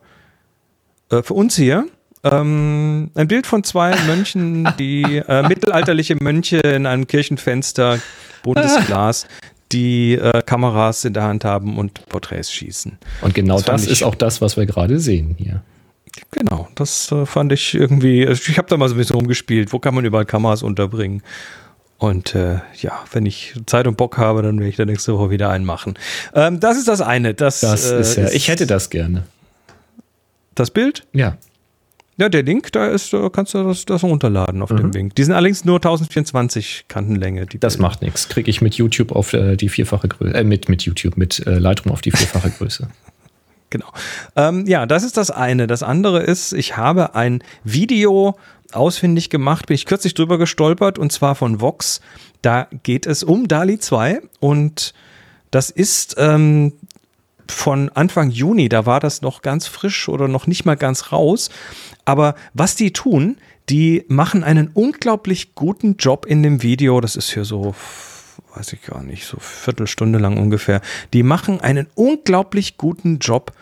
äh, 1.11 1.23
für 1.23 1.35
uns 1.35 1.55
hier. 1.55 1.87
Ähm, 2.25 3.11
ein 3.15 3.29
Bild 3.29 3.47
von 3.47 3.63
zwei 3.63 3.95
Mönchen, 4.07 4.73
die 4.79 5.23
äh, 5.29 5.47
mittelalterliche 5.47 6.17
Mönche 6.19 6.61
in 6.61 6.87
einem 6.87 7.07
Kirchenfenster, 7.07 7.99
buntes 8.43 8.77
Glas, 8.87 9.27
die 9.71 10.15
äh, 10.15 10.41
Kameras 10.41 11.05
in 11.05 11.13
der 11.13 11.25
Hand 11.25 11.45
haben 11.45 11.77
und 11.77 12.07
Porträts 12.07 12.51
schießen. 12.51 12.97
Und 13.21 13.35
genau 13.35 13.57
Das 13.57 13.67
das 13.67 13.87
ist 13.87 14.03
auch 14.03 14.15
das, 14.15 14.41
was 14.41 14.57
wir 14.57 14.65
gerade 14.65 14.99
sehen 14.99 15.35
hier. 15.37 15.63
Genau, 16.31 16.69
das 16.75 17.11
äh, 17.13 17.27
fand 17.27 17.53
ich 17.53 17.75
irgendwie, 17.75 18.27
also 18.27 18.43
ich 18.51 18.59
habe 18.59 18.69
da 18.69 18.77
mal 18.77 18.89
so 18.89 18.95
ein 18.95 18.99
bisschen 18.99 19.17
rumgespielt, 19.17 19.73
wo 19.73 19.79
kann 19.79 19.95
man 19.95 20.05
überall 20.05 20.25
Kameras 20.27 20.63
unterbringen. 20.63 21.23
Und 21.99 22.35
äh, 22.37 22.61
ja, 22.81 23.05
wenn 23.13 23.27
ich 23.27 23.55
Zeit 23.67 23.87
und 23.89 23.97
Bock 23.97 24.19
habe, 24.19 24.43
dann 24.43 24.59
werde 24.59 24.69
ich 24.71 24.77
da 24.77 24.85
nächste 24.85 25.15
Woche 25.19 25.31
wieder 25.31 25.51
einen 25.51 25.65
machen. 25.65 25.95
Ähm, 26.35 26.61
das 26.61 26.79
ist 26.79 26.87
das 26.87 27.01
eine. 27.01 27.35
Das, 27.35 27.61
Das 27.61 27.91
äh, 27.91 28.01
ist 28.01 28.17
ja, 28.17 28.29
ich 28.31 28.47
hätte 28.49 28.67
das 28.67 28.89
gerne. 28.91 29.25
Das 30.55 30.71
Bild? 30.71 31.07
Ja. 31.13 31.37
Ja, 32.17 32.29
der 32.29 32.43
Link, 32.43 32.73
da 32.73 32.87
ist, 32.89 33.13
da 33.13 33.29
kannst 33.29 33.55
du 33.55 33.63
das, 33.65 33.85
das 33.85 34.03
runterladen 34.03 34.61
auf 34.63 34.71
Mhm. 34.71 34.77
dem 34.77 34.91
Link. 34.93 35.15
Die 35.17 35.25
sind 35.25 35.35
allerdings 35.35 35.65
nur 35.65 35.77
1024 35.77 36.87
Kantenlänge. 36.89 37.47
Die 37.47 37.59
Das 37.61 37.75
Bilder. 37.77 37.89
macht 37.89 38.03
nichts. 38.03 38.29
Kriege 38.29 38.51
ich 38.51 38.61
mit 38.61 38.75
YouTube 38.75 39.13
auf 39.13 39.33
äh, 39.33 39.57
die 39.57 39.69
vierfache 39.69 40.09
Größe, 40.09 40.35
äh, 40.35 40.45
mit, 40.45 40.69
mit 40.69 40.83
YouTube, 40.83 41.17
mit 41.17 41.45
äh, 41.47 41.59
Lightroom 41.59 41.93
auf 41.93 42.01
die 42.01 42.11
vierfache 42.11 42.51
Größe. 42.51 42.89
Genau. 43.71 43.93
Ähm, 44.37 44.67
ja, 44.67 44.87
das 44.87 45.03
ist 45.03 45.17
das 45.17 45.31
eine. 45.31 45.67
Das 45.67 45.83
andere 45.83 46.23
ist, 46.23 46.53
ich 46.53 46.77
habe 46.77 47.15
ein 47.15 47.43
Video 47.65 48.37
ausfindig 48.73 49.31
gemacht, 49.31 49.67
bin 49.67 49.75
ich 49.75 49.87
kürzlich 49.87 50.15
drüber 50.15 50.39
gestolpert 50.39 50.99
und 50.99 51.13
zwar 51.13 51.35
von 51.35 51.61
Vox. 51.61 52.01
Da 52.43 52.69
geht 52.83 53.07
es 53.07 53.23
um 53.23 53.49
DALI 53.49 53.79
2 53.79 54.21
und 54.41 54.95
das 55.51 55.71
ist 55.71 56.17
ähm, 56.19 56.73
von 57.51 57.89
Anfang 57.91 58.31
Juni, 58.31 58.69
da 58.69 58.85
war 58.85 59.01
das 59.01 59.23
noch 59.23 59.43
ganz 59.43 59.67
frisch 59.67 60.09
oder 60.09 60.29
noch 60.29 60.47
nicht 60.47 60.67
mal 60.67 60.77
ganz 60.77 61.13
raus. 61.13 61.51
Aber 62.05 62.35
was 62.53 62.75
die 62.75 62.93
tun, 62.93 63.39
die 63.69 64.05
machen 64.09 64.45
einen 64.45 64.71
unglaublich 64.73 65.55
guten 65.55 65.97
Job 65.97 66.27
in 66.27 66.43
dem 66.43 66.63
Video. 66.63 67.01
Das 67.01 67.17
ist 67.17 67.33
hier 67.33 67.45
so, 67.45 67.75
weiß 68.59 68.73
ich 68.73 68.83
gar 68.83 69.03
nicht, 69.03 69.27
so 69.27 69.39
Viertelstunde 69.39 70.19
lang 70.19 70.37
ungefähr. 70.37 70.81
Die 71.13 71.23
machen 71.23 71.61
einen 71.61 71.87
unglaublich 71.95 72.77
guten 72.77 73.19
Job 73.19 73.53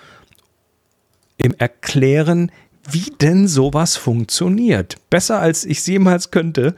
im 1.36 1.54
Erklären, 1.58 2.50
wie 2.90 3.12
denn 3.20 3.46
sowas 3.46 3.96
funktioniert. 3.96 4.96
Besser 5.10 5.40
als 5.40 5.64
ich 5.64 5.78
es 5.78 5.86
jemals 5.86 6.30
könnte. 6.30 6.74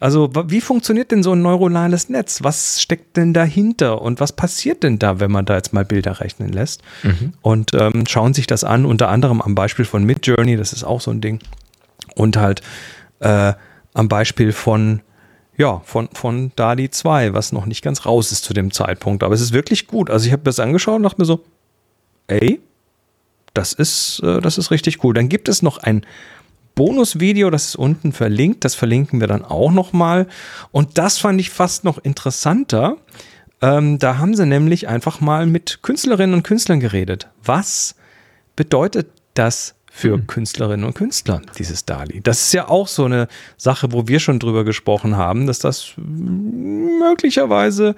Also, 0.00 0.30
wie 0.48 0.60
funktioniert 0.60 1.12
denn 1.12 1.22
so 1.22 1.32
ein 1.32 1.42
neuronales 1.42 2.08
Netz? 2.08 2.42
Was 2.42 2.82
steckt 2.82 3.16
denn 3.16 3.32
dahinter? 3.32 4.02
Und 4.02 4.18
was 4.18 4.32
passiert 4.32 4.82
denn 4.82 4.98
da, 4.98 5.20
wenn 5.20 5.30
man 5.30 5.44
da 5.44 5.54
jetzt 5.54 5.72
mal 5.72 5.84
Bilder 5.84 6.20
rechnen 6.20 6.52
lässt? 6.52 6.82
Und 7.40 7.72
ähm, 7.74 8.04
schauen 8.08 8.34
sich 8.34 8.48
das 8.48 8.64
an, 8.64 8.84
unter 8.84 9.08
anderem 9.08 9.40
am 9.40 9.54
Beispiel 9.54 9.84
von 9.84 10.02
Midjourney, 10.04 10.56
das 10.56 10.72
ist 10.72 10.82
auch 10.82 11.00
so 11.00 11.12
ein 11.12 11.20
Ding. 11.20 11.38
Und 12.16 12.36
halt 12.36 12.62
äh, 13.20 13.52
am 13.94 14.08
Beispiel 14.08 14.52
von, 14.52 15.00
ja, 15.62 15.80
von, 15.84 16.08
von 16.12 16.50
DALI 16.56 16.90
2, 16.90 17.34
was 17.34 17.52
noch 17.52 17.66
nicht 17.66 17.84
ganz 17.84 18.04
raus 18.04 18.32
ist 18.32 18.42
zu 18.42 18.52
dem 18.52 18.72
Zeitpunkt. 18.72 19.22
Aber 19.22 19.32
es 19.32 19.40
ist 19.40 19.52
wirklich 19.52 19.86
gut. 19.86 20.10
Also 20.10 20.26
ich 20.26 20.32
habe 20.32 20.42
das 20.42 20.58
angeschaut 20.58 20.96
und 20.96 21.04
dachte 21.04 21.20
mir 21.20 21.24
so, 21.24 21.44
ey, 22.26 22.58
das 23.54 23.72
ist, 23.72 24.20
äh, 24.24 24.40
das 24.40 24.58
ist 24.58 24.72
richtig 24.72 25.04
cool. 25.04 25.14
Dann 25.14 25.28
gibt 25.28 25.48
es 25.48 25.62
noch 25.62 25.78
ein 25.78 26.04
Bonusvideo, 26.74 27.48
das 27.48 27.66
ist 27.66 27.76
unten 27.76 28.12
verlinkt. 28.12 28.64
Das 28.64 28.74
verlinken 28.74 29.20
wir 29.20 29.28
dann 29.28 29.44
auch 29.44 29.70
nochmal. 29.70 30.26
Und 30.72 30.98
das 30.98 31.18
fand 31.18 31.40
ich 31.40 31.50
fast 31.50 31.84
noch 31.84 31.98
interessanter. 31.98 32.96
Ähm, 33.60 34.00
da 34.00 34.18
haben 34.18 34.34
sie 34.34 34.46
nämlich 34.46 34.88
einfach 34.88 35.20
mal 35.20 35.46
mit 35.46 35.78
Künstlerinnen 35.82 36.34
und 36.34 36.42
Künstlern 36.42 36.80
geredet. 36.80 37.28
Was 37.44 37.94
bedeutet 38.56 39.10
das 39.34 39.76
für 39.94 40.18
Künstlerinnen 40.18 40.86
und 40.86 40.94
Künstler, 40.94 41.42
dieses 41.58 41.84
DALI? 41.84 42.22
Das 42.22 42.40
ist 42.44 42.54
ja 42.54 42.68
auch 42.68 42.88
so 42.88 43.04
eine 43.04 43.28
Sache, 43.58 43.92
wo 43.92 44.08
wir 44.08 44.20
schon 44.20 44.38
drüber 44.38 44.64
gesprochen 44.64 45.16
haben, 45.16 45.46
dass 45.46 45.58
das 45.58 45.92
möglicherweise 45.96 47.94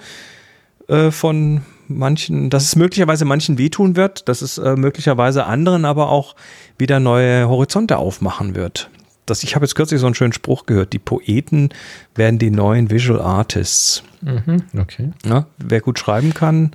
äh, 0.88 1.12
von 1.12 1.62
manchen, 1.86 2.50
dass 2.50 2.64
es 2.64 2.76
möglicherweise 2.76 3.24
manchen 3.24 3.58
wehtun 3.58 3.94
wird, 3.94 4.28
dass 4.28 4.42
es 4.42 4.58
äh, 4.58 4.74
möglicherweise 4.74 5.46
anderen 5.46 5.84
aber 5.84 6.10
auch 6.10 6.34
wieder 6.78 6.98
neue 6.98 7.48
Horizonte 7.48 7.98
aufmachen 7.98 8.56
wird. 8.56 8.90
Das, 9.24 9.44
ich 9.44 9.54
habe 9.54 9.64
jetzt 9.64 9.76
kürzlich 9.76 10.00
so 10.00 10.06
einen 10.06 10.16
schönen 10.16 10.32
Spruch 10.32 10.66
gehört, 10.66 10.92
die 10.92 10.98
Poeten 10.98 11.70
werden 12.14 12.38
die 12.38 12.50
neuen 12.50 12.90
Visual 12.90 13.20
Artists. 13.20 14.02
Mhm, 14.20 14.64
okay. 14.76 15.12
Ja, 15.24 15.46
wer 15.58 15.80
gut 15.80 15.98
schreiben 15.98 16.34
kann, 16.34 16.74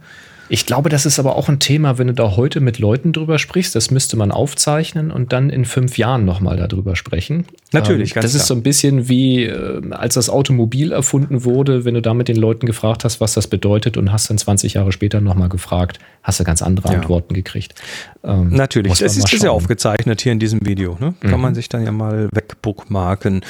ich 0.50 0.66
glaube, 0.66 0.90
das 0.90 1.06
ist 1.06 1.20
aber 1.20 1.36
auch 1.36 1.48
ein 1.48 1.60
Thema, 1.60 2.00
wenn 2.00 2.08
du 2.08 2.14
da 2.14 2.36
heute 2.36 2.60
mit 2.60 2.80
Leuten 2.80 3.14
drüber 3.14 3.38
sprichst, 3.38 3.76
das 3.76 3.92
müsste 3.92 4.18
man 4.18 4.32
aufzeichnen 4.32 5.12
und 5.12 5.32
dann 5.32 5.52
in 5.52 5.64
fünf 5.64 5.98
Jahren 6.00 6.26
nochmal 6.26 6.58
darüber 6.58 6.96
sprechen. 6.96 7.46
Natürlich, 7.72 8.12
ähm, 8.12 8.16
ganz 8.16 8.26
Das 8.26 8.32
klar. 8.32 8.42
ist 8.42 8.48
so 8.48 8.56
ein 8.56 8.64
bisschen 8.64 9.08
wie, 9.08 9.46
äh, 9.46 9.82
als 9.92 10.16
das 10.16 10.30
Automobil 10.30 10.92
erfunden 10.92 11.44
wurde, 11.44 11.86
wenn 11.86 11.94
du 11.94 12.02
da 12.02 12.16
mit 12.16 12.28
den 12.28 12.36
Leuten 12.36 12.66
gefragt 12.66 13.04
hast, 13.04 13.22
was 13.22 13.34
das 13.36 13.48
bedeutet 13.48 13.96
und 13.96 14.12
hast 14.12 14.30
dann 14.32 14.40
20 14.40 14.74
Jahre 14.74 14.92
später 14.92 15.22
nochmal 15.22 15.50
gefragt, 15.50 16.00
hast 16.24 16.40
du 16.40 16.44
ganz 16.44 16.64
andere 16.64 16.90
ja. 16.90 16.96
Antworten 16.96 17.36
gekriegt. 17.36 17.76
Ähm, 18.24 18.50
Natürlich, 18.50 18.94
das 18.94 19.18
ist, 19.18 19.32
ist 19.32 19.44
ja 19.44 19.52
aufgezeichnet 19.52 20.22
hier 20.22 20.32
in 20.32 20.40
diesem 20.40 20.66
Video. 20.66 20.98
Ne? 21.00 21.14
Kann 21.22 21.32
mhm. 21.32 21.42
man 21.42 21.56
sich 21.56 21.70
dann 21.70 21.86
ja 21.86 21.92
mal 21.92 22.28
wegbookmarken. 22.34 23.42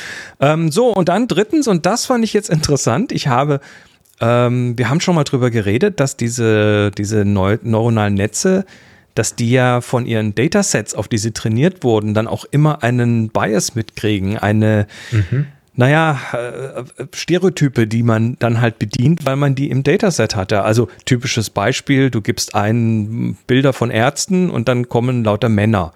Ähm, 0.41 0.70
so, 0.70 0.93
und 0.93 1.08
dann 1.08 1.28
drittens, 1.28 1.70
und 1.70 1.86
das 1.86 2.06
fand 2.06 2.26
ich 2.26 2.34
jetzt 2.34 2.50
interessant, 2.50 3.14
ich 3.14 3.28
habe 3.28 3.62
ähm, 4.22 4.78
wir 4.78 4.90
haben 4.90 5.00
schon 5.00 5.16
mal 5.16 5.24
drüber 5.24 5.50
geredet, 5.50 6.00
dass 6.00 6.18
diese, 6.18 6.92
diese 6.92 7.26
neu 7.26 7.58
neuronalen 7.62 8.16
Netze, 8.16 8.66
dass 9.16 9.36
die 9.36 9.52
ja 9.52 9.82
von 9.82 10.06
ihren 10.06 10.36
Datasets, 10.36 10.94
auf 10.94 11.08
die 11.08 11.18
sie 11.18 11.32
trainiert 11.32 11.84
wurden, 11.84 12.14
dann 12.14 12.28
auch 12.28 12.46
immer 12.52 12.84
einen 12.84 13.30
Bias 13.30 13.76
mitkriegen, 13.76 14.38
eine, 14.38 14.88
mhm. 15.12 15.48
naja, 15.74 16.20
äh, 16.34 17.06
Stereotype, 17.14 17.88
die 17.88 18.04
man 18.04 18.38
dann 18.40 18.62
halt 18.62 18.80
bedient, 18.80 19.26
weil 19.26 19.36
man 19.36 19.56
die 19.56 19.70
im 19.70 19.84
Dataset 19.84 20.36
hatte. 20.36 20.64
Also 20.64 20.90
typisches 21.06 21.50
Beispiel, 21.50 22.10
du 22.10 22.22
gibst 22.22 22.56
ein 22.56 23.38
Bilder 23.48 23.74
von 23.74 23.90
Ärzten 23.90 24.50
und 24.50 24.68
dann 24.68 24.90
kommen 24.90 25.24
lauter 25.24 25.50
Männer. 25.50 25.94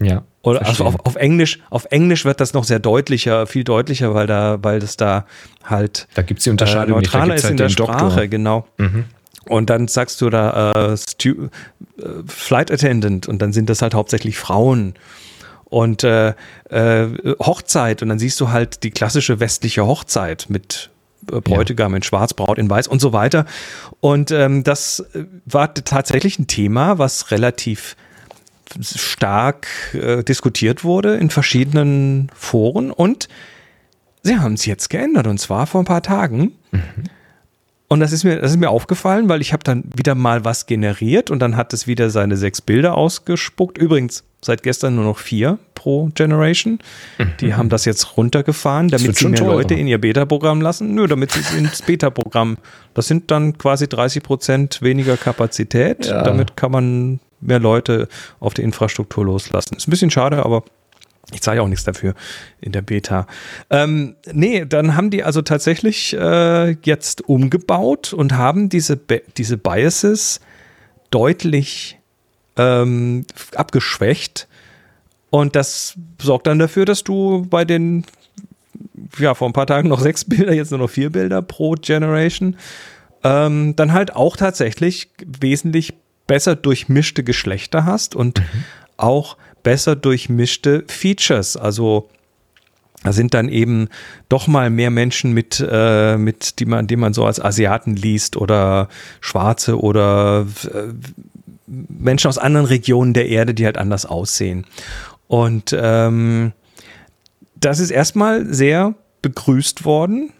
Ja. 0.00 0.24
Oder 0.46 0.64
also 0.64 0.84
auf, 0.84 0.94
auf, 1.04 1.16
Englisch, 1.16 1.58
auf 1.70 1.86
Englisch 1.90 2.24
wird 2.24 2.40
das 2.40 2.52
noch 2.54 2.62
sehr 2.62 2.78
deutlicher, 2.78 3.48
viel 3.48 3.64
deutlicher, 3.64 4.14
weil 4.14 4.28
da, 4.28 4.58
weil 4.62 4.78
das 4.78 4.96
da 4.96 5.26
halt 5.64 6.06
da 6.14 6.22
gibt's 6.22 6.44
die 6.44 6.50
Unterscheidung 6.50 6.98
äh, 6.98 7.02
neutraler 7.02 7.34
ist 7.34 7.42
halt 7.42 7.50
in 7.50 7.56
der 7.56 7.68
Sprache, 7.68 8.04
Doktor. 8.04 8.26
genau. 8.28 8.66
Mhm. 8.78 9.06
Und 9.48 9.70
dann 9.70 9.88
sagst 9.88 10.20
du 10.20 10.30
da 10.30 10.92
äh, 10.92 10.96
Stu 10.96 11.48
äh, 11.98 12.04
Flight 12.28 12.70
Attendant 12.70 13.26
und 13.26 13.42
dann 13.42 13.52
sind 13.52 13.68
das 13.68 13.82
halt 13.82 13.94
hauptsächlich 13.94 14.38
Frauen 14.38 14.94
und 15.64 16.04
äh, 16.04 16.28
äh, 16.70 17.08
Hochzeit 17.40 18.02
und 18.02 18.08
dann 18.08 18.20
siehst 18.20 18.40
du 18.40 18.50
halt 18.50 18.84
die 18.84 18.92
klassische 18.92 19.40
westliche 19.40 19.84
Hochzeit 19.84 20.46
mit 20.48 20.90
äh, 21.32 21.40
Bräutigam 21.40 21.90
ja. 21.90 21.96
in 21.96 22.02
Schwarz, 22.04 22.34
Braut 22.34 22.58
in 22.58 22.70
Weiß 22.70 22.86
und 22.86 23.00
so 23.00 23.12
weiter. 23.12 23.46
Und 23.98 24.30
ähm, 24.30 24.62
das 24.62 25.04
war 25.44 25.74
tatsächlich 25.74 26.38
ein 26.38 26.46
Thema, 26.46 26.98
was 26.98 27.32
relativ 27.32 27.96
stark 28.82 29.66
äh, 29.94 30.22
diskutiert 30.22 30.84
wurde 30.84 31.16
in 31.16 31.30
verschiedenen 31.30 32.30
Foren 32.34 32.90
und 32.90 33.28
sie 34.22 34.38
haben 34.38 34.54
es 34.54 34.66
jetzt 34.66 34.90
geändert 34.90 35.26
und 35.26 35.38
zwar 35.38 35.66
vor 35.66 35.82
ein 35.82 35.86
paar 35.86 36.02
Tagen. 36.02 36.52
Mhm. 36.70 37.04
Und 37.88 38.00
das 38.00 38.12
ist 38.12 38.24
mir, 38.24 38.40
das 38.40 38.50
ist 38.50 38.56
mir 38.56 38.70
aufgefallen, 38.70 39.28
weil 39.28 39.40
ich 39.40 39.52
habe 39.52 39.62
dann 39.62 39.84
wieder 39.94 40.16
mal 40.16 40.44
was 40.44 40.66
generiert 40.66 41.30
und 41.30 41.38
dann 41.38 41.56
hat 41.56 41.72
es 41.72 41.86
wieder 41.86 42.10
seine 42.10 42.36
sechs 42.36 42.60
Bilder 42.60 42.96
ausgespuckt. 42.96 43.78
Übrigens 43.78 44.24
seit 44.42 44.64
gestern 44.64 44.96
nur 44.96 45.04
noch 45.04 45.18
vier 45.18 45.58
pro 45.74 46.10
Generation. 46.14 46.80
Mhm. 47.18 47.32
Die 47.40 47.54
haben 47.54 47.68
das 47.68 47.84
jetzt 47.84 48.16
runtergefahren, 48.16 48.88
damit 48.88 49.16
sie 49.16 49.28
mehr 49.28 49.38
teurer. 49.38 49.54
Leute 49.54 49.74
in 49.74 49.86
ihr 49.86 50.00
Beta-Programm 50.00 50.60
lassen. 50.60 50.94
Nö, 50.94 51.06
damit 51.06 51.30
sie 51.30 51.40
es 51.40 51.54
ins 51.54 51.82
Beta-Programm. 51.82 52.56
Das 52.94 53.06
sind 53.06 53.30
dann 53.30 53.56
quasi 53.56 53.88
30 53.88 54.22
Prozent 54.22 54.82
weniger 54.82 55.16
Kapazität. 55.16 56.06
Ja. 56.06 56.22
Damit 56.24 56.56
kann 56.56 56.72
man 56.72 57.20
mehr 57.46 57.58
Leute 57.58 58.08
auf 58.40 58.54
die 58.54 58.62
Infrastruktur 58.62 59.24
loslassen. 59.24 59.76
Ist 59.76 59.88
ein 59.88 59.90
bisschen 59.90 60.10
schade, 60.10 60.44
aber 60.44 60.64
ich 61.32 61.42
zeige 61.42 61.62
auch 61.62 61.68
nichts 61.68 61.84
dafür 61.84 62.14
in 62.60 62.72
der 62.72 62.82
Beta. 62.82 63.26
Ähm, 63.70 64.14
nee, 64.32 64.64
dann 64.64 64.96
haben 64.96 65.10
die 65.10 65.24
also 65.24 65.42
tatsächlich 65.42 66.14
äh, 66.14 66.76
jetzt 66.82 67.28
umgebaut 67.28 68.12
und 68.12 68.34
haben 68.34 68.68
diese, 68.68 68.98
diese 69.36 69.58
Biases 69.58 70.40
deutlich 71.10 71.98
ähm, 72.56 73.26
abgeschwächt. 73.54 74.46
Und 75.30 75.56
das 75.56 75.94
sorgt 76.20 76.46
dann 76.46 76.60
dafür, 76.60 76.84
dass 76.84 77.02
du 77.02 77.44
bei 77.50 77.64
den, 77.64 78.04
ja, 79.18 79.34
vor 79.34 79.48
ein 79.48 79.52
paar 79.52 79.66
Tagen 79.66 79.88
noch 79.88 80.00
sechs 80.08 80.24
Bilder, 80.24 80.52
jetzt 80.52 80.70
nur 80.70 80.80
noch 80.80 80.90
vier 80.90 81.10
Bilder 81.10 81.42
pro 81.42 81.72
Generation, 81.72 82.56
ähm, 83.24 83.74
dann 83.74 83.92
halt 83.92 84.14
auch 84.14 84.36
tatsächlich 84.36 85.10
wesentlich 85.40 85.94
besser 86.26 86.56
durchmischte 86.56 87.24
Geschlechter 87.24 87.84
hast 87.84 88.14
und 88.14 88.40
mhm. 88.40 88.64
auch 88.96 89.36
besser 89.62 89.96
durchmischte 89.96 90.84
Features. 90.88 91.56
Also 91.56 92.08
da 93.02 93.12
sind 93.12 93.34
dann 93.34 93.48
eben 93.48 93.88
doch 94.28 94.46
mal 94.46 94.70
mehr 94.70 94.90
Menschen 94.90 95.32
mit, 95.32 95.64
äh, 95.68 96.16
mit 96.16 96.58
die 96.58 96.66
man, 96.66 96.86
die 96.86 96.96
man 96.96 97.14
so 97.14 97.24
als 97.24 97.40
Asiaten 97.40 97.94
liest 97.94 98.36
oder 98.36 98.88
Schwarze 99.20 99.80
oder 99.80 100.46
äh, 100.72 100.92
Menschen 101.66 102.28
aus 102.28 102.38
anderen 102.38 102.66
Regionen 102.66 103.12
der 103.12 103.28
Erde, 103.28 103.54
die 103.54 103.64
halt 103.64 103.78
anders 103.78 104.06
aussehen. 104.06 104.66
Und 105.28 105.76
ähm, 105.78 106.52
das 107.54 107.80
ist 107.80 107.90
erstmal 107.90 108.46
sehr 108.52 108.94
begrüßt 109.22 109.84
worden. 109.84 110.32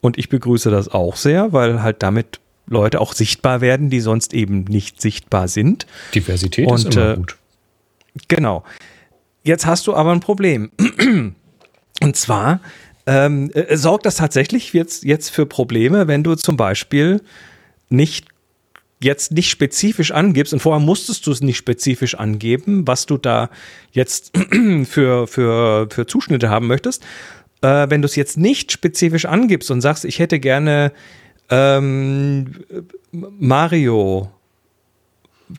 Und 0.00 0.18
ich 0.18 0.28
begrüße 0.28 0.70
das 0.70 0.88
auch 0.88 1.16
sehr, 1.16 1.52
weil 1.52 1.82
halt 1.82 2.02
damit 2.02 2.40
Leute 2.66 3.00
auch 3.00 3.12
sichtbar 3.12 3.60
werden, 3.60 3.90
die 3.90 4.00
sonst 4.00 4.34
eben 4.34 4.64
nicht 4.64 5.00
sichtbar 5.00 5.48
sind. 5.48 5.86
Diversität 6.14 6.66
und, 6.66 6.78
ist 6.78 6.94
immer 6.94 7.12
äh, 7.12 7.16
gut. 7.16 7.36
Genau. 8.28 8.64
Jetzt 9.42 9.66
hast 9.66 9.86
du 9.86 9.94
aber 9.94 10.12
ein 10.12 10.20
Problem. 10.20 10.70
Und 12.02 12.16
zwar 12.16 12.60
ähm, 13.06 13.50
äh, 13.54 13.76
sorgt 13.76 14.06
das 14.06 14.16
tatsächlich 14.16 14.72
jetzt, 14.72 15.04
jetzt 15.04 15.30
für 15.30 15.46
Probleme, 15.46 16.08
wenn 16.08 16.24
du 16.24 16.34
zum 16.34 16.56
Beispiel 16.56 17.22
nicht 17.88 18.26
jetzt 19.00 19.32
nicht 19.32 19.50
spezifisch 19.50 20.10
angibst, 20.10 20.52
und 20.52 20.60
vorher 20.60 20.84
musstest 20.84 21.26
du 21.26 21.30
es 21.30 21.42
nicht 21.42 21.58
spezifisch 21.58 22.14
angeben, 22.14 22.86
was 22.86 23.06
du 23.06 23.18
da 23.18 23.50
jetzt 23.92 24.32
für, 24.84 25.26
für, 25.26 25.88
für 25.90 26.06
Zuschnitte 26.06 26.48
haben 26.48 26.66
möchtest. 26.66 27.04
Äh, 27.60 27.90
wenn 27.90 28.02
du 28.02 28.06
es 28.06 28.16
jetzt 28.16 28.38
nicht 28.38 28.72
spezifisch 28.72 29.26
angibst 29.26 29.70
und 29.70 29.80
sagst, 29.80 30.04
ich 30.04 30.18
hätte 30.18 30.40
gerne 30.40 30.92
ähm, 31.50 32.64
Mario, 33.12 34.30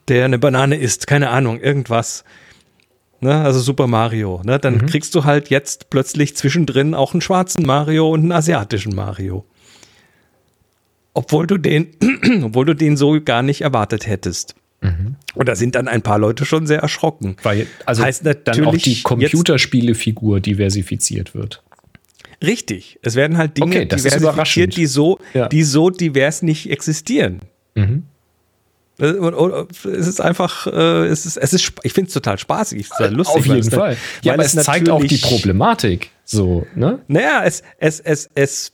der 0.08 0.26
eine 0.26 0.40
Banane 0.40 0.78
isst, 0.78 1.08
keine 1.08 1.30
Ahnung, 1.30 1.60
irgendwas. 1.60 2.24
Ne, 3.20 3.34
also 3.34 3.60
Super 3.60 3.88
Mario, 3.88 4.42
ne, 4.46 4.60
dann 4.60 4.76
mhm. 4.76 4.86
kriegst 4.86 5.16
du 5.16 5.24
halt 5.24 5.50
jetzt 5.50 5.90
plötzlich 5.90 6.36
zwischendrin 6.36 6.94
auch 6.94 7.14
einen 7.14 7.22
schwarzen 7.22 7.66
Mario 7.66 8.12
und 8.12 8.22
einen 8.22 8.32
asiatischen 8.32 8.94
Mario. 8.94 9.44
Obwohl 11.16 11.48
du 11.48 11.58
den, 11.58 11.96
obwohl 12.44 12.66
du 12.66 12.76
den 12.76 12.96
so 12.96 13.20
gar 13.20 13.42
nicht 13.42 13.62
erwartet 13.62 14.06
hättest. 14.06 14.56
Mhm. 14.82 15.16
Und 15.34 15.50
da 15.50 15.56
sind 15.56 15.74
dann 15.74 15.88
ein 15.88 16.04
paar 16.04 16.20
Leute 16.20 16.46
schon 16.46 16.68
sehr 16.68 16.80
erschrocken. 16.80 17.38
Weil 17.42 17.66
also 17.88 18.04
heißt 18.04 18.24
natürlich 18.24 18.44
dann 18.44 18.66
auch 18.66 18.78
die 18.78 19.02
Computerspielefigur 19.02 20.40
diversifiziert 20.40 21.34
wird. 21.34 21.64
Richtig. 22.44 23.00
Es 23.02 23.16
werden 23.16 23.38
halt 23.38 23.58
Dinge 23.58 23.78
okay, 23.78 23.86
diversifiziert, 23.86 24.78
die 24.78 24.86
so, 24.86 25.20
ja. 25.34 25.48
die 25.48 25.64
so 25.64 25.90
divers 25.90 26.44
nicht 26.44 26.70
existieren. 26.70 27.42
Mhm. 27.76 28.04
Äh, 29.00 29.06
es 29.06 30.08
ist 30.08 30.22
einfach, 30.22 30.68
äh, 30.68 31.08
es 31.08 31.26
ist, 31.26 31.38
es 31.38 31.54
ist, 31.54 31.74
ich 31.84 31.94
finde 31.94 32.08
es 32.08 32.14
total 32.14 32.38
spaßig, 32.38 32.82
es 32.82 32.86
ist 32.86 32.98
total 32.98 33.14
lustig. 33.14 33.38
Auf 33.38 33.46
jeden 33.46 33.72
Fall. 33.72 33.98
Ja, 34.24 34.34
aber 34.34 34.44
es, 34.44 34.56
es 34.56 34.66
zeigt 34.66 34.90
auch 34.90 35.04
die 35.04 35.18
Problematik. 35.18 36.12
So, 36.26 36.66
ne? 36.76 37.00
Naja, 37.08 37.44
es, 37.46 37.64
es, 37.78 38.00
es, 38.00 38.30
es, 38.36 38.72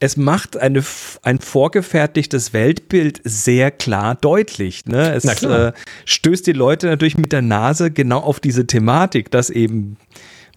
es 0.00 0.16
macht 0.16 0.56
eine, 0.56 0.82
ein 1.22 1.38
vorgefertigtes 1.38 2.52
Weltbild 2.52 3.20
sehr 3.24 3.70
klar 3.70 4.14
deutlich. 4.14 4.84
Ne? 4.86 5.14
Es 5.14 5.24
äh, 5.24 5.72
stößt 6.04 6.46
die 6.46 6.52
Leute 6.52 6.86
natürlich 6.86 7.16
mit 7.16 7.32
der 7.32 7.42
Nase 7.42 7.90
genau 7.90 8.20
auf 8.20 8.40
diese 8.40 8.66
Thematik, 8.66 9.30
dass 9.30 9.48
eben 9.50 9.96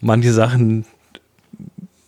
manche 0.02 0.34
Sachen 0.34 0.86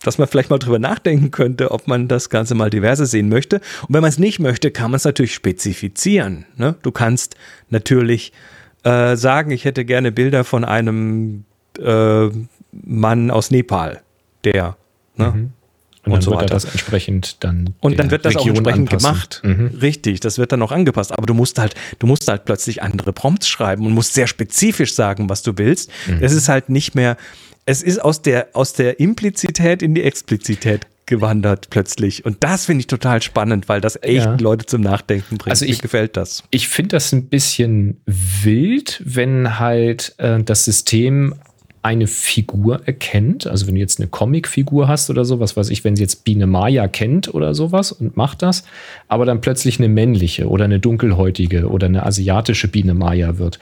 dass 0.03 0.17
man 0.17 0.27
vielleicht 0.27 0.49
mal 0.49 0.57
drüber 0.57 0.79
nachdenken 0.79 1.31
könnte, 1.31 1.71
ob 1.71 1.87
man 1.87 2.07
das 2.07 2.29
Ganze 2.29 2.55
mal 2.55 2.69
diverse 2.69 3.05
sehen 3.05 3.29
möchte. 3.29 3.57
Und 3.87 3.93
wenn 3.93 4.01
man 4.01 4.09
es 4.09 4.17
nicht 4.17 4.39
möchte, 4.39 4.71
kann 4.71 4.91
man 4.91 4.97
es 4.97 5.05
natürlich 5.05 5.33
spezifizieren. 5.33 6.45
Ne? 6.55 6.75
Du 6.81 6.91
kannst 6.91 7.35
natürlich 7.69 8.33
äh, 8.83 9.15
sagen, 9.15 9.51
ich 9.51 9.65
hätte 9.65 9.85
gerne 9.85 10.11
Bilder 10.11 10.43
von 10.43 10.65
einem 10.65 11.45
äh, 11.79 12.29
Mann 12.71 13.31
aus 13.31 13.51
Nepal, 13.51 14.01
der. 14.43 14.77
Ne? 15.17 15.27
Mhm. 15.27 15.51
Und, 16.03 16.13
und, 16.13 16.13
dann 16.13 16.21
so 16.21 16.31
wird 16.31 16.41
weiter. 16.41 16.53
das 16.55 16.65
entsprechend 16.65 17.43
dann. 17.43 17.75
Und 17.79 17.99
dann 17.99 18.09
wird 18.09 18.25
das 18.25 18.33
Region 18.33 18.49
auch 18.49 18.57
entsprechend 18.57 18.91
anpassen. 18.91 19.11
gemacht. 19.11 19.41
Mhm. 19.43 19.79
Richtig, 19.81 20.19
das 20.19 20.39
wird 20.39 20.51
dann 20.51 20.63
auch 20.63 20.71
angepasst. 20.71 21.11
Aber 21.11 21.27
du 21.27 21.35
musst 21.35 21.59
halt, 21.59 21.75
du 21.99 22.07
musst 22.07 22.27
halt 22.27 22.45
plötzlich 22.45 22.81
andere 22.81 23.13
Prompts 23.13 23.47
schreiben 23.47 23.85
und 23.85 23.93
musst 23.93 24.15
sehr 24.15 24.25
spezifisch 24.25 24.95
sagen, 24.95 25.29
was 25.29 25.43
du 25.43 25.59
willst. 25.59 25.91
Mhm. 26.07 26.17
Es 26.21 26.33
ist 26.33 26.49
halt 26.49 26.69
nicht 26.69 26.95
mehr, 26.95 27.17
es 27.65 27.83
ist 27.83 27.99
aus 27.99 28.21
der, 28.21 28.49
aus 28.53 28.73
der 28.73 28.99
Implizität 28.99 29.81
in 29.81 29.95
die 29.95 30.03
Explizität 30.03 30.87
gewandert 31.05 31.69
plötzlich. 31.69 32.25
Und 32.25 32.37
das 32.41 32.65
finde 32.65 32.81
ich 32.81 32.87
total 32.87 33.21
spannend, 33.21 33.67
weil 33.67 33.81
das 33.81 33.97
echt 34.01 34.25
ja. 34.25 34.37
Leute 34.39 34.65
zum 34.65 34.81
Nachdenken 34.81 35.37
bringt. 35.37 35.51
Also 35.51 35.65
ich, 35.65 35.77
Mir 35.77 35.81
gefällt 35.81 36.15
das. 36.15 36.43
Ich 36.51 36.69
finde 36.69 36.95
das 36.95 37.11
ein 37.11 37.27
bisschen 37.27 38.01
wild, 38.05 39.01
wenn 39.03 39.59
halt 39.59 40.15
äh, 40.17 40.41
das 40.41 40.65
System 40.65 41.35
eine 41.83 42.05
Figur 42.05 42.81
erkennt, 42.85 43.47
also 43.47 43.65
wenn 43.65 43.73
du 43.73 43.81
jetzt 43.81 43.99
eine 43.99 44.07
Comicfigur 44.07 44.87
hast 44.87 45.09
oder 45.09 45.25
so, 45.25 45.39
was 45.39 45.57
weiß 45.57 45.69
ich, 45.71 45.83
wenn 45.83 45.95
sie 45.95 46.03
jetzt 46.03 46.23
Biene 46.23 46.45
Maya 46.45 46.87
kennt 46.87 47.33
oder 47.33 47.55
sowas 47.55 47.91
und 47.91 48.15
macht 48.15 48.43
das, 48.43 48.63
aber 49.07 49.25
dann 49.25 49.41
plötzlich 49.41 49.79
eine 49.79 49.89
männliche 49.89 50.47
oder 50.47 50.65
eine 50.65 50.79
dunkelhäutige 50.79 51.69
oder 51.69 51.87
eine 51.87 52.05
asiatische 52.05 52.67
Biene 52.67 52.93
Maya 52.93 53.39
wird. 53.39 53.59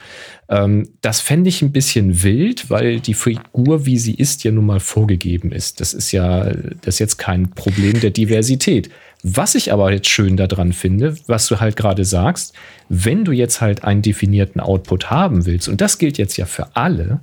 Ähm, 0.50 0.90
das 1.00 1.20
fände 1.20 1.48
ich 1.48 1.62
ein 1.62 1.72
bisschen 1.72 2.22
wild, 2.22 2.68
weil 2.68 3.00
die 3.00 3.14
Figur, 3.14 3.86
wie 3.86 3.96
sie 3.96 4.14
ist, 4.14 4.44
ja 4.44 4.50
nun 4.50 4.66
mal 4.66 4.80
vorgegeben 4.80 5.50
ist. 5.50 5.80
Das 5.80 5.94
ist 5.94 6.12
ja, 6.12 6.44
das 6.82 6.96
ist 6.96 6.98
jetzt 6.98 7.16
kein 7.16 7.50
Problem 7.50 8.00
der 8.00 8.10
Diversität. 8.10 8.90
Was 9.22 9.54
ich 9.54 9.72
aber 9.72 9.92
jetzt 9.92 10.08
schön 10.08 10.36
daran 10.36 10.72
finde, 10.72 11.16
was 11.26 11.46
du 11.46 11.60
halt 11.60 11.76
gerade 11.76 12.04
sagst, 12.04 12.54
wenn 12.88 13.24
du 13.24 13.32
jetzt 13.32 13.60
halt 13.60 13.84
einen 13.84 14.02
definierten 14.02 14.60
Output 14.60 15.10
haben 15.10 15.46
willst, 15.46 15.68
und 15.68 15.80
das 15.80 15.98
gilt 15.98 16.18
jetzt 16.18 16.36
ja 16.36 16.46
für 16.46 16.74
alle, 16.74 17.20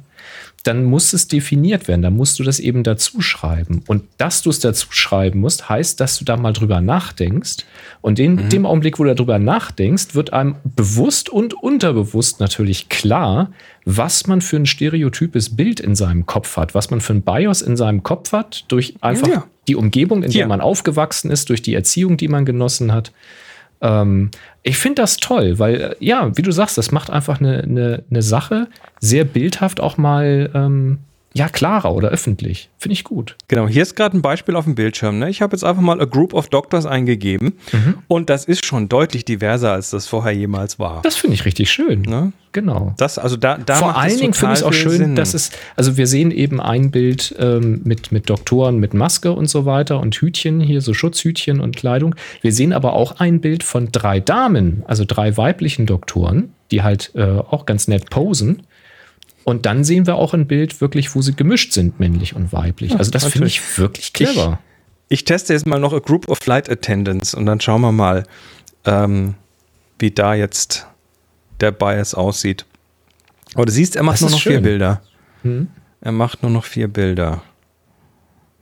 dann 0.68 0.84
muss 0.84 1.13
es 1.13 1.30
definiert 1.30 1.88
werden. 1.88 2.01
Da 2.01 2.09
musst 2.09 2.39
du 2.39 2.43
das 2.43 2.59
eben 2.59 2.84
dazu 2.84 3.22
schreiben. 3.22 3.84
Und 3.88 4.03
dass 4.18 4.41
du 4.41 4.49
es 4.49 4.59
dazu 4.59 4.88
schreiben 4.89 5.39
musst, 5.39 5.70
heißt, 5.70 5.99
dass 6.01 6.20
du 6.20 6.26
da 6.26 6.36
mal 6.36 6.51
drüber 6.51 6.82
nachdenkst. 6.82 7.65
Und 8.01 8.20
in 8.20 8.36
mhm. 8.36 8.49
dem 8.49 8.65
Augenblick, 8.65 8.99
wo 8.99 9.05
du 9.05 9.15
darüber 9.15 9.39
nachdenkst, 9.39 10.13
wird 10.13 10.34
einem 10.34 10.55
bewusst 10.65 11.30
und 11.30 11.53
unterbewusst 11.53 12.41
natürlich 12.41 12.89
klar, 12.89 13.51
was 13.86 14.28
man 14.28 14.41
für 14.41 14.57
ein 14.57 14.65
stereotypes 14.65 15.55
Bild 15.55 15.80
in 15.80 15.95
seinem 15.95 16.26
Kopf 16.26 16.57
hat, 16.57 16.76
was 16.76 16.89
man 16.89 16.99
für 16.99 17.13
ein 17.13 17.22
BIOS 17.22 17.61
in 17.61 17.78
seinem 17.78 18.03
Kopf 18.03 18.34
hat, 18.34 18.65
durch 18.68 18.95
einfach 18.99 19.28
ja. 19.28 19.45
die 19.70 19.78
Umgebung, 19.78 20.22
in 20.22 20.32
der 20.32 20.47
man 20.47 20.59
aufgewachsen 20.59 21.32
ist, 21.32 21.47
durch 21.47 21.61
die 21.61 21.76
Erziehung, 21.76 22.18
die 22.18 22.28
man 22.28 22.43
genossen 22.43 22.91
hat. 22.91 23.13
Ähm, 23.82 24.32
ich 24.63 24.78
finde 24.78 25.01
das 25.01 25.17
toll, 25.17 25.59
weil, 25.59 25.75
äh, 25.75 25.95
ja, 25.99 26.36
wie 26.36 26.41
du 26.41 26.51
sagst, 26.51 26.78
das 26.78 26.91
macht 26.91 27.09
einfach 27.09 27.39
eine, 27.39 27.63
eine, 27.63 28.03
eine 28.09 28.21
Sache 28.21 28.67
sehr 28.99 29.23
bildhaft 29.23 29.80
auch 29.80 29.97
mal 29.97 30.49
ähm, 30.53 30.99
ja, 31.38 31.49
klarer 31.49 31.93
oder 31.93 32.09
öffentlich. 32.09 32.69
Finde 32.79 32.93
ich 32.93 33.03
gut. 33.03 33.35
Genau, 33.47 33.67
hier 33.67 33.83
ist 33.83 33.95
gerade 33.95 34.17
ein 34.17 34.23
Beispiel 34.23 34.55
auf 34.55 34.65
dem 34.65 34.73
Bildschirm. 34.73 35.19
Ne? 35.19 35.29
Ich 35.29 35.43
habe 35.43 35.55
jetzt 35.55 35.63
einfach 35.63 35.83
mal 35.83 36.01
a 36.01 36.05
group 36.05 36.33
of 36.33 36.49
doctors 36.49 36.88
eingegeben 36.88 37.53
mhm. 37.71 37.99
und 38.07 38.31
das 38.31 38.45
ist 38.45 38.65
schon 38.65 38.89
deutlich 38.89 39.23
diverser, 39.23 39.73
als 39.73 39.91
das 39.91 40.07
vorher 40.07 40.31
jemals 40.31 40.79
war. 40.79 41.03
Das 41.03 41.15
finde 41.15 41.35
ich 41.35 41.45
richtig 41.45 41.69
schön. 41.69 42.01
Ne? 42.01 42.33
Genau. 42.53 42.95
Das, 42.97 43.19
also 43.19 43.38
da, 43.38 43.59
da 43.59 43.75
Vor 43.75 43.95
allen 43.95 44.17
Dingen 44.17 44.33
finde 44.33 44.53
ich 44.53 44.59
es 44.61 44.63
auch 44.63 44.73
schön, 44.73 44.97
Sinn. 44.97 45.15
dass 45.15 45.35
es, 45.35 45.51
also 45.75 45.95
wir 45.95 46.07
sehen 46.07 46.31
eben 46.31 46.59
ein 46.59 46.89
Bild 46.89 47.35
ähm, 47.38 47.81
mit, 47.83 48.11
mit 48.11 48.31
Doktoren 48.31 48.79
mit 48.79 48.95
Maske 48.95 49.31
und 49.31 49.47
so 49.47 49.67
weiter 49.67 49.99
und 49.99 50.15
Hütchen, 50.15 50.59
hier 50.59 50.81
so 50.81 50.95
Schutzhütchen 50.95 51.59
und 51.59 51.75
Kleidung. 51.75 52.15
Wir 52.41 52.51
sehen 52.51 52.73
aber 52.73 52.93
auch 52.93 53.19
ein 53.19 53.41
Bild 53.41 53.61
von 53.61 53.91
drei 53.91 54.19
Damen, 54.19 54.81
also 54.88 55.03
drei 55.05 55.38
weiblichen 55.38 55.85
Doktoren, 55.85 56.51
die 56.71 56.81
halt 56.81 57.11
äh, 57.13 57.23
auch 57.23 57.67
ganz 57.67 57.88
nett 57.88 58.09
posen. 58.09 58.63
Und 59.47 59.65
dann 59.65 59.85
sehen 59.85 60.05
wir 60.05 60.15
auch 60.15 60.33
ein 60.33 60.45
Bild 60.45 60.81
wirklich, 60.81 61.15
wo 61.15 61.21
sie 61.21 61.33
gemischt 61.33 61.71
sind, 61.71 62.01
männlich 62.01 62.35
und 62.35 62.51
weiblich. 62.51 62.99
also 62.99 63.11
das 63.11 63.23
finde 63.27 63.47
ich 63.47 63.77
wirklich 63.77 64.11
clever. 64.11 64.59
Ich, 65.07 65.19
ich, 65.19 65.23
teste 65.23 65.53
jetzt 65.53 65.65
mal 65.65 65.79
noch 65.79 65.93
a 65.93 65.99
Group 65.99 66.27
of 66.27 66.39
Flight 66.39 66.69
Attendants 66.69 67.33
und 67.33 67.45
dann 67.45 67.61
schauen 67.61 67.79
wir 67.79 67.93
mal, 67.93 68.25
ähm, 68.83 69.35
wie 69.99 70.11
da 70.11 70.33
jetzt 70.33 70.85
der 71.61 71.71
Bias 71.71 72.13
aussieht. 72.13 72.65
Aber 73.53 73.65
du 73.65 73.71
siehst, 73.71 73.95
er 73.95 74.03
macht 74.03 74.19
nur 74.19 74.31
noch 74.31 74.37
schön. 74.37 74.51
vier 74.51 74.61
Bilder. 74.61 75.01
Hm? 75.43 75.69
Er 76.01 76.11
macht 76.11 76.43
nur 76.43 76.51
noch 76.51 76.65
vier 76.65 76.89
Bilder. 76.89 77.41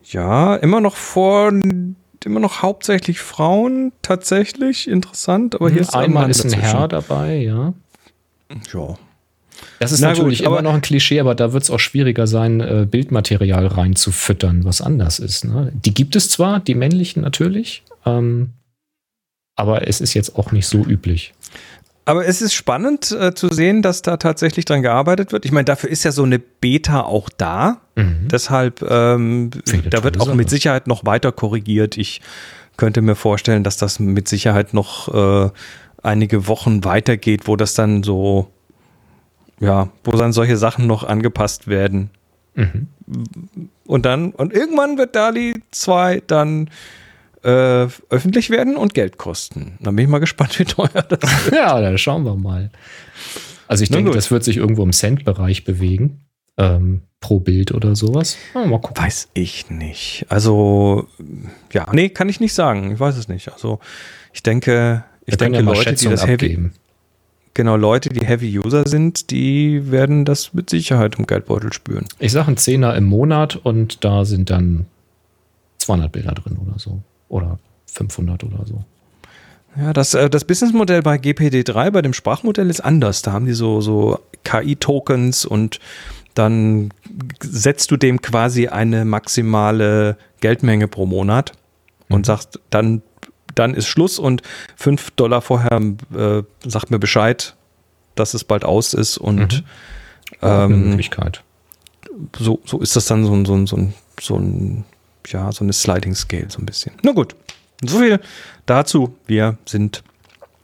Ja, 0.03 0.55
immer 0.55 0.81
noch 0.81 0.97
vor, 0.97 1.47
immer 1.49 2.39
noch 2.39 2.61
hauptsächlich 2.61 3.21
Frauen, 3.21 3.91
tatsächlich 4.03 4.87
interessant. 4.87 5.55
Aber 5.55 5.69
hier 5.69 5.79
hm, 5.79 5.87
ist 5.87 5.95
einmal 5.95 6.29
ist 6.29 6.45
ein 6.45 6.53
Herr 6.53 6.87
dabei, 6.87 7.37
ja. 7.37 7.73
Ja, 8.71 8.95
das 9.79 9.91
ist 9.91 10.01
Na 10.01 10.09
natürlich 10.09 10.39
gut, 10.39 10.47
immer 10.47 10.61
noch 10.61 10.73
ein 10.73 10.81
Klischee, 10.81 11.19
aber 11.19 11.35
da 11.35 11.53
wird 11.53 11.63
es 11.63 11.69
auch 11.69 11.79
schwieriger 11.79 12.27
sein, 12.27 12.61
äh, 12.61 12.87
Bildmaterial 12.89 13.67
reinzufüttern, 13.67 14.63
was 14.63 14.81
anders 14.81 15.19
ist. 15.19 15.45
Ne? 15.45 15.71
Die 15.73 15.93
gibt 15.93 16.15
es 16.15 16.29
zwar, 16.29 16.59
die 16.59 16.75
männlichen 16.75 17.21
natürlich, 17.21 17.83
ähm, 18.05 18.51
aber 19.55 19.87
es 19.87 20.01
ist 20.01 20.13
jetzt 20.13 20.35
auch 20.37 20.51
nicht 20.51 20.67
so 20.67 20.83
üblich. 20.83 21.33
Aber 22.07 22.27
es 22.27 22.41
ist 22.41 22.53
spannend 22.53 23.11
äh, 23.11 23.33
zu 23.33 23.51
sehen, 23.51 23.81
dass 23.81 24.03
da 24.03 24.17
tatsächlich 24.17 24.65
dran 24.65 24.83
gearbeitet 24.83 25.31
wird. 25.31 25.43
Ich 25.43 25.51
meine, 25.51 25.65
dafür 25.65 25.89
ist 25.89 26.03
ja 26.03 26.11
so 26.11 26.23
eine 26.23 26.37
Beta 26.37 27.01
auch 27.01 27.29
da. 27.35 27.81
Mhm. 27.95 28.27
Deshalb, 28.29 28.83
ähm, 28.87 29.49
da 29.89 30.03
wird 30.03 30.21
auch 30.21 30.27
Sache. 30.27 30.35
mit 30.35 30.49
Sicherheit 30.49 30.85
noch 30.85 31.05
weiter 31.05 31.31
korrigiert. 31.31 31.97
Ich 31.97 32.21
könnte 32.77 33.01
mir 33.01 33.15
vorstellen, 33.15 33.63
dass 33.63 33.77
das 33.77 33.99
mit 33.99 34.27
Sicherheit 34.27 34.75
noch 34.75 35.13
äh, 35.13 35.49
einige 36.03 36.47
Wochen 36.47 36.83
weitergeht, 36.83 37.47
wo 37.47 37.55
das 37.55 37.73
dann 37.73 38.03
so 38.03 38.51
ja, 39.59 39.89
wo 40.03 40.11
dann 40.11 40.33
solche 40.33 40.57
Sachen 40.57 40.87
noch 40.87 41.03
angepasst 41.03 41.67
werden. 41.67 42.09
Mhm. 42.55 42.87
Und 43.85 44.05
dann, 44.05 44.31
und 44.31 44.53
irgendwann 44.53 44.97
wird 44.97 45.15
DALI 45.15 45.61
2 45.71 46.23
dann 46.27 46.69
äh, 47.43 47.87
öffentlich 48.09 48.49
werden 48.49 48.75
und 48.75 48.93
Geld 48.93 49.17
kosten. 49.17 49.77
Dann 49.81 49.95
bin 49.95 50.05
ich 50.05 50.11
mal 50.11 50.19
gespannt, 50.19 50.57
wie 50.59 50.65
teuer 50.65 51.03
das 51.07 51.31
ist. 51.45 51.51
ja, 51.53 51.79
dann 51.79 51.97
schauen 51.97 52.23
wir 52.25 52.35
mal. 52.35 52.71
Also 53.67 53.83
ich 53.83 53.89
Na 53.89 53.97
denke, 53.97 54.11
gut. 54.11 54.17
das 54.17 54.31
wird 54.31 54.43
sich 54.43 54.57
irgendwo 54.57 54.83
im 54.83 54.91
Cent-Bereich 54.93 55.63
bewegen. 55.63 56.21
Ähm, 56.57 57.01
pro 57.19 57.39
Bild 57.39 57.73
oder 57.73 57.95
sowas. 57.95 58.37
mal 58.53 58.79
gucken. 58.79 59.03
Weiß 59.03 59.29
ich 59.33 59.69
nicht. 59.69 60.25
Also, 60.29 61.07
ja, 61.73 61.87
nee, 61.91 62.09
kann 62.09 62.29
ich 62.29 62.39
nicht 62.39 62.53
sagen. 62.53 62.91
Ich 62.91 62.99
weiß 62.99 63.17
es 63.17 63.27
nicht. 63.27 63.51
Also, 63.51 63.79
ich 64.31 64.43
denke, 64.43 65.03
ich 65.25 65.35
denke, 65.35 65.57
ja 65.57 65.63
Leute, 65.63 65.93
die 65.93 66.05
das 66.07 66.25
Heavy, 66.27 66.69
genau 67.55 67.75
Leute, 67.75 68.09
die 68.09 68.25
Heavy 68.25 68.59
User 68.59 68.87
sind, 68.87 69.31
die 69.31 69.89
werden 69.89 70.25
das 70.25 70.53
mit 70.53 70.69
Sicherheit 70.69 71.17
im 71.17 71.25
Geldbeutel 71.25 71.73
spüren. 71.73 72.05
Ich 72.19 72.31
sage 72.31 72.47
einen 72.47 72.57
Zehner 72.57 72.95
im 72.95 73.05
Monat 73.05 73.55
und 73.55 74.03
da 74.03 74.25
sind 74.25 74.51
dann 74.51 74.85
200 75.79 76.11
Bilder 76.11 76.33
drin 76.33 76.57
oder 76.63 76.77
so. 76.77 76.99
Oder 77.29 77.57
500 77.87 78.43
oder 78.43 78.65
so. 78.65 78.83
Ja, 79.77 79.93
das, 79.93 80.13
äh, 80.13 80.29
das 80.29 80.45
Businessmodell 80.45 81.01
bei 81.01 81.15
GPD3, 81.15 81.91
bei 81.91 82.01
dem 82.01 82.13
Sprachmodell 82.13 82.69
ist 82.69 82.81
anders. 82.81 83.23
Da 83.23 83.31
haben 83.31 83.45
die 83.45 83.53
so, 83.53 83.81
so 83.81 84.19
KI-Tokens 84.43 85.45
und 85.45 85.79
dann 86.33 86.91
setzt 87.41 87.91
du 87.91 87.97
dem 87.97 88.21
quasi 88.21 88.67
eine 88.67 89.05
maximale 89.05 90.17
Geldmenge 90.41 90.87
pro 90.87 91.05
Monat 91.05 91.53
und 92.09 92.19
mhm. 92.19 92.23
sagst, 92.25 92.59
dann 92.69 93.01
dann 93.53 93.73
ist 93.73 93.87
Schluss 93.87 94.19
und 94.19 94.41
fünf 94.75 95.11
Dollar 95.11 95.41
vorher 95.41 95.81
äh, 96.15 96.43
sagt 96.65 96.91
mir 96.91 96.99
Bescheid, 96.99 97.55
dass 98.15 98.33
es 98.33 98.43
bald 98.43 98.65
aus 98.65 98.93
ist 98.93 99.17
und 99.17 99.61
mhm. 99.61 99.65
ähm, 100.41 100.89
Möglichkeit. 100.89 101.43
So, 102.37 102.61
so 102.65 102.79
ist 102.79 102.95
das 102.95 103.05
dann 103.05 103.25
so 103.25 103.33
ein, 103.33 103.45
so 103.45 103.55
ein, 103.55 103.67
so 103.67 103.75
ein, 103.77 103.93
so 104.19 104.35
ein, 104.37 104.85
ja, 105.27 105.51
so 105.51 105.63
eine 105.63 105.73
Sliding 105.73 106.15
Scale 106.15 106.47
so 106.49 106.59
ein 106.59 106.65
bisschen. 106.65 106.93
Na 107.03 107.11
gut, 107.11 107.35
so 107.83 107.99
viel 107.99 108.19
dazu. 108.65 109.15
Wir 109.27 109.57
sind 109.65 110.03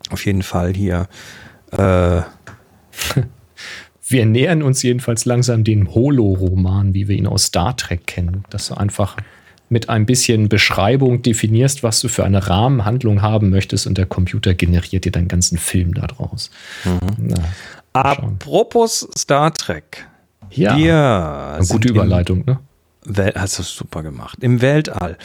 auf 0.09 0.25
jeden 0.25 0.43
Fall 0.43 0.73
hier. 0.73 1.07
Äh, 1.71 2.21
wir 4.07 4.25
nähern 4.25 4.63
uns 4.63 4.81
jedenfalls 4.81 5.25
langsam 5.25 5.63
dem 5.63 5.93
Holo-Roman, 5.93 6.93
wie 6.93 7.07
wir 7.07 7.15
ihn 7.15 7.27
aus 7.27 7.45
Star 7.45 7.75
Trek 7.77 8.07
kennen. 8.07 8.43
Das 8.49 8.67
so 8.67 8.75
einfach 8.75 9.15
mit 9.71 9.89
ein 9.89 10.05
bisschen 10.05 10.49
Beschreibung 10.49 11.21
definierst, 11.21 11.81
was 11.81 12.01
du 12.01 12.09
für 12.09 12.25
eine 12.25 12.47
Rahmenhandlung 12.47 13.21
haben 13.21 13.49
möchtest 13.49 13.87
und 13.87 13.97
der 13.97 14.05
Computer 14.05 14.53
generiert 14.53 15.05
dir 15.05 15.11
deinen 15.11 15.29
ganzen 15.29 15.57
Film 15.57 15.93
daraus. 15.93 16.51
Mhm. 16.83 17.33
Apropos 17.93 19.07
Star 19.17 19.53
Trek. 19.53 20.05
Ja, 20.49 21.55
eine 21.55 21.65
gute 21.65 21.87
Überleitung, 21.87 22.43
ne? 22.45 22.59
Wel 23.03 23.33
hast 23.35 23.57
du 23.57 23.63
super 23.63 24.03
gemacht. 24.03 24.37
Im 24.41 24.61
Weltall. 24.61 25.17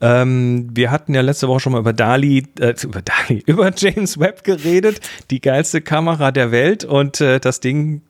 Ähm, 0.00 0.70
wir 0.72 0.90
hatten 0.90 1.12
ja 1.12 1.20
letzte 1.20 1.48
Woche 1.48 1.60
schon 1.60 1.72
mal 1.72 1.80
über 1.80 1.92
Dali, 1.92 2.46
äh, 2.58 2.74
über 2.82 3.02
Dali, 3.02 3.42
über 3.46 3.70
James 3.76 4.18
Webb 4.18 4.44
geredet, 4.44 5.00
die 5.30 5.40
geilste 5.40 5.82
Kamera 5.82 6.30
der 6.30 6.52
Welt 6.52 6.84
und 6.84 7.20
äh, 7.20 7.38
das 7.40 7.60
Ding 7.60 8.02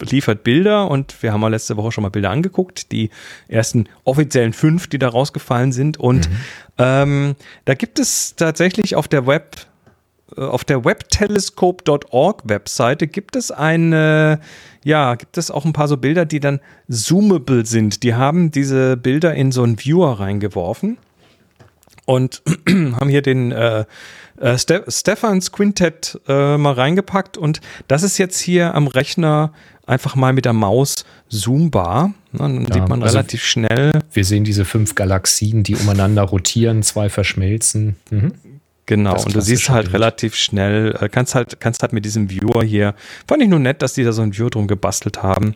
liefert 0.00 0.44
Bilder 0.44 0.90
und 0.90 1.22
wir 1.22 1.32
haben 1.32 1.42
ja 1.42 1.48
letzte 1.48 1.76
Woche 1.76 1.92
schon 1.92 2.02
mal 2.02 2.10
Bilder 2.10 2.30
angeguckt, 2.30 2.92
die 2.92 3.10
ersten 3.48 3.88
offiziellen 4.04 4.52
fünf, 4.52 4.86
die 4.86 4.98
da 4.98 5.08
rausgefallen 5.08 5.72
sind. 5.72 5.98
Und 5.98 6.28
mhm. 6.28 6.36
ähm, 6.78 7.36
da 7.64 7.74
gibt 7.74 7.98
es 7.98 8.34
tatsächlich 8.36 8.96
auf 8.96 9.08
der 9.08 9.26
Web, 9.26 9.66
äh, 10.36 10.40
auf 10.40 10.64
der 10.64 10.84
webtelescope.org 10.84 12.42
Webseite 12.44 13.06
gibt 13.06 13.36
es 13.36 13.50
eine, 13.50 14.40
ja, 14.84 15.14
gibt 15.14 15.38
es 15.38 15.50
auch 15.50 15.64
ein 15.64 15.72
paar 15.72 15.88
so 15.88 15.96
Bilder, 15.96 16.24
die 16.24 16.40
dann 16.40 16.60
zoomable 16.88 17.64
sind. 17.66 18.02
Die 18.02 18.14
haben 18.14 18.50
diese 18.50 18.96
Bilder 18.96 19.34
in 19.34 19.52
so 19.52 19.62
einen 19.62 19.78
Viewer 19.78 20.18
reingeworfen 20.18 20.98
und 22.06 22.42
haben 22.68 23.08
hier 23.08 23.22
den 23.22 23.52
äh, 23.52 23.84
äh, 24.42 24.58
Ste 24.58 24.84
Stefans 24.88 25.52
Quintet 25.52 26.20
äh, 26.28 26.56
mal 26.56 26.74
reingepackt 26.74 27.38
und 27.38 27.60
das 27.88 28.02
ist 28.02 28.18
jetzt 28.18 28.40
hier 28.40 28.74
am 28.74 28.86
Rechner 28.86 29.52
einfach 29.86 30.16
mal 30.16 30.32
mit 30.32 30.44
der 30.44 30.52
Maus 30.52 31.04
zoombar. 31.28 32.12
Dann 32.32 32.66
ja, 32.66 32.74
sieht 32.74 32.88
man 32.88 33.02
also 33.02 33.16
relativ 33.16 33.42
schnell. 33.42 33.92
Wir 34.12 34.24
sehen 34.24 34.44
diese 34.44 34.64
fünf 34.64 34.94
Galaxien, 34.94 35.62
die 35.62 35.76
umeinander 35.76 36.22
rotieren, 36.22 36.82
zwei 36.82 37.08
verschmelzen. 37.08 37.96
Mhm. 38.10 38.32
Genau, 38.86 39.22
und 39.22 39.34
du 39.34 39.40
siehst 39.40 39.70
halt 39.70 39.84
Bild. 39.84 39.94
relativ 39.94 40.34
schnell, 40.34 40.96
äh, 41.00 41.08
kannst 41.08 41.34
halt, 41.34 41.60
kannst 41.60 41.82
halt 41.82 41.92
mit 41.92 42.04
diesem 42.04 42.30
Viewer 42.30 42.64
hier, 42.64 42.94
fand 43.28 43.42
ich 43.42 43.48
nur 43.48 43.60
nett, 43.60 43.80
dass 43.80 43.94
die 43.94 44.02
da 44.02 44.12
so 44.12 44.22
ein 44.22 44.36
Viewer 44.36 44.50
drum 44.50 44.66
gebastelt 44.66 45.22
haben. 45.22 45.54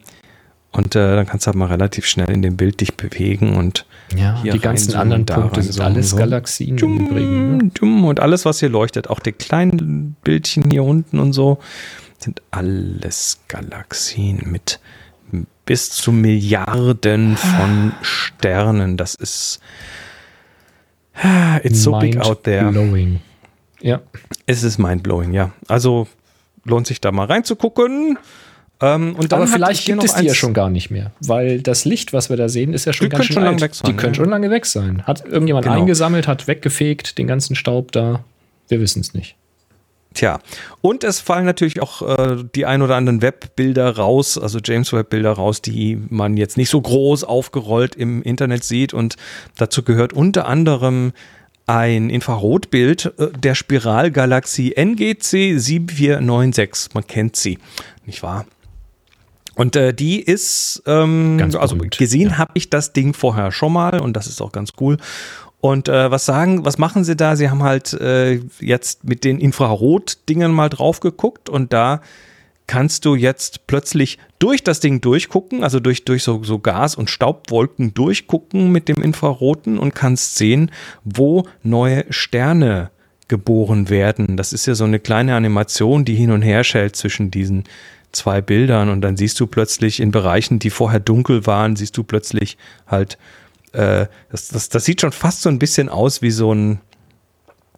Und 0.76 0.94
äh, 0.94 1.16
dann 1.16 1.26
kannst 1.26 1.46
du 1.46 1.48
halt 1.48 1.56
mal 1.56 1.66
relativ 1.66 2.04
schnell 2.06 2.30
in 2.30 2.42
dem 2.42 2.56
Bild 2.56 2.80
dich 2.82 2.96
bewegen 2.96 3.56
und 3.56 3.86
Ja, 4.14 4.40
die 4.42 4.58
ganzen 4.58 4.92
reinzoomen, 4.92 5.00
anderen 5.02 5.26
Punkte 5.26 5.62
sind 5.62 5.80
alles 5.82 6.10
so. 6.10 6.16
Galaxien 6.16 6.76
im 6.76 7.06
Übrigen. 7.06 7.56
Ne? 7.80 8.06
Und 8.06 8.20
alles, 8.20 8.44
was 8.44 8.60
hier 8.60 8.68
leuchtet, 8.68 9.08
auch 9.08 9.20
die 9.20 9.32
kleinen 9.32 10.16
Bildchen 10.22 10.70
hier 10.70 10.84
unten 10.84 11.18
und 11.18 11.32
so, 11.32 11.58
sind 12.18 12.42
alles 12.50 13.40
Galaxien 13.48 14.42
mit 14.44 14.80
bis 15.64 15.90
zu 15.90 16.12
Milliarden 16.12 17.36
von 17.36 17.92
Sternen. 18.02 18.96
Das 18.96 19.14
ist. 19.14 19.60
It's 21.62 21.82
so 21.82 21.98
big 21.98 22.18
out 22.20 22.44
there. 22.44 22.70
Blowing. 22.70 23.20
Ja, 23.80 24.00
Es 24.46 24.62
ist 24.62 24.78
mindblowing, 24.78 25.32
ja. 25.32 25.52
Also 25.68 26.06
lohnt 26.64 26.86
sich 26.86 27.00
da 27.00 27.12
mal 27.12 27.26
reinzugucken. 27.26 28.18
Ähm, 28.80 29.14
und 29.16 29.32
dann 29.32 29.40
aber 29.40 29.48
vielleicht 29.50 29.86
gibt 29.86 30.04
es 30.04 30.14
die 30.14 30.26
ja 30.26 30.34
schon 30.34 30.52
gar 30.52 30.68
nicht 30.68 30.90
mehr, 30.90 31.12
weil 31.20 31.62
das 31.62 31.84
Licht, 31.86 32.12
was 32.12 32.28
wir 32.28 32.36
da 32.36 32.48
sehen, 32.48 32.74
ist 32.74 32.84
ja 32.84 32.92
schon 32.92 33.06
Die 33.06 33.08
ganz 33.10 33.20
können 33.22 33.26
schön 33.26 33.34
schon 33.42 33.46
alt. 33.54 33.60
weg 33.62 33.74
sein, 33.74 33.90
die 33.90 33.96
können 33.96 34.12
ja. 34.12 34.16
schon 34.16 34.28
lange 34.28 34.50
weg 34.50 34.66
sein. 34.66 35.02
Hat 35.06 35.24
irgendjemand 35.24 35.64
Genau. 35.64 35.78
eingesammelt, 35.80 36.28
hat 36.28 36.46
weggefegt, 36.46 37.16
den 37.16 37.26
ganzen 37.26 37.56
Staub 37.56 37.92
da? 37.92 38.24
Wir 38.68 38.80
wissen 38.80 39.00
es 39.00 39.14
nicht. 39.14 39.36
Tja, 40.12 40.40
und 40.80 41.04
es 41.04 41.20
fallen 41.20 41.44
natürlich 41.44 41.80
auch 41.82 42.00
äh, 42.18 42.36
die 42.54 42.64
ein 42.66 42.80
oder 42.82 42.96
anderen 42.96 43.20
Webbilder 43.22 43.96
raus, 43.96 44.38
also 44.38 44.58
James 44.64 44.92
Webb 44.92 45.10
Bilder 45.10 45.32
raus, 45.32 45.60
die 45.62 45.98
man 46.08 46.36
jetzt 46.38 46.56
nicht 46.56 46.70
so 46.70 46.80
groß 46.80 47.24
aufgerollt 47.24 47.94
im 47.94 48.22
Internet 48.22 48.64
sieht. 48.64 48.94
Und 48.94 49.16
dazu 49.56 49.82
gehört 49.82 50.14
unter 50.14 50.46
anderem 50.48 51.12
ein 51.66 52.08
Infrarotbild 52.10 53.12
äh, 53.18 53.28
der 53.38 53.54
Spiralgalaxie 53.54 54.72
NGC 54.74 55.58
7496. 55.58 56.94
Man 56.94 57.06
kennt 57.06 57.36
sie, 57.36 57.58
nicht 58.06 58.22
wahr? 58.22 58.46
Und 59.56 59.74
äh, 59.74 59.92
die 59.92 60.20
ist, 60.20 60.82
ähm, 60.86 61.38
Ganz 61.38 61.56
also 61.56 61.76
berühmt, 61.76 61.96
gesehen 61.98 62.30
ja. 62.30 62.38
habe 62.38 62.52
ich 62.54 62.70
das 62.70 62.92
Ding 62.92 63.14
vorher 63.14 63.50
schon 63.50 63.72
mal 63.72 64.00
und 64.00 64.14
das 64.14 64.26
ist 64.26 64.40
auch 64.40 64.52
ganz 64.52 64.74
cool. 64.80 64.98
Und 65.60 65.88
äh, 65.88 66.10
was 66.10 66.26
sagen, 66.26 66.64
was 66.64 66.78
machen 66.78 67.02
sie 67.02 67.16
da? 67.16 67.34
Sie 67.34 67.48
haben 67.50 67.62
halt 67.62 67.94
äh, 67.94 68.40
jetzt 68.60 69.04
mit 69.04 69.24
den 69.24 69.40
Infrarot-Dingern 69.40 70.52
mal 70.52 70.68
drauf 70.68 71.00
geguckt 71.00 71.48
und 71.48 71.72
da 71.72 72.02
kannst 72.66 73.06
du 73.06 73.14
jetzt 73.14 73.66
plötzlich 73.66 74.18
durch 74.38 74.62
das 74.62 74.80
Ding 74.80 75.00
durchgucken, 75.00 75.64
also 75.64 75.80
durch, 75.80 76.04
durch 76.04 76.22
so, 76.22 76.42
so 76.42 76.58
Gas- 76.58 76.94
und 76.94 77.08
Staubwolken 77.08 77.94
durchgucken 77.94 78.70
mit 78.70 78.88
dem 78.88 79.02
Infraroten 79.02 79.78
und 79.78 79.94
kannst 79.94 80.36
sehen, 80.36 80.70
wo 81.02 81.44
neue 81.62 82.04
Sterne 82.10 82.90
geboren 83.28 83.88
werden. 83.88 84.36
Das 84.36 84.52
ist 84.52 84.66
ja 84.66 84.74
so 84.74 84.84
eine 84.84 85.00
kleine 85.00 85.34
Animation, 85.34 86.04
die 86.04 86.14
hin 86.14 86.30
und 86.30 86.42
her 86.42 86.62
schellt 86.62 86.94
zwischen 86.96 87.30
diesen 87.30 87.64
zwei 88.16 88.40
Bildern 88.40 88.88
und 88.88 89.00
dann 89.00 89.16
siehst 89.16 89.38
du 89.38 89.46
plötzlich 89.46 90.00
in 90.00 90.10
Bereichen, 90.10 90.58
die 90.58 90.70
vorher 90.70 91.00
dunkel 91.00 91.46
waren, 91.46 91.76
siehst 91.76 91.96
du 91.96 92.02
plötzlich 92.02 92.56
halt, 92.86 93.18
äh, 93.72 94.06
das, 94.30 94.48
das, 94.48 94.68
das 94.68 94.84
sieht 94.84 95.00
schon 95.00 95.12
fast 95.12 95.42
so 95.42 95.48
ein 95.48 95.58
bisschen 95.58 95.88
aus 95.88 96.22
wie 96.22 96.30
so 96.30 96.52
ein, 96.52 96.80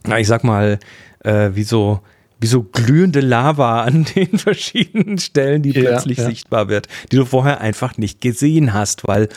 na, 0.06 0.18
ich 0.18 0.26
sag 0.26 0.44
mal, 0.44 0.78
äh, 1.24 1.50
wie 1.54 1.64
so, 1.64 2.00
wie 2.40 2.46
so 2.46 2.62
glühende 2.62 3.20
Lava 3.20 3.82
an 3.84 4.04
den 4.04 4.38
verschiedenen 4.38 5.18
Stellen, 5.18 5.62
die 5.62 5.70
Ja, 5.72 5.90
plötzlich 5.90 6.18
ja. 6.18 6.26
sichtbar 6.26 6.68
wird, 6.68 6.88
die 7.12 7.16
du 7.16 7.24
vorher 7.24 7.60
einfach 7.60 7.96
nicht 7.98 8.20
gesehen 8.20 8.72
hast, 8.72 9.06
weil 9.06 9.28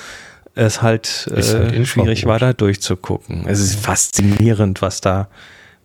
es 0.53 0.81
halt, 0.81 1.29
halt 1.29 1.45
äh, 1.45 1.57
Infrarot. 1.75 1.87
schwierig 1.87 2.25
war, 2.25 2.39
da 2.39 2.53
durchzugucken. 2.53 3.45
Es 3.47 3.59
ist 3.59 3.75
faszinierend, 3.75 4.81
was 4.81 5.01
da 5.01 5.29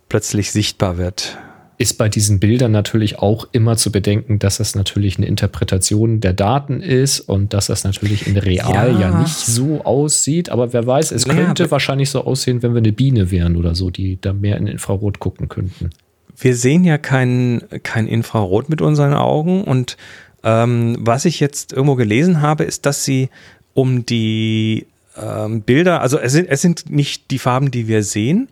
plötzlich 0.08 0.52
sichtbar 0.52 0.98
wird. 0.98 1.38
Ist 1.78 1.98
bei 1.98 2.08
diesen 2.08 2.40
Bildern 2.40 2.72
natürlich 2.72 3.18
auch 3.18 3.48
immer 3.52 3.76
zu 3.76 3.92
bedenken, 3.92 4.38
dass 4.38 4.56
das 4.56 4.74
natürlich 4.74 5.18
eine 5.18 5.26
Interpretation 5.26 6.20
der 6.20 6.32
Daten 6.32 6.80
ist 6.80 7.20
und 7.20 7.52
dass 7.52 7.66
das 7.66 7.84
natürlich 7.84 8.26
in 8.26 8.38
real 8.38 8.92
ja, 8.92 8.98
Ja. 9.00 9.20
nicht 9.20 9.34
so 9.36 9.84
aussieht. 9.84 10.48
Aber 10.48 10.72
wer 10.72 10.86
weiß, 10.86 11.12
es 11.12 11.26
Naja, 11.26 11.44
könnte 11.44 11.70
wahrscheinlich 11.70 12.08
so 12.08 12.24
aussehen, 12.24 12.62
wenn 12.62 12.72
wir 12.72 12.78
eine 12.78 12.92
Biene 12.92 13.30
wären 13.30 13.56
oder 13.56 13.74
so, 13.74 13.90
die 13.90 14.18
da 14.20 14.32
mehr 14.32 14.56
in 14.56 14.66
Infrarot 14.66 15.18
gucken 15.18 15.48
könnten. 15.48 15.90
wir 16.38 16.56
sehen 16.56 16.84
ja 16.84 16.96
kein, 16.98 17.62
kein 17.82 18.06
Infrarot 18.06 18.68
mit 18.68 18.80
unseren 18.82 19.14
Augen 19.14 19.62
und 19.64 19.96
ähm, 20.44 20.96
was 21.00 21.24
ich 21.24 21.40
jetzt 21.40 21.72
irgendwo 21.72 21.94
gelesen 21.96 22.40
habe, 22.40 22.64
ist, 22.64 22.86
dass 22.86 23.04
sie 23.04 23.30
um 23.74 24.06
die 24.06 24.86
ähm, 25.20 25.62
Bilder, 25.62 26.00
also 26.02 26.18
es 26.18 26.32
sind, 26.32 26.48
es 26.48 26.60
sind 26.62 26.90
nicht 26.90 27.30
die 27.30 27.38
Farben, 27.38 27.70
die 27.70 27.88
wir 27.88 28.02
sehen, 28.02 28.48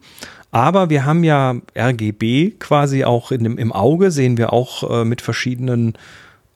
aber 0.54 0.88
wir 0.88 1.04
haben 1.04 1.24
ja 1.24 1.56
RGB 1.76 2.52
quasi 2.60 3.02
auch 3.02 3.32
in 3.32 3.42
dem, 3.42 3.58
im 3.58 3.72
Auge, 3.72 4.12
sehen 4.12 4.38
wir 4.38 4.52
auch 4.52 4.88
äh, 4.88 5.04
mit 5.04 5.20
verschiedenen 5.20 5.94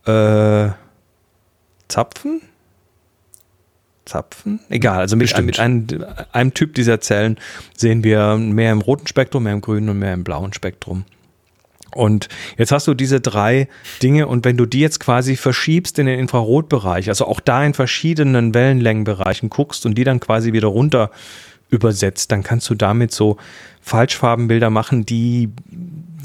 äh, 0.07 0.69
Zapfen. 1.89 2.41
Zapfen? 4.05 4.61
Egal, 4.69 5.01
also 5.01 5.17
mit, 5.17 5.37
mit 5.43 5.59
einem, 5.59 5.89
einem 6.31 6.55
Typ 6.55 6.77
dieser 6.77 7.01
Zellen 7.01 7.39
sehen 7.77 8.05
wir 8.05 8.37
mehr 8.37 8.71
im 8.71 8.83
roten 8.83 9.09
Spektrum, 9.09 9.43
mehr 9.43 9.53
im 9.53 9.61
grünen 9.61 9.89
und 9.89 9.99
mehr 9.99 10.15
im 10.15 10.23
blauen 10.23 10.53
Spektrum. 10.53 11.05
Und 11.93 12.29
jetzt 12.57 12.71
hast 12.71 12.87
du 12.87 12.95
diese 12.95 13.21
drei 13.21 13.67
Dinge 14.01 14.29
und 14.29 14.45
wenn 14.45 14.57
du 14.57 14.65
die 14.65 14.79
jetzt 14.79 15.01
quasi 15.01 15.35
verschiebst 15.35 15.99
in 15.99 16.07
den 16.07 16.21
Infrarotbereich, 16.21 17.09
also 17.09 17.27
auch 17.27 17.41
da 17.41 17.65
in 17.65 17.75
verschiedenen 17.75 18.55
Wellenlängenbereichen 18.55 19.51
guckst 19.51 19.87
und 19.87 19.99
die 19.99 20.05
dann 20.05 20.21
quasi 20.21 20.53
wieder 20.53 20.69
runter 20.69 21.11
übersetzt, 21.71 22.33
dann 22.33 22.43
kannst 22.43 22.69
du 22.71 22.75
damit 22.75 23.13
so 23.13 23.37
Falschfarbenbilder 23.83 24.71
machen, 24.71 25.05
die, 25.07 25.51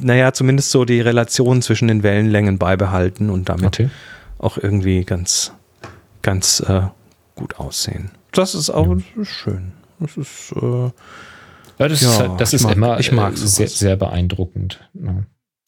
naja, 0.01 0.33
zumindest 0.33 0.71
so 0.71 0.85
die 0.85 1.01
Relation 1.01 1.61
zwischen 1.61 1.87
den 1.87 2.03
Wellenlängen 2.03 2.57
beibehalten 2.57 3.29
und 3.29 3.49
damit 3.49 3.65
Okay. 3.65 3.89
auch 4.39 4.57
irgendwie 4.57 5.03
ganz, 5.03 5.51
ganz 6.21 6.59
äh, 6.61 6.81
gut 7.35 7.57
aussehen. 7.59 8.11
Das 8.31 8.55
ist 8.55 8.69
auch 8.69 8.95
schön. 9.23 9.71
Das 9.99 10.17
ist, 10.17 10.53
äh, 10.55 10.91
Ja, 11.79 11.87
das 11.87 12.01
Ja, 12.01 12.09
ist, 12.09 12.19
halt, 12.19 12.41
das 12.41 12.49
ich 12.49 12.55
ist 12.55 12.63
mag- 12.63 12.75
immer 12.75 12.99
ich 12.99 13.11
mag 13.11 13.33
äh, 13.33 13.37
sehr, 13.37 13.67
sehr 13.67 13.95
beeindruckend. 13.95 14.79
Ja. 14.93 15.23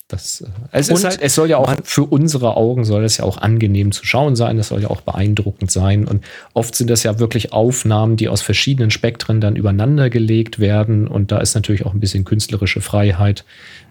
Das, 0.08 0.42
äh, 0.42 0.46
es, 0.72 0.90
Und 0.90 0.98
ist 0.98 1.04
halt, 1.04 1.22
es 1.22 1.34
soll 1.34 1.50
ja 1.50 1.58
auch 1.58 1.74
für 1.84 2.04
unsere 2.04 2.56
Augen 2.58 2.86
soll 2.86 3.04
es 3.04 3.18
ja 3.18 3.26
auch 3.26 3.40
angenehm 3.40 3.92
zu 3.92 4.06
schauen 4.06 4.36
sein. 4.36 4.58
Das 4.58 4.68
soll 4.68 4.82
ja 4.82 4.90
auch 4.90 5.02
beeindruckend 5.02 5.72
sein. 5.72 6.06
Und 6.08 6.24
oft 6.54 6.76
sind 6.76 6.90
das 6.90 7.02
ja 7.04 7.18
wirklich 7.18 7.54
Aufnahmen, 7.54 8.16
die 8.16 8.30
aus 8.30 8.42
verschiedenen 8.44 8.92
Spektren 8.92 9.42
dann 9.42 9.56
übereinander 9.56 10.12
gelegt 10.12 10.60
werden. 10.60 11.08
Und 11.08 11.32
da 11.32 11.40
ist 11.40 11.56
natürlich 11.56 11.86
auch 11.88 11.94
ein 11.94 12.00
bisschen 12.00 12.24
künstlerische 12.24 12.82
Freiheit, 12.82 13.46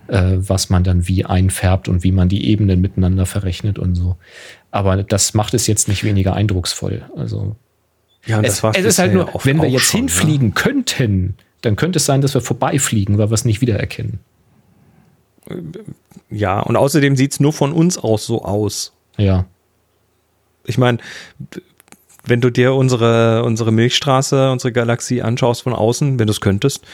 äh, 0.07 0.35
was 0.37 0.71
man 0.71 0.85
dann 0.85 1.09
wie 1.09 1.25
einfärbt 1.25 1.89
und 1.89 2.05
wie 2.05 2.13
man 2.13 2.29
die 2.29 2.47
Ebenen 2.47 2.81
miteinander 2.81 3.27
verrechnet 3.27 3.81
und 3.81 3.97
so. 3.97 4.17
Aber 4.71 5.03
das 5.03 5.35
macht 5.35 5.55
es 5.55 5.67
jetzt 5.67 5.89
nicht 5.89 6.05
weniger 6.05 6.35
eindrucksvoll. 6.35 7.03
Also 7.17 7.57
ja, 8.27 8.41
es, 8.41 8.63
es 8.63 8.85
ist 8.85 8.99
halt 9.01 9.15
nur, 9.15 9.31
wenn 9.43 9.61
wir 9.61 9.69
jetzt 9.69 9.91
hinfliegen 9.91 10.55
könnten, 10.55 11.35
dann 11.63 11.75
könnte 11.75 11.97
es 11.97 12.07
sein, 12.07 12.21
dass 12.21 12.35
wir 12.35 12.41
vorbeifliegen, 12.41 13.19
weil 13.19 13.31
wir 13.31 13.35
es 13.35 13.45
nicht 13.45 13.61
wiedererkennen. 13.61 14.21
Ja, 16.31 16.61
und 16.61 16.77
außerdem 16.77 17.17
sieht 17.17 17.33
es 17.33 17.41
nur 17.41 17.53
von 17.53 17.73
uns 17.73 17.99
aus 17.99 18.27
so 18.27 18.45
aus. 18.45 18.93
Ja. 19.17 19.47
Ich 20.65 20.79
meine, 20.79 20.99
wenn 22.25 22.41
du 22.41 22.51
dir 22.51 22.75
unsere, 22.75 23.45
unsere 23.45 23.73
Milchstraße, 23.73 24.51
unsere 24.51 24.73
Galaxie 24.73 25.23
anschaust 25.23 25.63
von 25.63 25.75
außen, 25.75 26.19
wenn 26.19 26.27
du 26.27 26.33
es 26.33 26.41
könntest, 26.41 26.85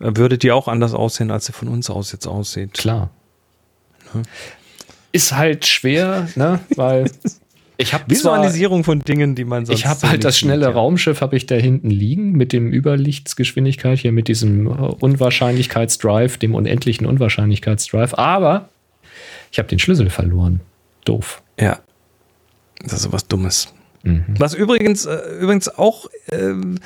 äh, 0.00 0.10
würde 0.14 0.38
die 0.38 0.52
auch 0.52 0.68
anders 0.68 0.94
aussehen, 0.94 1.30
als 1.30 1.46
sie 1.46 1.52
von 1.52 1.68
uns 1.68 1.90
aus 1.90 2.12
jetzt 2.12 2.26
aussieht. 2.26 2.74
Klar. 2.74 3.10
Ist 5.12 5.32
halt 5.32 5.66
schwer, 5.66 6.28
ne? 6.34 6.60
Weil 6.76 7.10
ich 7.76 7.92
habe 7.92 8.04
Visualisierung 8.08 8.84
von 8.84 9.00
Dingen, 9.00 9.34
die 9.34 9.44
man 9.44 9.66
sonst 9.66 9.80
Ich 9.80 9.86
habe 9.86 9.98
so 9.98 10.06
halt 10.06 10.18
nicht 10.18 10.24
das 10.24 10.38
schnelle 10.38 10.66
sieht. 10.66 10.74
Raumschiff 10.74 11.20
habe 11.20 11.36
ich 11.36 11.46
da 11.46 11.56
hinten 11.56 11.90
liegen 11.90 12.32
mit 12.32 12.52
dem 12.52 12.72
Überlichtsgeschwindigkeit 12.72 13.98
hier 13.98 14.12
mit 14.12 14.28
diesem 14.28 14.66
äh, 14.66 14.70
Unwahrscheinlichkeitsdrive, 14.70 16.38
dem 16.38 16.54
unendlichen 16.54 17.06
Unwahrscheinlichkeitsdrive. 17.06 18.16
Aber 18.16 18.68
ich 19.50 19.58
habe 19.58 19.68
den 19.68 19.78
Schlüssel 19.78 20.10
verloren. 20.10 20.60
Doof. 21.04 21.42
Ja. 21.58 21.80
Das 22.80 22.94
ist 22.94 23.02
sowas 23.02 23.26
Dummes. 23.26 23.72
Mhm. 24.04 24.24
Was 24.38 24.54
übrigens, 24.54 25.06
äh, 25.06 25.18
übrigens 25.40 25.68
auch, 25.68 26.08
ähm, 26.30 26.78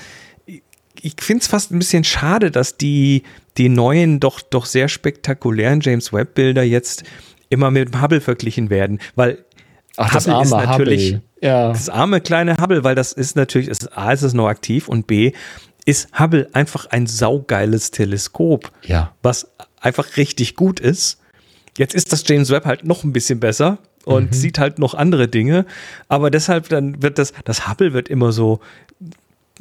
ich 1.01 1.15
finde 1.21 1.43
es 1.43 1.49
fast 1.49 1.71
ein 1.71 1.79
bisschen 1.79 2.05
schade, 2.05 2.51
dass 2.51 2.77
die, 2.77 3.25
die 3.57 3.69
neuen, 3.69 4.21
doch, 4.21 4.41
doch 4.41 4.67
sehr 4.67 4.89
spektakulären 4.89 5.81
James 5.81 6.13
Webb-Bilder 6.13 6.63
jetzt 6.63 7.05
immer 7.51 7.71
mit 7.71 7.93
dem 7.93 8.03
Hubble 8.03 8.21
verglichen 8.21 8.71
werden, 8.71 8.99
weil 9.15 9.45
Ach, 9.99 10.13
das 10.13 10.27
Hubble 10.27 10.43
ist 10.43 10.53
arme 10.53 10.67
natürlich 10.67 11.07
Hubble. 11.15 11.23
Ja. 11.43 11.69
das 11.69 11.89
arme 11.89 12.21
kleine 12.21 12.57
Hubble, 12.57 12.85
weil 12.85 12.95
das 12.95 13.13
ist 13.13 13.37
natürlich, 13.37 13.69
ist, 13.69 13.97
A, 13.97 14.13
ist 14.13 14.23
es 14.23 14.33
noch 14.35 14.47
aktiv 14.49 14.89
und 14.89 15.07
B, 15.07 15.33
ist 15.85 16.09
Hubble 16.19 16.49
einfach 16.53 16.87
ein 16.87 17.07
saugeiles 17.07 17.91
Teleskop, 17.91 18.71
Ja. 18.85 19.13
was 19.23 19.49
einfach 19.81 20.17
richtig 20.17 20.55
gut 20.57 20.81
ist. 20.81 21.19
Jetzt 21.77 21.95
ist 21.95 22.13
das 22.13 22.25
James 22.27 22.51
Webb 22.51 22.65
halt 22.65 22.85
noch 22.85 23.05
ein 23.05 23.13
bisschen 23.13 23.41
besser 23.41 23.79
und 24.05 24.35
sieht 24.35 24.59
halt 24.59 24.79
noch 24.79 24.95
andere 24.95 25.29
Dinge, 25.29 25.67
aber 26.09 26.31
deshalb 26.31 26.69
dann 26.71 27.03
wird 27.03 27.19
das, 27.19 27.33
das 27.45 27.69
Hubble 27.69 27.93
wird 27.93 28.09
immer 28.09 28.33
so, 28.33 28.61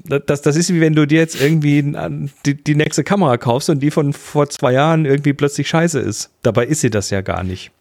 das, 0.05 0.41
das 0.41 0.55
ist 0.55 0.71
wie 0.73 0.79
wenn 0.81 0.93
du 0.93 1.05
dir 1.05 1.19
jetzt 1.19 1.39
irgendwie 1.41 1.81
die, 2.45 2.53
die 2.63 2.75
nächste 2.75 3.03
Kamera 3.03 3.37
kaufst 3.37 3.69
und 3.69 3.79
die 3.79 3.91
von 3.91 4.13
vor 4.13 4.47
zwei 4.49 4.73
Jahren 4.73 5.05
irgendwie 5.05 5.33
plötzlich 5.33 5.67
scheiße 5.67 5.99
ist. 5.99 6.29
Dabei 6.43 6.65
ist 6.65 6.81
sie 6.81 6.89
das 6.89 7.09
ja 7.09 7.21
gar 7.21 7.43
nicht. 7.43 7.71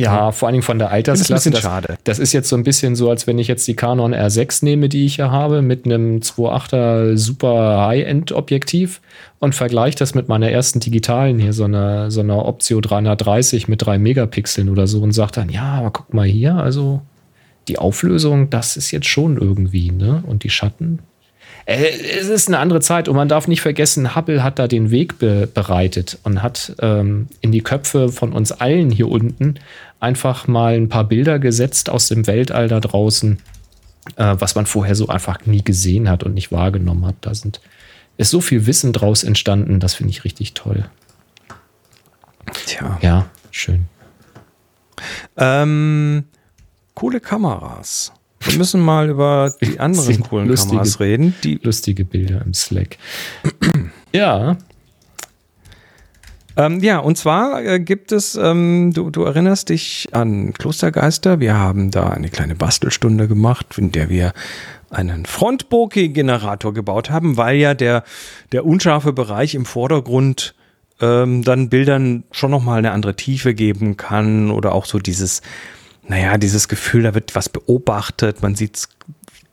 Ja, 0.00 0.32
vor 0.32 0.48
allen 0.48 0.54
Dingen 0.54 0.62
von 0.62 0.78
der 0.78 0.90
Altersklasse. 0.90 1.50
Das 1.50 1.58
ist 1.58 1.62
schade. 1.62 1.98
Das 2.04 2.18
ist 2.18 2.32
jetzt 2.32 2.48
so 2.48 2.56
ein 2.56 2.62
bisschen 2.62 2.96
so, 2.96 3.10
als 3.10 3.26
wenn 3.26 3.38
ich 3.38 3.48
jetzt 3.48 3.66
die 3.68 3.74
Canon 3.74 4.14
R6 4.14 4.64
nehme, 4.64 4.88
die 4.88 5.06
ich 5.06 5.16
hier 5.16 5.30
habe, 5.30 5.62
mit 5.62 5.84
einem 5.84 6.18
2.8er 6.18 7.16
super 7.16 7.86
High-End-Objektiv 7.86 9.00
und 9.38 9.54
vergleiche 9.54 9.98
das 9.98 10.14
mit 10.14 10.28
meiner 10.28 10.50
ersten 10.50 10.80
digitalen 10.80 11.38
hier, 11.38 11.52
so 11.52 11.64
einer, 11.64 12.10
so 12.10 12.20
einer 12.20 12.44
Optio 12.46 12.80
330 12.80 13.68
mit 13.68 13.84
3 13.84 13.98
Megapixeln 13.98 14.68
oder 14.68 14.86
so 14.86 15.00
und 15.02 15.12
sage 15.12 15.32
dann, 15.32 15.48
ja, 15.48 15.74
aber 15.74 15.90
guck 15.90 16.12
mal 16.14 16.26
hier, 16.26 16.56
also 16.56 17.02
die 17.68 17.78
Auflösung, 17.78 18.50
das 18.50 18.76
ist 18.76 18.90
jetzt 18.90 19.06
schon 19.06 19.38
irgendwie, 19.38 19.90
ne? 19.90 20.22
Und 20.26 20.44
die 20.44 20.50
Schatten, 20.50 21.00
es 21.66 22.28
ist 22.28 22.48
eine 22.48 22.58
andere 22.58 22.80
Zeit 22.80 23.08
und 23.08 23.16
man 23.16 23.28
darf 23.28 23.48
nicht 23.48 23.62
vergessen, 23.62 24.14
Hubble 24.14 24.42
hat 24.42 24.58
da 24.58 24.68
den 24.68 24.90
Weg 24.90 25.18
be 25.18 25.46
bereitet 25.46 26.18
und 26.22 26.42
hat 26.42 26.74
ähm, 26.80 27.28
in 27.40 27.52
die 27.52 27.62
Köpfe 27.62 28.10
von 28.10 28.32
uns 28.32 28.52
allen 28.52 28.90
hier 28.90 29.08
unten 29.08 29.54
einfach 29.98 30.46
mal 30.46 30.74
ein 30.74 30.90
paar 30.90 31.04
Bilder 31.04 31.38
gesetzt 31.38 31.88
aus 31.88 32.08
dem 32.08 32.26
Weltall 32.26 32.68
da 32.68 32.80
draußen, 32.80 33.38
äh, 34.16 34.36
was 34.38 34.54
man 34.54 34.66
vorher 34.66 34.94
so 34.94 35.08
einfach 35.08 35.46
nie 35.46 35.64
gesehen 35.64 36.10
hat 36.10 36.22
und 36.22 36.34
nicht 36.34 36.52
wahrgenommen 36.52 37.06
hat. 37.06 37.16
Da 37.22 37.34
sind, 37.34 37.60
ist 38.18 38.30
so 38.30 38.42
viel 38.42 38.66
Wissen 38.66 38.92
draus 38.92 39.24
entstanden, 39.24 39.80
das 39.80 39.94
finde 39.94 40.10
ich 40.10 40.24
richtig 40.24 40.52
toll. 40.52 40.84
Tja. 42.66 42.98
Ja, 43.00 43.26
schön. 43.50 43.86
Ähm, 45.38 46.24
coole 46.94 47.20
Kameras. 47.20 48.12
Wir 48.46 48.58
müssen 48.58 48.80
mal 48.80 49.08
über 49.08 49.52
die 49.60 49.78
anderen 49.80 50.20
coolen 50.20 50.48
lustige- 50.48 50.76
Kameras 50.76 51.00
reden. 51.00 51.34
Die, 51.42 51.58
Lustige 51.62 52.04
Bilder 52.04 52.42
im 52.44 52.54
Slack. 52.54 52.98
ja, 54.12 54.56
ähm, 56.56 56.80
ja, 56.80 56.98
und 56.98 57.18
zwar 57.18 57.64
äh, 57.64 57.80
gibt 57.80 58.12
es, 58.12 58.36
ähm, 58.36 58.92
du, 58.94 59.10
du 59.10 59.24
erinnerst 59.24 59.70
dich 59.70 60.08
an 60.12 60.52
Klostergeister. 60.52 61.40
Wir 61.40 61.54
haben 61.54 61.90
da 61.90 62.10
eine 62.10 62.28
kleine 62.28 62.54
Bastelstunde 62.54 63.26
gemacht, 63.26 63.76
in 63.76 63.90
der 63.90 64.08
wir 64.08 64.32
einen 64.90 65.26
Front-Bokeh-Generator 65.26 66.72
gebaut 66.72 67.10
haben, 67.10 67.36
weil 67.36 67.56
ja 67.56 67.74
der, 67.74 68.04
der 68.52 68.64
unscharfe 68.64 69.12
Bereich 69.12 69.56
im 69.56 69.64
Vordergrund 69.64 70.54
ähm, 71.00 71.42
dann 71.42 71.68
Bildern 71.70 72.22
schon 72.30 72.52
nochmal 72.52 72.78
eine 72.78 72.92
andere 72.92 73.16
Tiefe 73.16 73.52
geben 73.54 73.96
kann 73.96 74.52
oder 74.52 74.72
auch 74.74 74.86
so 74.86 75.00
dieses, 75.00 75.42
naja, 76.08 76.38
dieses 76.38 76.68
Gefühl, 76.68 77.02
da 77.02 77.14
wird 77.14 77.34
was 77.34 77.48
beobachtet, 77.48 78.42
man 78.42 78.54
sieht's 78.54 78.88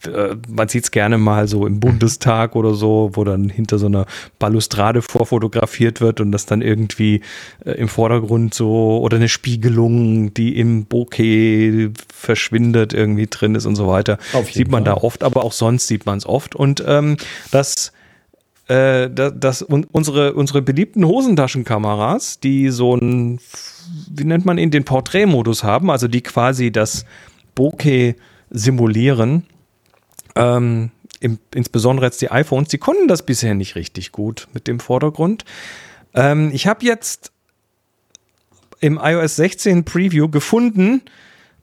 äh, 0.05 0.35
man 0.47 0.67
sieht 0.67 0.85
es 0.85 0.91
gerne 0.91 1.17
mal 1.17 1.47
so 1.47 1.67
im 1.67 1.79
Bundestag 1.79 2.55
oder 2.55 2.73
so, 2.73 3.11
wo 3.13 3.23
dann 3.23 3.49
hinter 3.49 3.77
so 3.79 3.85
einer 3.85 4.05
Balustrade 4.39 5.01
vorfotografiert 5.01 6.01
wird 6.01 6.21
und 6.21 6.31
das 6.31 6.45
dann 6.45 6.61
irgendwie 6.61 7.21
äh, 7.65 7.71
im 7.71 7.87
Vordergrund 7.87 8.53
so 8.53 8.99
oder 9.01 9.17
eine 9.17 9.29
Spiegelung, 9.29 10.33
die 10.33 10.57
im 10.57 10.85
Bokeh 10.85 11.89
verschwindet, 12.13 12.93
irgendwie 12.93 13.27
drin 13.27 13.55
ist 13.55 13.65
und 13.65 13.75
so 13.75 13.87
weiter. 13.87 14.17
Sieht 14.51 14.69
man 14.69 14.85
Fall. 14.85 14.95
da 14.95 15.01
oft, 15.01 15.23
aber 15.23 15.43
auch 15.43 15.53
sonst 15.53 15.87
sieht 15.87 16.05
man 16.05 16.17
es 16.17 16.25
oft. 16.25 16.55
Und 16.55 16.83
ähm, 16.87 17.17
das 17.51 17.91
äh, 18.71 19.09
da- 19.09 19.31
das, 19.31 19.61
un, 19.61 19.85
unsere, 19.91 20.33
unsere 20.33 20.61
beliebten 20.61 21.05
Hosentaschenkameras, 21.05 22.39
die 22.39 22.69
so 22.69 22.95
ein, 22.95 23.39
wie 24.09 24.23
nennt 24.23 24.45
man 24.45 24.57
ihn, 24.57 24.71
den 24.71 24.85
Porträtmodus 24.85 25.63
haben, 25.63 25.91
also 25.91 26.07
die 26.07 26.21
quasi 26.21 26.71
das 26.71 27.05
Bokeh 27.53 28.15
simulieren, 28.49 29.45
ähm, 30.35 30.91
im, 31.19 31.37
insbesondere 31.53 32.05
jetzt 32.05 32.21
die 32.21 32.31
iPhones, 32.31 32.69
die 32.69 32.77
konnten 32.77 33.09
das 33.09 33.23
bisher 33.25 33.55
nicht 33.55 33.75
richtig 33.75 34.13
gut 34.13 34.47
mit 34.53 34.67
dem 34.67 34.79
Vordergrund. 34.79 35.43
Ähm, 36.13 36.51
ich 36.53 36.65
habe 36.65 36.85
jetzt 36.85 37.31
im 38.79 38.97
iOS 39.03 39.35
16 39.35 39.83
Preview 39.83 40.29
gefunden, 40.29 41.01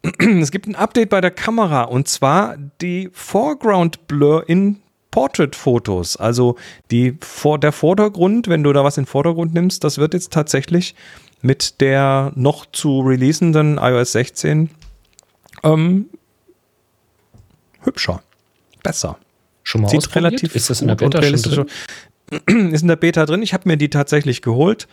es 0.40 0.50
gibt 0.50 0.66
ein 0.66 0.76
Update 0.76 1.08
bei 1.08 1.22
der 1.22 1.30
Kamera 1.30 1.84
und 1.84 2.06
zwar 2.06 2.56
die 2.82 3.08
Foreground 3.12 4.06
Blur 4.08 4.48
in 4.48 4.80
Portrait-Fotos. 5.10 6.16
Also 6.16 6.56
die 6.90 7.16
vor 7.20 7.58
der 7.58 7.72
Vordergrund, 7.72 8.48
wenn 8.48 8.62
du 8.62 8.72
da 8.72 8.84
was 8.84 8.96
in 8.96 9.04
den 9.04 9.08
Vordergrund 9.08 9.54
nimmst, 9.54 9.84
das 9.84 9.98
wird 9.98 10.14
jetzt 10.14 10.32
tatsächlich 10.32 10.94
mit 11.40 11.80
der 11.80 12.32
noch 12.34 12.66
zu 12.66 13.00
releasenden 13.00 13.78
iOS 13.78 14.12
16 14.12 14.70
ähm, 15.64 16.06
hübscher, 17.80 18.22
besser. 18.82 19.18
schon 19.62 19.82
mal 19.82 19.88
Sieht 19.88 20.14
relativ 20.14 20.54
Ist 20.54 20.70
das 20.70 20.80
in 20.80 20.88
der 20.88 20.96
Beta 20.96 21.22
schon 21.22 21.42
drin? 21.42 22.70
Ist 22.72 22.82
in 22.82 22.88
der 22.88 22.96
Beta 22.96 23.24
drin. 23.24 23.42
Ich 23.42 23.54
habe 23.54 23.68
mir 23.68 23.76
die 23.76 23.88
tatsächlich 23.88 24.42
geholt, 24.42 24.86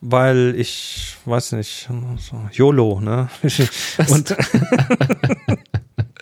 weil 0.00 0.54
ich 0.56 1.16
weiß 1.24 1.52
nicht, 1.52 1.88
YOLO, 2.52 3.00
ne? 3.00 3.28
Und 4.08 4.34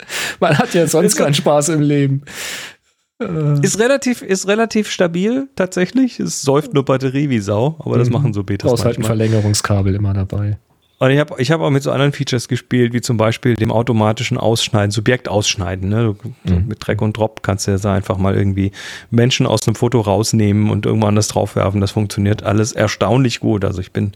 Man 0.39 0.57
hat 0.57 0.73
ja 0.73 0.87
sonst 0.87 1.15
keinen 1.15 1.33
Spaß 1.33 1.69
im 1.69 1.81
Leben. 1.81 2.23
Ist 3.19 3.79
relativ, 3.79 4.21
ist 4.21 4.47
relativ 4.47 4.89
stabil 4.91 5.49
tatsächlich. 5.55 6.19
Es 6.19 6.41
säuft 6.43 6.73
nur 6.73 6.85
Batterie 6.85 7.29
wie 7.29 7.39
Sau, 7.39 7.75
aber 7.79 7.97
das 7.97 8.07
Mhm. 8.09 8.13
machen 8.13 8.33
so 8.33 8.43
Betas 8.43 8.69
Brauchst 8.69 8.85
halt 8.85 8.97
ein. 8.99 9.03
Verlängerungskabel 9.03 9.95
immer 9.95 10.13
dabei. 10.13 10.57
Und 10.99 11.11
ich 11.11 11.19
habe 11.19 11.35
ich 11.39 11.51
hab 11.51 11.61
auch 11.61 11.69
mit 11.69 11.83
so 11.83 11.91
anderen 11.91 12.11
Features 12.11 12.47
gespielt, 12.47 12.91
wie 12.93 13.01
zum 13.01 13.17
Beispiel 13.17 13.55
dem 13.55 13.71
automatischen 13.71 14.37
Ausschneiden, 14.39 14.89
Subjekt 14.89 15.29
ausschneiden. 15.29 15.89
Ne? 15.89 16.15
Du, 16.43 16.51
Mhm. 16.51 16.67
Mit 16.67 16.77
Drag 16.85 16.99
und 17.01 17.15
Drop 17.17 17.43
kannst 17.43 17.67
du 17.67 17.71
ja 17.71 17.77
so 17.77 17.89
einfach 17.89 18.17
mal 18.17 18.35
irgendwie 18.35 18.71
Menschen 19.11 19.45
aus 19.45 19.67
einem 19.67 19.75
Foto 19.75 20.01
rausnehmen 20.01 20.71
und 20.71 20.85
irgendwo 20.87 21.07
anders 21.07 21.27
draufwerfen. 21.27 21.81
Das 21.81 21.91
funktioniert 21.91 22.41
alles 22.43 22.71
erstaunlich 22.71 23.39
gut. 23.39 23.63
Also 23.63 23.79
ich 23.81 23.91
bin, 23.91 24.13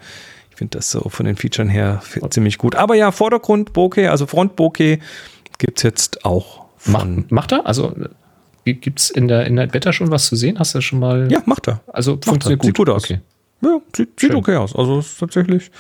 ich 0.50 0.56
finde 0.58 0.78
das 0.80 0.90
so 0.90 1.02
von 1.10 1.28
den 1.28 1.36
Features 1.36 1.70
her 1.70 2.02
ziemlich 2.32 2.58
gut. 2.58 2.76
Aber 2.76 2.96
ja, 2.96 3.12
Vordergrund 3.12 3.74
Bokeh, 3.74 4.08
also 4.08 4.26
Front 4.26 4.56
Bokeh 4.56 5.00
gibt's 5.60 5.84
jetzt 5.84 6.26
auch 6.26 6.66
von. 6.78 7.16
Macht, 7.18 7.32
macht 7.32 7.52
er? 7.52 7.68
Also 7.68 7.94
gibt 8.66 9.00
es 9.00 9.10
in 9.10 9.28
der, 9.28 9.46
in 9.48 9.56
der 9.56 9.68
Beta 9.68 9.92
schon 9.94 10.12
was 10.12 10.28
zu 10.28 10.36
sehen? 10.36 10.60
Hast 10.60 10.76
du 10.76 10.82
schon 10.82 11.00
mal? 11.00 11.32
Ja, 11.32 11.42
macht 11.46 11.68
er. 11.68 11.82
Also 11.88 12.14
Macht 12.14 12.26
funktioniert 12.26 12.62
er. 12.62 12.66
Sieht 12.66 12.78
gut 12.78 12.90
aus. 12.90 13.04
Okay. 13.06 13.20
Ja, 13.62 13.80
sieht, 13.96 14.20
sieht 14.20 14.34
okay 14.36 14.56
aus. 14.56 14.76
Also 14.76 15.00
ist 15.00 15.20
tatsächlich 15.20 15.72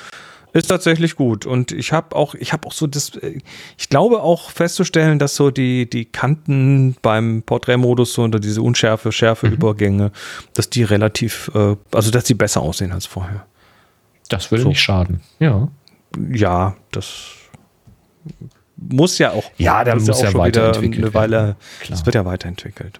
ist 0.53 0.67
tatsächlich 0.67 1.15
gut 1.15 1.45
und 1.45 1.71
ich 1.71 1.93
habe 1.93 2.13
auch 2.13 2.36
ich 2.36 2.51
habe 2.51 2.67
auch 2.67 2.73
so 2.73 2.86
das 2.86 3.15
äh, 3.15 3.39
ich 3.77 3.88
glaube 3.88 4.21
auch 4.21 4.51
festzustellen, 4.51 5.17
dass 5.17 5.36
so 5.38 5.49
die 5.49 5.89
die 5.89 6.03
Kanten 6.03 6.97
beim 7.01 7.41
Porträtmodus 7.43 8.13
so 8.13 8.23
unter 8.23 8.38
diese 8.39 8.61
Unschärfe 8.61 9.13
Schärfe 9.13 9.47
Mhm. 9.47 9.53
Übergänge, 9.53 10.11
dass 10.53 10.69
die 10.69 10.84
relativ 10.84 11.49
äh, 11.55 11.77
also 11.93 12.11
dass 12.11 12.25
die 12.25 12.34
besser 12.34 12.61
aussehen 12.61 12.91
als 12.91 13.05
vorher. 13.05 13.45
Das 14.27 14.51
würde 14.51 14.63
So. 14.63 14.69
nicht 14.69 14.82
schaden. 14.82 15.21
Ja. 15.39 15.69
Ja, 16.34 16.75
das 16.91 17.29
muss 18.89 19.17
ja 19.17 19.32
auch 19.32 19.51
Ja, 19.57 19.84
da 19.84 19.95
muss 19.95 20.07
ja 20.21 20.29
wieder 20.29 20.39
weiterentwickelt 20.39 21.03
eine 21.05 21.13
Weile 21.13 21.32
werden. 21.38 21.55
das 21.79 21.88
Klar. 21.88 22.05
wird 22.07 22.15
ja 22.15 22.25
weiterentwickelt. 22.25 22.99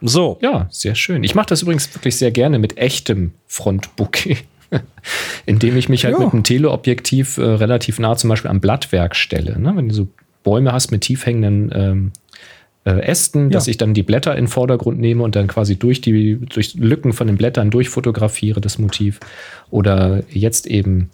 So, 0.00 0.38
Ja, 0.40 0.68
sehr 0.70 0.94
schön. 0.94 1.24
Ich 1.24 1.34
mache 1.34 1.46
das 1.48 1.62
übrigens 1.62 1.92
wirklich 1.94 2.16
sehr 2.16 2.30
gerne 2.30 2.58
mit 2.58 2.78
echtem 2.78 3.32
Frontbouquet. 3.48 4.38
Indem 5.46 5.76
ich 5.76 5.88
mich 5.88 6.04
halt 6.04 6.16
Ja. 6.18 6.24
mit 6.24 6.32
einem 6.32 6.44
Teleobjektiv 6.44 7.38
äh, 7.38 7.42
relativ 7.42 7.98
nah 7.98 8.16
zum 8.16 8.28
Beispiel 8.30 8.50
am 8.50 8.60
Blattwerk 8.60 9.16
stelle. 9.16 9.58
Ne? 9.58 9.72
Wenn 9.74 9.88
du 9.88 9.94
so 9.94 10.08
Bäume 10.44 10.72
hast 10.72 10.90
mit 10.92 11.00
tief 11.00 11.26
hängenden 11.26 11.72
ähm, 11.74 12.12
äh, 12.84 13.00
Ästen, 13.00 13.50
dass 13.50 13.66
Ja. 13.66 13.70
ich 13.72 13.76
dann 13.78 13.94
die 13.94 14.02
Blätter 14.02 14.32
in 14.36 14.44
den 14.44 14.48
Vordergrund 14.48 15.00
nehme 15.00 15.22
und 15.24 15.34
dann 15.36 15.46
quasi 15.48 15.76
durch 15.76 16.00
die 16.00 16.36
durch 16.36 16.74
Lücken 16.74 17.12
von 17.12 17.26
den 17.26 17.36
Blättern 17.36 17.70
durchfotografiere, 17.70 18.60
das 18.60 18.78
Motiv. 18.78 19.18
Oder 19.70 20.22
jetzt 20.30 20.66
eben 20.66 21.10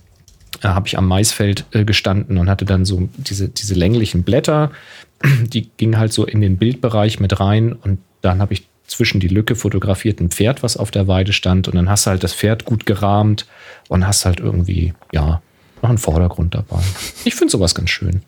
äh, 0.62 0.68
habe 0.68 0.86
ich 0.86 0.98
am 0.98 1.08
Maisfeld 1.08 1.64
äh, 1.72 1.84
gestanden 1.84 2.38
und 2.38 2.48
hatte 2.48 2.64
dann 2.64 2.84
so 2.84 3.08
diese, 3.16 3.48
diese 3.48 3.74
länglichen 3.74 4.22
Blätter, 4.22 4.70
die 5.22 5.70
gingen 5.76 5.98
halt 5.98 6.12
so 6.12 6.24
in 6.24 6.40
den 6.40 6.56
Bildbereich 6.56 7.20
mit 7.20 7.40
rein 7.40 7.72
und 7.72 7.98
dann 8.22 8.40
habe 8.40 8.54
ich 8.54 8.66
zwischen 8.86 9.20
die 9.20 9.28
Lücke 9.28 9.56
fotografiert 9.56 10.20
ein 10.20 10.30
Pferd, 10.30 10.62
was 10.62 10.76
auf 10.76 10.90
der 10.90 11.08
Weide 11.08 11.32
stand 11.32 11.68
und 11.68 11.74
dann 11.74 11.88
hast 11.88 12.06
du 12.06 12.10
halt 12.10 12.22
das 12.22 12.34
Pferd 12.34 12.64
gut 12.64 12.86
gerahmt 12.86 13.46
und 13.88 14.06
hast 14.06 14.24
halt 14.24 14.40
irgendwie, 14.40 14.92
ja, 15.12 15.40
noch 15.82 15.88
einen 15.88 15.98
Vordergrund 15.98 16.54
dabei. 16.54 16.80
Ich 17.24 17.34
finde 17.34 17.50
sowas 17.50 17.74
ganz 17.74 17.90
schön. 17.90 18.22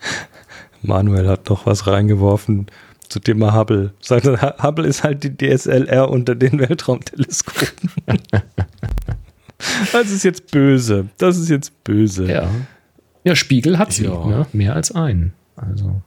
Manuel 0.82 1.28
hat 1.28 1.48
noch 1.48 1.66
was 1.66 1.86
reingeworfen 1.86 2.66
zu 3.08 3.20
Thema 3.20 3.54
Hubble. 3.54 3.92
Hubble 4.62 4.86
ist 4.86 5.04
halt 5.04 5.22
die 5.24 5.36
DSLR 5.36 6.10
unter 6.10 6.34
den 6.34 6.58
Weltraumteleskopen. 6.58 7.90
das 9.92 10.10
ist 10.10 10.24
jetzt 10.24 10.50
böse. 10.50 11.08
Das 11.18 11.36
ist 11.38 11.48
jetzt 11.48 11.84
böse. 11.84 12.26
Ja. 12.30 12.50
Ja, 13.24 13.34
Spiegel 13.36 13.78
hat 13.78 13.92
sie, 13.92 14.04
Ja. 14.04 14.24
ne? 14.26 14.46
mehr 14.52 14.74
als 14.74 14.92
einen. 14.92 15.32
Also, 15.56 16.00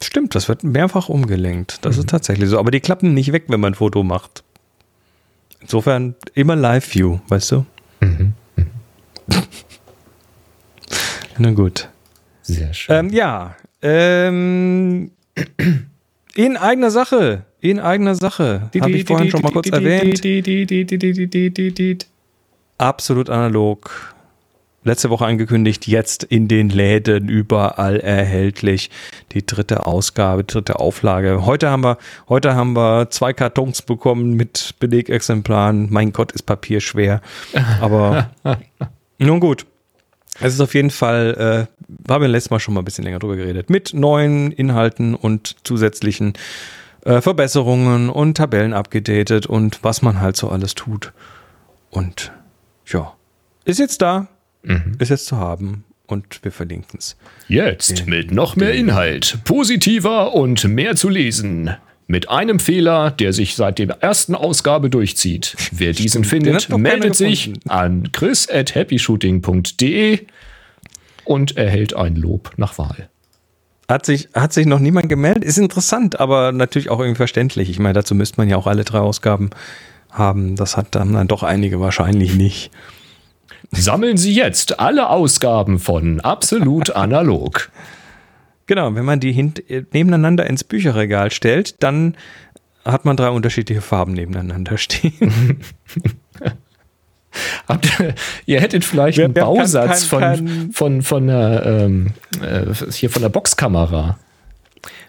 Stimmt, 0.00 0.34
das 0.36 0.48
wird 0.48 0.62
mehrfach 0.62 1.08
umgelenkt. 1.08 1.78
Das 1.84 1.96
Mhm. 1.96 2.00
ist 2.02 2.08
tatsächlich 2.10 2.48
so. 2.48 2.58
Aber 2.60 2.70
die 2.70 2.78
klappen 2.80 3.14
nicht 3.14 3.32
weg, 3.32 3.44
wenn 3.48 3.58
man 3.58 3.72
ein 3.72 3.74
Foto 3.74 4.04
macht. 4.04 4.44
Insofern 5.60 6.14
immer 6.34 6.54
Live-View, 6.54 7.18
weißt 7.28 7.50
du? 7.52 7.66
mhm. 8.00 8.32
Na 11.38 11.50
gut. 11.52 11.88
sehr 12.42 12.72
schön. 12.74 12.94
Ähm, 12.96 13.12
ja. 13.12 13.56
Ähm, 13.82 15.10
in 16.34 16.56
eigener 16.56 16.90
Sache. 16.90 17.44
In 17.60 17.78
eigener 17.80 18.14
Sache. 18.14 18.70
Habe 18.80 18.90
ich 18.92 19.04
vorhin 19.04 19.30
schon 19.30 19.42
mal 19.42 19.52
kurz 19.52 19.68
erwähnt. 19.68 20.22
Absolut 22.78 23.28
analog. 23.28 24.14
letzte 24.84 25.10
Woche 25.10 25.26
angekündigt, 25.26 25.88
jetzt 25.88 26.22
in 26.22 26.46
den 26.46 26.70
Läden 26.70 27.28
überall 27.28 27.98
erhältlich. 27.98 28.88
Die 29.32 29.44
dritte 29.44 29.84
Ausgabe, 29.84 30.44
dritte 30.44 30.78
Auflage. 30.78 31.44
Heute 31.44 31.70
haben 31.70 31.82
wir, 31.82 31.98
heute 32.28 32.54
haben 32.54 32.74
wir 32.74 33.10
zwei 33.10 33.32
Kartons 33.32 33.82
bekommen 33.82 34.34
mit 34.34 34.76
Belegexemplaren. 34.78 35.88
Mein 35.90 36.12
Gott, 36.12 36.30
ist 36.30 36.44
Papier 36.44 36.80
schwer. 36.80 37.20
Aber 37.80 38.30
nun 39.18 39.40
gut. 39.40 39.66
Es 40.40 40.54
ist 40.54 40.60
auf 40.60 40.72
jeden 40.74 40.90
Fall, 40.90 41.68
äh, 42.08 42.10
haben 42.10 42.22
wir 42.22 42.28
letztes 42.28 42.50
Mal 42.50 42.60
schon 42.60 42.74
mal 42.74 42.82
ein 42.82 42.84
bisschen 42.84 43.04
länger 43.04 43.18
drüber 43.18 43.34
geredet, 43.34 43.70
mit 43.70 43.92
neuen 43.92 44.52
Inhalten 44.52 45.16
und 45.16 45.56
zusätzlichen 45.64 46.34
äh, 47.04 47.20
Verbesserungen 47.20 48.08
und 48.08 48.36
Tabellen 48.36 48.72
abgedatet 48.72 49.46
und 49.46 49.80
was 49.82 50.00
man 50.00 50.20
halt 50.20 50.36
so 50.36 50.48
alles 50.48 50.76
tut. 50.76 51.12
Und 51.90 52.30
ja, 52.92 53.14
ist 53.64 53.78
jetzt 53.78 54.02
da, 54.02 54.28
mhm. 54.62 54.96
ist 54.98 55.10
jetzt 55.10 55.26
zu 55.26 55.36
haben 55.36 55.84
und 56.06 56.42
wir 56.42 56.52
verlinken 56.52 56.98
es. 56.98 57.16
Jetzt 57.48 58.06
mit 58.06 58.30
noch 58.32 58.56
mehr 58.56 58.72
Inhalt, 58.72 59.38
positiver 59.44 60.34
und 60.34 60.64
mehr 60.64 60.96
zu 60.96 61.08
lesen. 61.08 61.70
Mit 62.10 62.30
einem 62.30 62.58
Fehler, 62.58 63.10
der 63.10 63.34
sich 63.34 63.54
seit 63.54 63.78
der 63.78 63.90
ersten 64.00 64.34
Ausgabe 64.34 64.88
durchzieht. 64.88 65.54
Wer 65.72 65.92
diesen 65.92 66.24
findet, 66.24 66.70
meldet 66.70 67.14
sich 67.14 67.52
an 67.68 68.10
chris 68.12 68.48
at 68.48 68.74
happyshooting.de 68.74 70.20
und 71.24 71.58
erhält 71.58 71.94
ein 71.94 72.16
Lob 72.16 72.52
nach 72.56 72.78
Wahl. 72.78 73.10
Hat 73.90 74.06
sich, 74.06 74.28
hat 74.34 74.54
sich 74.54 74.66
noch 74.66 74.80
niemand 74.80 75.10
gemeldet? 75.10 75.44
Ist 75.44 75.58
interessant, 75.58 76.18
aber 76.18 76.52
natürlich 76.52 76.88
auch 76.88 77.00
irgendwie 77.00 77.16
verständlich. 77.16 77.68
Ich 77.68 77.78
meine, 77.78 77.94
dazu 77.94 78.14
müsste 78.14 78.38
man 78.38 78.48
ja 78.48 78.56
auch 78.56 78.66
alle 78.66 78.84
drei 78.84 79.00
Ausgaben 79.00 79.50
haben. 80.10 80.56
Das 80.56 80.76
hat 80.76 80.94
dann, 80.94 81.12
dann 81.12 81.28
doch 81.28 81.42
einige 81.42 81.80
wahrscheinlich 81.80 82.34
nicht. 82.34 82.70
Sammeln 83.70 84.16
Sie 84.16 84.34
jetzt 84.34 84.80
alle 84.80 85.10
Ausgaben 85.10 85.78
von 85.78 86.20
Absolut 86.20 86.90
Analog. 86.96 87.70
Genau, 88.66 88.94
wenn 88.94 89.04
man 89.04 89.20
die 89.20 89.52
nebeneinander 89.92 90.46
ins 90.46 90.62
Bücherregal 90.64 91.30
stellt, 91.30 91.82
dann 91.82 92.16
hat 92.84 93.04
man 93.04 93.16
drei 93.16 93.30
unterschiedliche 93.30 93.80
Farben 93.80 94.12
nebeneinander 94.12 94.78
stehen. 94.78 95.60
Habt 97.68 98.00
ihr, 98.00 98.14
ihr 98.46 98.60
hättet 98.60 98.84
vielleicht 98.84 99.18
wer, 99.18 99.26
einen 99.26 99.34
wer 99.34 99.44
Bausatz 99.44 100.08
kann, 100.08 100.20
kann, 100.20 100.48
von, 100.72 100.72
von, 100.72 101.02
von, 101.02 101.26
der, 101.26 101.66
ähm, 101.66 102.06
äh, 102.42 102.74
hier 102.90 103.10
von 103.10 103.22
der 103.22 103.28
Boxkamera. 103.28 104.18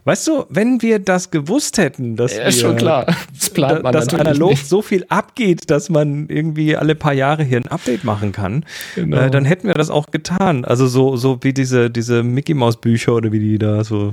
Weißt 0.06 0.28
du, 0.28 0.46
wenn 0.50 0.82
wir 0.82 1.00
das 1.00 1.32
gewusst 1.32 1.78
hätten, 1.78 2.16
dass 2.16 2.36
ja, 2.36 2.46
wir, 2.46 2.52
schon 2.52 2.76
klar. 2.76 3.06
Das 3.34 3.50
plant 3.50 3.84
man 3.84 3.94
dass 3.94 4.14
analog 4.14 4.52
nicht. 4.52 4.68
so 4.68 4.82
viel 4.82 5.06
abgeht, 5.10 5.70
dass 5.70 5.90
man 5.90 6.28
irgendwie 6.30 6.76
alle 6.76 6.96
paar 6.96 7.14
Jahre 7.14 7.44
hier 7.44 7.58
ein 7.58 7.68
Update 7.68 8.04
machen 8.04 8.32
kann, 8.32 8.66
genau. 8.96 9.18
äh, 9.18 9.30
dann 9.30 9.46
hätten 9.46 9.68
wir 9.68 9.74
das 9.74 9.90
auch 9.90 10.08
getan. 10.08 10.66
Also 10.66 10.88
so, 10.88 11.18
so 11.18 11.40
wie 11.42 11.54
diese, 11.54 11.90
diese 11.90 12.24
Mickey 12.24 12.54
Maus 12.54 12.78
Bücher 12.78 13.14
oder 13.14 13.32
wie 13.32 13.40
die 13.40 13.58
da 13.58 13.84
so 13.84 14.12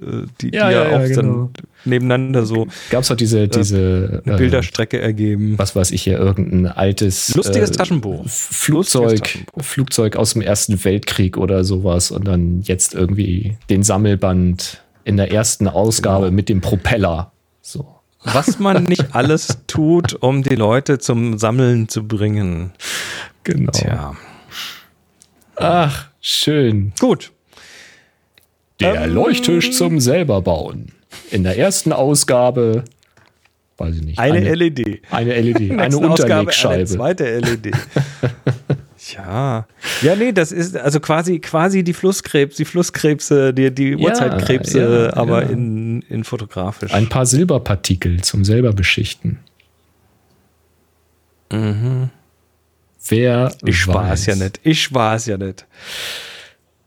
äh, 0.00 0.26
die, 0.40 0.50
ja, 0.54 0.68
die 0.68 0.74
ja, 0.74 0.88
ja 0.90 0.96
auch 0.96 1.04
genau. 1.04 1.22
dann 1.22 1.50
nebeneinander 1.84 2.46
so. 2.46 2.66
Gab 2.90 3.02
es 3.02 3.08
doch 3.08 3.16
diese, 3.16 3.42
äh, 3.42 3.48
diese 3.48 4.22
eine 4.24 4.36
Bilderstrecke 4.36 4.98
äh, 4.98 5.02
ergeben. 5.02 5.54
Was 5.58 5.76
weiß 5.76 5.90
ich 5.90 6.02
hier, 6.02 6.18
irgendein 6.18 6.66
altes 6.66 7.34
lustiges 7.34 7.70
äh, 7.70 7.74
Taschenbuch. 7.74 8.24
Flugzeug, 8.28 9.02
lustiges 9.02 9.20
Taschenbuch. 9.20 9.64
Flugzeug 9.64 10.16
aus 10.16 10.32
dem 10.32 10.42
Ersten 10.42 10.84
Weltkrieg 10.84 11.36
oder 11.36 11.64
sowas 11.64 12.10
und 12.10 12.26
dann 12.26 12.62
jetzt 12.62 12.94
irgendwie 12.94 13.56
den 13.70 13.82
Sammelband 13.82 14.83
in 15.04 15.16
der 15.16 15.32
ersten 15.32 15.68
Ausgabe 15.68 16.26
genau. 16.26 16.36
mit 16.36 16.48
dem 16.48 16.60
Propeller. 16.60 17.32
So. 17.60 17.94
Was 18.24 18.58
man 18.58 18.84
nicht 18.84 19.14
alles 19.14 19.58
tut, 19.66 20.14
um 20.14 20.42
die 20.42 20.54
Leute 20.54 20.98
zum 20.98 21.38
Sammeln 21.38 21.88
zu 21.88 22.06
bringen. 22.06 22.72
Genau. 23.44 23.70
Tja. 23.72 24.16
Ach, 25.56 26.08
schön. 26.20 26.92
Gut. 26.98 27.32
Der 28.80 29.02
ähm, 29.02 29.14
Leuchttisch 29.14 29.72
zum 29.72 30.00
selberbauen. 30.00 30.92
In 31.30 31.44
der 31.44 31.58
ersten 31.58 31.92
Ausgabe, 31.92 32.84
weiß 33.76 33.96
ich 33.96 34.02
nicht. 34.02 34.18
Eine, 34.18 34.38
eine 34.38 34.54
LED. 34.54 35.02
Eine 35.10 35.40
LED, 35.40 35.78
eine 35.78 35.98
Unterlegscheibe. 35.98 36.74
Eine 36.74 36.84
zweite 36.86 37.38
LED. 37.38 37.72
ja. 39.12 39.66
Ja, 40.02 40.16
nee, 40.16 40.32
das 40.32 40.52
ist 40.52 40.76
also 40.76 41.00
quasi, 41.00 41.38
quasi 41.38 41.84
die 41.84 41.92
Flusskrebs, 41.92 42.56
die 42.56 42.64
Flusskrebse, 42.64 43.52
die, 43.52 43.70
die 43.70 43.96
Uhrzeitkrebse, 43.96 44.80
ja, 44.80 45.04
ja, 45.06 45.14
aber 45.14 45.42
ja. 45.42 45.50
In, 45.50 46.02
in 46.02 46.24
fotografisch. 46.24 46.92
Ein 46.92 47.08
paar 47.08 47.26
Silberpartikel 47.26 48.22
zum 48.22 48.44
selber 48.44 48.72
beschichten. 48.72 49.38
Mhm. 51.52 52.10
Wer 53.06 53.54
ich 53.64 53.86
war 53.86 54.12
es 54.12 54.26
ja 54.26 54.34
nicht. 54.34 54.60
Ich 54.62 54.94
war 54.94 55.16
es 55.16 55.26
ja 55.26 55.36
nicht. 55.36 55.66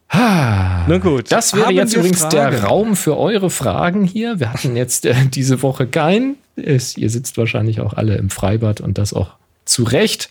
Ah, 0.09 0.85
Na 0.87 0.97
gut. 0.97 1.31
Das 1.31 1.53
wäre 1.53 1.71
jetzt 1.71 1.93
übrigens 1.93 2.21
Fragen? 2.21 2.33
der 2.33 2.63
Raum 2.63 2.95
für 2.95 3.17
eure 3.17 3.49
Fragen 3.49 4.05
hier. 4.05 4.39
Wir 4.39 4.53
hatten 4.53 4.75
jetzt 4.75 5.05
äh, 5.05 5.15
diese 5.25 5.61
Woche 5.61 5.85
keinen. 5.85 6.37
Es, 6.55 6.97
ihr 6.97 7.09
sitzt 7.09 7.37
wahrscheinlich 7.37 7.81
auch 7.81 7.93
alle 7.93 8.15
im 8.15 8.29
Freibad 8.29 8.81
und 8.81 8.97
das 8.97 9.13
auch 9.13 9.35
zu 9.65 9.83
Recht. 9.83 10.29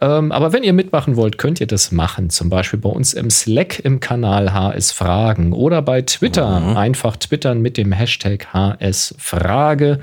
Ähm, 0.00 0.32
aber 0.32 0.52
wenn 0.52 0.62
ihr 0.62 0.72
mitmachen 0.72 1.16
wollt, 1.16 1.38
könnt 1.38 1.60
ihr 1.60 1.66
das 1.66 1.92
machen. 1.92 2.30
Zum 2.30 2.48
Beispiel 2.48 2.78
bei 2.78 2.88
uns 2.88 3.12
im 3.12 3.30
Slack 3.30 3.78
im 3.80 4.00
Kanal 4.00 4.52
HS 4.52 4.92
Fragen 4.92 5.52
oder 5.52 5.82
bei 5.82 6.02
Twitter. 6.02 6.60
Mhm. 6.60 6.76
Einfach 6.76 7.16
twittern 7.16 7.60
mit 7.60 7.76
dem 7.76 7.92
Hashtag 7.92 8.52
HS 8.52 9.14
Frage. 9.18 10.00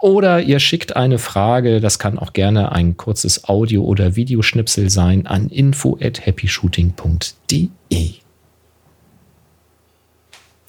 Oder 0.00 0.42
ihr 0.42 0.60
schickt 0.60 0.96
eine 0.96 1.18
Frage, 1.18 1.80
das 1.80 1.98
kann 1.98 2.18
auch 2.18 2.32
gerne 2.32 2.70
ein 2.72 2.96
kurzes 2.96 3.48
Audio- 3.48 3.84
oder 3.84 4.14
Videoschnipsel 4.14 4.90
sein, 4.90 5.26
an 5.26 5.48
info 5.48 5.98
at 6.00 6.24
happyshooting.de. 6.24 8.12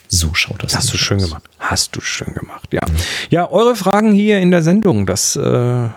So 0.07 0.34
schaut 0.34 0.63
das 0.63 0.74
aus. 0.74 0.80
Hast 0.80 0.93
du 0.93 0.97
schön 0.97 1.17
aus. 1.17 1.28
gemacht. 1.28 1.43
Hast 1.59 1.95
du 1.95 2.01
schön 2.01 2.34
gemacht, 2.34 2.74
ja. 2.74 2.82
Ja, 3.30 3.51
eure 3.51 3.76
Fragen 3.76 4.11
hier 4.11 4.39
in 4.39 4.49
der 4.49 4.63
Sendung, 4.63 5.05
das 5.05 5.36
äh, 5.36 5.89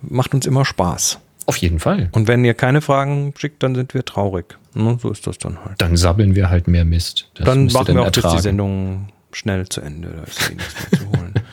macht 0.00 0.32
uns 0.32 0.46
immer 0.46 0.64
Spaß. 0.64 1.18
Auf 1.46 1.56
jeden 1.58 1.78
Fall. 1.78 2.08
Und 2.12 2.28
wenn 2.28 2.44
ihr 2.44 2.54
keine 2.54 2.80
Fragen 2.80 3.32
schickt, 3.38 3.62
dann 3.62 3.74
sind 3.74 3.94
wir 3.94 4.04
traurig. 4.04 4.56
Ne, 4.74 4.98
so 5.00 5.10
ist 5.10 5.26
das 5.26 5.38
dann 5.38 5.64
halt. 5.64 5.80
Dann 5.80 5.96
sabbeln 5.96 6.34
wir 6.34 6.50
halt 6.50 6.68
mehr 6.68 6.84
Mist. 6.84 7.30
Das 7.34 7.46
dann 7.46 7.66
machen 7.66 7.94
wir 7.94 8.02
auch 8.02 8.06
ertragen. 8.06 8.36
die 8.36 8.42
Sendung 8.42 9.08
schnell 9.32 9.68
zu 9.68 9.80
Ende. 9.80 10.08
Da 10.08 10.22
ist 10.24 10.50
eh 10.50 10.54
nichts 10.54 10.74
mehr 10.74 11.00
zu 11.00 11.18
holen. 11.18 11.34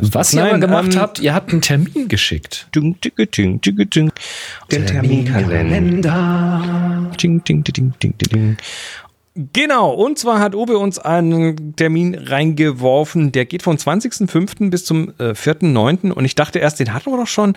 Was 0.00 0.34
ihr 0.34 0.44
aber 0.44 0.58
gemacht 0.58 0.94
ähm, 0.94 1.00
habt, 1.00 1.20
ihr 1.20 1.34
habt 1.34 1.52
einen 1.52 1.60
Termin 1.60 2.08
geschickt. 2.08 2.66
Ding, 2.74 2.98
ding, 3.00 3.12
ding, 3.16 3.60
ding, 3.60 3.90
ding. 3.90 4.12
Den 4.70 4.86
Terminkalender. 4.86 7.10
Ding, 7.20 7.44
ding, 7.44 7.62
ding, 7.62 7.74
ding, 7.74 7.92
ding, 8.00 8.14
ding. 8.18 8.56
Genau, 9.34 9.92
und 9.92 10.18
zwar 10.18 10.40
hat 10.40 10.54
Obe 10.54 10.76
uns 10.76 10.98
einen 10.98 11.74
Termin 11.74 12.14
reingeworfen, 12.14 13.32
der 13.32 13.46
geht 13.46 13.62
vom 13.62 13.76
20.05. 13.76 14.68
bis 14.68 14.84
zum 14.84 15.08
äh, 15.18 15.30
4.09. 15.30 16.12
Und 16.12 16.24
ich 16.26 16.34
dachte 16.34 16.58
erst, 16.58 16.80
den 16.80 16.92
hatten 16.92 17.10
wir 17.10 17.16
doch 17.16 17.26
schon. 17.26 17.56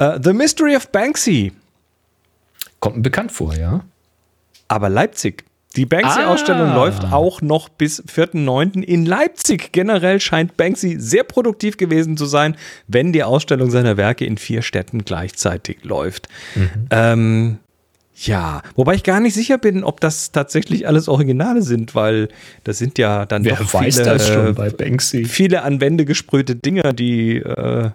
Uh, 0.00 0.18
The 0.20 0.32
Mystery 0.32 0.74
of 0.74 0.88
Banksy. 0.88 1.52
Kommt 2.80 2.96
mir 2.96 3.02
bekannt 3.02 3.30
vor, 3.30 3.54
ja. 3.54 3.84
Aber 4.66 4.88
Leipzig. 4.88 5.44
Die 5.76 5.86
Banksy-Ausstellung 5.86 6.70
ah. 6.70 6.74
läuft 6.74 7.04
auch 7.12 7.40
noch 7.40 7.68
bis 7.68 8.02
4.9. 8.02 8.82
in 8.82 9.06
Leipzig. 9.06 9.72
Generell 9.72 10.20
scheint 10.20 10.56
Banksy 10.56 10.96
sehr 10.98 11.24
produktiv 11.24 11.76
gewesen 11.76 12.16
zu 12.16 12.26
sein, 12.26 12.56
wenn 12.88 13.12
die 13.12 13.22
Ausstellung 13.22 13.70
seiner 13.70 13.96
Werke 13.96 14.26
in 14.26 14.36
vier 14.36 14.62
Städten 14.62 15.04
gleichzeitig 15.04 15.84
läuft. 15.84 16.28
Mhm. 16.56 16.70
Ähm, 16.90 17.58
ja, 18.14 18.62
wobei 18.76 18.94
ich 18.94 19.02
gar 19.02 19.20
nicht 19.20 19.34
sicher 19.34 19.58
bin, 19.58 19.84
ob 19.84 20.00
das 20.00 20.32
tatsächlich 20.32 20.86
alles 20.86 21.08
Originale 21.08 21.62
sind, 21.62 21.94
weil 21.94 22.28
das 22.62 22.78
sind 22.78 22.98
ja 22.98 23.26
dann 23.26 23.44
Wer 23.44 23.56
doch 23.56 23.72
weiß 23.72 23.96
viele, 23.96 24.04
das 24.06 24.28
schon 24.28 24.54
bei 24.54 24.70
Banksy. 24.70 25.24
viele 25.24 25.62
an 25.62 25.80
Wände 25.80 26.04
gesprühte 26.04 26.54
Dinger, 26.54 26.92
die, 26.92 27.36
äh, 27.38 27.90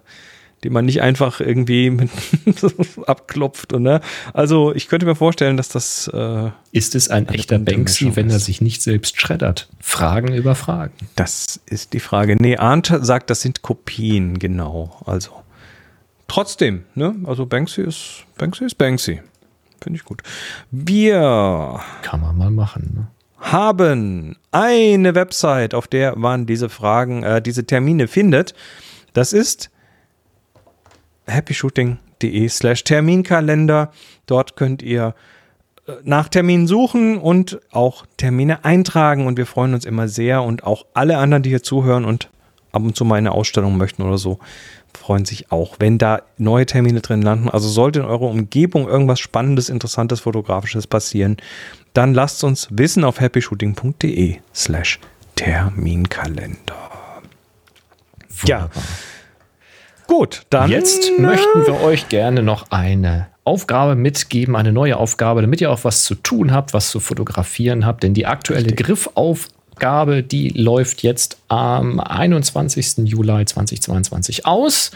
die 0.64 0.70
man 0.70 0.86
nicht 0.86 1.02
einfach 1.02 1.40
irgendwie 1.40 1.90
mit 1.90 2.10
abklopft. 3.06 3.72
Und, 3.72 3.84
ne? 3.84 4.00
Also 4.34 4.74
ich 4.74 4.88
könnte 4.88 5.06
mir 5.06 5.14
vorstellen, 5.14 5.56
dass 5.56 5.68
das 5.68 6.10
äh, 6.12 6.50
Ist 6.72 6.94
es 6.96 7.08
ein 7.10 7.28
echter 7.28 7.58
Banksy, 7.60 8.16
wenn 8.16 8.28
er 8.28 8.40
sich 8.40 8.60
nicht 8.60 8.82
selbst 8.82 9.20
schreddert? 9.20 9.68
Fragen 9.80 10.34
über 10.34 10.56
Fragen. 10.56 10.94
Das 11.14 11.60
ist 11.66 11.92
die 11.92 12.00
Frage. 12.00 12.36
Nee, 12.36 12.56
Arndt 12.56 12.92
sagt, 13.02 13.30
das 13.30 13.40
sind 13.40 13.62
Kopien, 13.62 14.40
genau. 14.40 15.00
Also 15.06 15.30
trotzdem, 16.26 16.82
ne? 16.96 17.14
Also 17.24 17.46
Banksy 17.46 17.82
ist 17.82 18.24
Banksy 18.36 18.64
ist 18.64 18.76
Banksy. 18.78 19.20
Finde 19.80 19.98
ich 19.98 20.04
gut. 20.04 20.22
Wir 20.70 21.80
kann 22.02 22.20
man 22.20 22.36
mal 22.36 22.50
machen. 22.50 22.92
Ne? 22.94 23.06
haben 23.40 24.36
eine 24.50 25.14
Website, 25.14 25.74
auf 25.74 25.86
der 25.86 26.16
man 26.16 26.46
diese 26.46 26.68
Fragen, 26.68 27.22
äh, 27.22 27.40
diese 27.40 27.64
Termine 27.64 28.08
findet. 28.08 28.54
Das 29.12 29.32
ist 29.32 29.70
happyshooting.de 31.26 32.48
slash 32.48 32.84
Terminkalender. 32.84 33.92
Dort 34.26 34.56
könnt 34.56 34.82
ihr 34.82 35.14
äh, 35.86 35.92
nach 36.02 36.28
Terminen 36.28 36.66
suchen 36.66 37.18
und 37.18 37.60
auch 37.70 38.06
Termine 38.16 38.64
eintragen 38.64 39.26
und 39.26 39.36
wir 39.38 39.46
freuen 39.46 39.74
uns 39.74 39.84
immer 39.84 40.08
sehr 40.08 40.42
und 40.42 40.64
auch 40.64 40.86
alle 40.94 41.18
anderen, 41.18 41.42
die 41.42 41.50
hier 41.50 41.62
zuhören 41.62 42.04
und 42.04 42.28
ab 42.72 42.82
und 42.82 42.96
zu 42.96 43.04
mal 43.04 43.16
eine 43.16 43.32
Ausstellung 43.32 43.76
möchten 43.76 44.02
oder 44.02 44.18
so, 44.18 44.40
freuen 44.96 45.24
sich 45.24 45.50
auch, 45.50 45.76
wenn 45.78 45.98
da 45.98 46.22
neue 46.36 46.66
Termine 46.66 47.00
drin 47.00 47.22
landen. 47.22 47.48
Also 47.48 47.68
sollte 47.68 48.00
in 48.00 48.04
eurer 48.04 48.22
Umgebung 48.22 48.88
irgendwas 48.88 49.20
Spannendes, 49.20 49.68
Interessantes, 49.68 50.20
Fotografisches 50.20 50.86
passieren, 50.86 51.36
dann 51.94 52.14
lasst 52.14 52.44
uns 52.44 52.68
wissen 52.70 53.04
auf 53.04 53.20
happyshooting.de 53.20 54.36
slash 54.54 55.00
Terminkalender. 55.36 56.90
Ja. 58.44 58.70
Gut, 60.06 60.42
dann. 60.50 60.70
Jetzt 60.70 61.18
möchten 61.18 61.66
wir 61.66 61.80
euch 61.82 62.08
gerne 62.08 62.42
noch 62.42 62.70
eine 62.70 63.28
Aufgabe 63.44 63.94
mitgeben, 63.94 64.56
eine 64.56 64.72
neue 64.72 64.96
Aufgabe, 64.96 65.40
damit 65.40 65.60
ihr 65.60 65.70
auch 65.70 65.84
was 65.84 66.04
zu 66.04 66.14
tun 66.14 66.52
habt, 66.52 66.74
was 66.74 66.90
zu 66.90 67.00
fotografieren 67.00 67.86
habt. 67.86 68.02
Denn 68.02 68.14
die 68.14 68.26
aktuelle 68.26 68.66
Richtig. 68.66 68.76
Griffaufgabe, 69.78 70.22
die 70.22 70.50
läuft 70.50 71.02
jetzt 71.02 71.38
am 71.48 72.00
21. 72.00 72.98
Juli 73.08 73.44
2022 73.44 74.46
aus. 74.46 74.90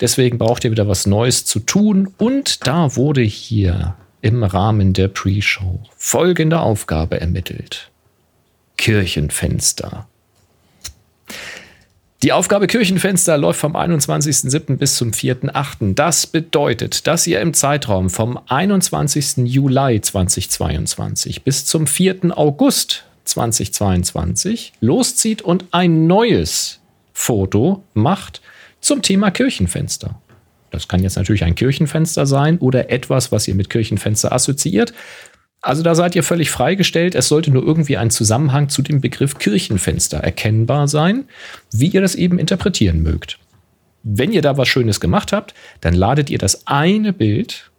Deswegen 0.00 0.38
braucht 0.38 0.64
ihr 0.64 0.70
wieder 0.70 0.88
was 0.88 1.06
Neues 1.06 1.44
zu 1.44 1.60
tun. 1.60 2.12
Und 2.18 2.66
da 2.66 2.96
wurde 2.96 3.22
hier 3.22 3.96
im 4.20 4.42
Rahmen 4.42 4.92
der 4.92 5.08
Pre-Show 5.08 5.80
folgende 5.96 6.60
Aufgabe 6.60 7.20
ermittelt. 7.20 7.90
Kirchenfenster. 8.76 10.06
Die 12.22 12.32
Aufgabe 12.32 12.66
Kirchenfenster 12.66 13.36
läuft 13.38 13.60
vom 13.60 13.76
21.07. 13.76 14.76
bis 14.76 14.96
zum 14.96 15.10
4.08. 15.12 15.94
Das 15.94 16.26
bedeutet, 16.26 17.06
dass 17.06 17.26
ihr 17.26 17.40
im 17.40 17.54
Zeitraum 17.54 18.10
vom 18.10 18.38
21. 18.48 19.46
Juli 19.46 20.00
2022 20.00 21.42
bis 21.42 21.66
zum 21.66 21.86
4. 21.86 22.36
August 22.36 23.04
2022 23.26 24.72
loszieht 24.80 25.42
und 25.42 25.64
ein 25.72 26.06
neues 26.06 26.80
Foto 27.12 27.82
macht 27.94 28.40
zum 28.80 29.02
Thema 29.02 29.30
Kirchenfenster. 29.30 30.20
Das 30.70 30.88
kann 30.88 31.02
jetzt 31.02 31.16
natürlich 31.16 31.44
ein 31.44 31.54
Kirchenfenster 31.54 32.26
sein 32.26 32.58
oder 32.58 32.90
etwas, 32.90 33.32
was 33.32 33.48
ihr 33.48 33.54
mit 33.54 33.70
Kirchenfenster 33.70 34.32
assoziiert. 34.32 34.92
Also 35.62 35.82
da 35.82 35.94
seid 35.94 36.14
ihr 36.14 36.22
völlig 36.22 36.50
freigestellt. 36.50 37.14
Es 37.14 37.28
sollte 37.28 37.50
nur 37.50 37.64
irgendwie 37.64 37.96
ein 37.96 38.10
Zusammenhang 38.10 38.68
zu 38.68 38.82
dem 38.82 39.00
Begriff 39.00 39.38
Kirchenfenster 39.38 40.18
erkennbar 40.18 40.86
sein, 40.86 41.24
wie 41.72 41.88
ihr 41.88 42.00
das 42.00 42.14
eben 42.14 42.38
interpretieren 42.38 43.02
mögt. 43.02 43.38
Wenn 44.02 44.32
ihr 44.32 44.42
da 44.42 44.56
was 44.56 44.68
Schönes 44.68 45.00
gemacht 45.00 45.32
habt, 45.32 45.54
dann 45.80 45.94
ladet 45.94 46.30
ihr 46.30 46.38
das 46.38 46.66
eine 46.66 47.12
Bild 47.12 47.70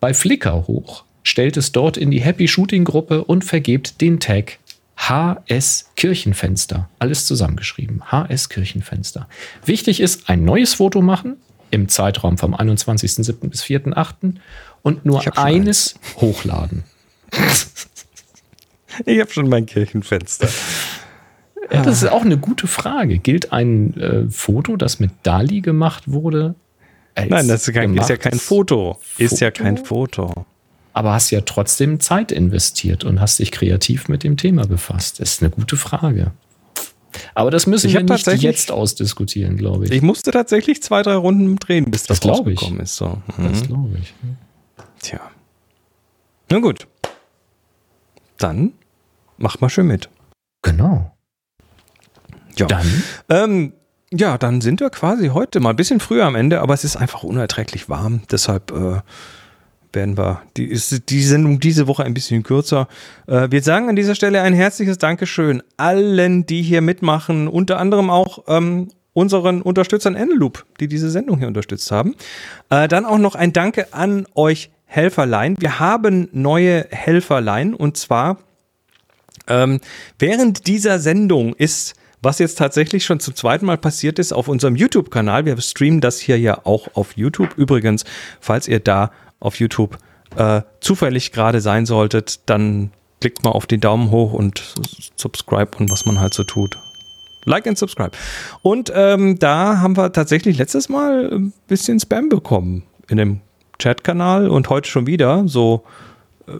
bei 0.00 0.14
Flickr 0.14 0.66
hoch, 0.66 1.04
stellt 1.22 1.56
es 1.56 1.72
dort 1.72 1.96
in 1.96 2.10
die 2.10 2.20
Happy 2.20 2.48
Shooting 2.48 2.84
Gruppe 2.84 3.24
und 3.24 3.44
vergebt 3.44 4.00
den 4.00 4.20
Tag 4.20 4.58
HS 4.96 5.90
Kirchenfenster. 5.96 6.88
Alles 6.98 7.26
zusammengeschrieben. 7.26 8.02
HS 8.10 8.48
Kirchenfenster. 8.48 9.28
Wichtig 9.64 10.00
ist, 10.00 10.28
ein 10.28 10.44
neues 10.44 10.74
Foto 10.74 11.00
machen 11.00 11.36
im 11.70 11.88
Zeitraum 11.88 12.36
vom 12.36 12.54
21.07. 12.54 13.48
bis 13.48 13.62
4.08 13.62 14.34
und 14.82 15.04
nur 15.04 15.20
eines 15.20 15.38
eins. 15.38 15.94
hochladen. 16.16 16.84
ich 19.06 19.20
habe 19.20 19.30
schon 19.30 19.48
mein 19.48 19.66
Kirchenfenster. 19.66 20.48
Ja, 21.72 21.82
das 21.82 22.02
ist 22.02 22.08
auch 22.08 22.24
eine 22.24 22.36
gute 22.36 22.66
Frage. 22.66 23.18
Gilt 23.18 23.52
ein 23.52 23.96
äh, 23.96 24.28
Foto, 24.28 24.76
das 24.76 24.98
mit 24.98 25.12
Dali 25.22 25.60
gemacht 25.60 26.10
wurde? 26.10 26.56
Nein, 27.16 27.48
das 27.48 27.68
ist, 27.68 27.74
kein, 27.74 27.96
ist, 27.96 28.08
ja 28.08 28.16
kein 28.16 28.38
Foto. 28.38 28.94
Foto. 28.94 29.00
Ist 29.18 29.40
ja 29.40 29.50
kein 29.50 29.76
Foto. 29.76 30.46
Aber 30.92 31.12
hast 31.12 31.30
ja 31.30 31.42
trotzdem 31.42 32.00
Zeit 32.00 32.32
investiert 32.32 33.04
und 33.04 33.20
hast 33.20 33.38
dich 33.38 33.52
kreativ 33.52 34.08
mit 34.08 34.24
dem 34.24 34.36
Thema 34.36 34.66
befasst. 34.66 35.20
Das 35.20 35.32
ist 35.32 35.42
eine 35.42 35.50
gute 35.50 35.76
Frage. 35.76 36.32
Aber 37.34 37.50
das 37.50 37.66
müssen 37.66 37.88
ich 37.88 37.94
wir 37.94 38.02
nicht 38.02 38.26
jetzt 38.42 38.70
ausdiskutieren, 38.70 39.56
glaube 39.56 39.84
ich. 39.84 39.92
Ich 39.92 40.02
musste 40.02 40.30
tatsächlich 40.30 40.82
zwei, 40.82 41.02
drei 41.02 41.14
Runden 41.14 41.56
drehen, 41.56 41.90
bis 41.90 42.04
das, 42.04 42.20
das 42.20 42.28
rausgekommen 42.28 42.80
ist. 42.80 42.96
So. 42.96 43.18
Mhm. 43.36 43.52
Das 43.52 43.62
glaube 43.62 43.98
ich. 44.00 44.14
Tja. 45.00 45.20
Na 46.48 46.58
gut. 46.58 46.86
Dann 48.38 48.72
mach 49.38 49.60
mal 49.60 49.68
schön 49.68 49.86
mit. 49.86 50.08
Genau. 50.62 51.12
Ja. 52.56 52.66
Dann? 52.66 53.02
Ähm, 53.28 53.72
ja, 54.12 54.38
dann 54.38 54.60
sind 54.60 54.80
wir 54.80 54.90
quasi 54.90 55.28
heute 55.28 55.60
mal 55.60 55.70
ein 55.70 55.76
bisschen 55.76 56.00
früher 56.00 56.24
am 56.24 56.34
Ende, 56.34 56.60
aber 56.60 56.74
es 56.74 56.84
ist 56.84 56.96
einfach 56.96 57.22
unerträglich 57.22 57.88
warm. 57.88 58.22
Deshalb 58.30 58.72
äh, 58.72 59.00
werden 59.92 60.16
wir 60.16 60.42
die, 60.56 60.64
ist 60.64 61.10
die 61.10 61.22
Sendung 61.22 61.60
diese 61.60 61.86
Woche 61.86 62.04
ein 62.04 62.14
bisschen 62.14 62.42
kürzer. 62.42 62.88
Äh, 63.26 63.48
wir 63.50 63.62
sagen 63.62 63.88
an 63.88 63.96
dieser 63.96 64.14
Stelle 64.14 64.42
ein 64.42 64.54
herzliches 64.54 64.98
Dankeschön 64.98 65.62
allen, 65.76 66.46
die 66.46 66.62
hier 66.62 66.80
mitmachen, 66.80 67.48
unter 67.48 67.78
anderem 67.78 68.10
auch 68.10 68.44
ähm, 68.48 68.88
unseren 69.12 69.62
Unterstützern 69.62 70.14
Enneloop, 70.14 70.64
die 70.80 70.88
diese 70.88 71.10
Sendung 71.10 71.38
hier 71.38 71.48
unterstützt 71.48 71.90
haben. 71.90 72.14
Äh, 72.68 72.88
dann 72.88 73.04
auch 73.04 73.18
noch 73.18 73.34
ein 73.34 73.52
Danke 73.52 73.92
an 73.92 74.26
euch 74.34 74.70
Helferlein. 74.86 75.56
Wir 75.58 75.78
haben 75.78 76.28
neue 76.32 76.86
Helferlein 76.90 77.74
und 77.74 77.96
zwar 77.96 78.38
ähm, 79.46 79.80
während 80.18 80.66
dieser 80.66 80.98
Sendung 80.98 81.54
ist 81.54 81.94
was 82.22 82.38
jetzt 82.38 82.58
tatsächlich 82.58 83.04
schon 83.04 83.20
zum 83.20 83.34
zweiten 83.34 83.66
Mal 83.66 83.78
passiert 83.78 84.18
ist 84.18 84.32
auf 84.32 84.48
unserem 84.48 84.76
YouTube-Kanal. 84.76 85.46
Wir 85.46 85.58
streamen 85.60 86.00
das 86.00 86.18
hier 86.18 86.38
ja 86.38 86.60
auch 86.64 86.88
auf 86.94 87.16
YouTube. 87.16 87.56
Übrigens, 87.56 88.04
falls 88.40 88.68
ihr 88.68 88.80
da 88.80 89.10
auf 89.40 89.58
YouTube 89.58 89.98
äh, 90.36 90.62
zufällig 90.80 91.32
gerade 91.32 91.60
sein 91.60 91.86
solltet, 91.86 92.40
dann 92.46 92.92
klickt 93.20 93.44
mal 93.44 93.50
auf 93.50 93.66
den 93.66 93.80
Daumen 93.80 94.10
hoch 94.10 94.32
und 94.32 94.74
subscribe 95.16 95.76
und 95.78 95.90
was 95.90 96.06
man 96.06 96.20
halt 96.20 96.34
so 96.34 96.44
tut. 96.44 96.76
Like 97.44 97.66
and 97.66 97.78
subscribe. 97.78 98.12
Und 98.62 98.92
ähm, 98.94 99.38
da 99.38 99.78
haben 99.78 99.96
wir 99.96 100.12
tatsächlich 100.12 100.58
letztes 100.58 100.88
Mal 100.88 101.30
ein 101.32 101.52
bisschen 101.68 101.98
Spam 101.98 102.28
bekommen 102.28 102.84
in 103.08 103.16
dem 103.16 103.40
Chat-Kanal 103.78 104.48
und 104.48 104.68
heute 104.68 104.88
schon 104.90 105.06
wieder 105.06 105.48
so 105.48 105.84
äh, 106.46 106.52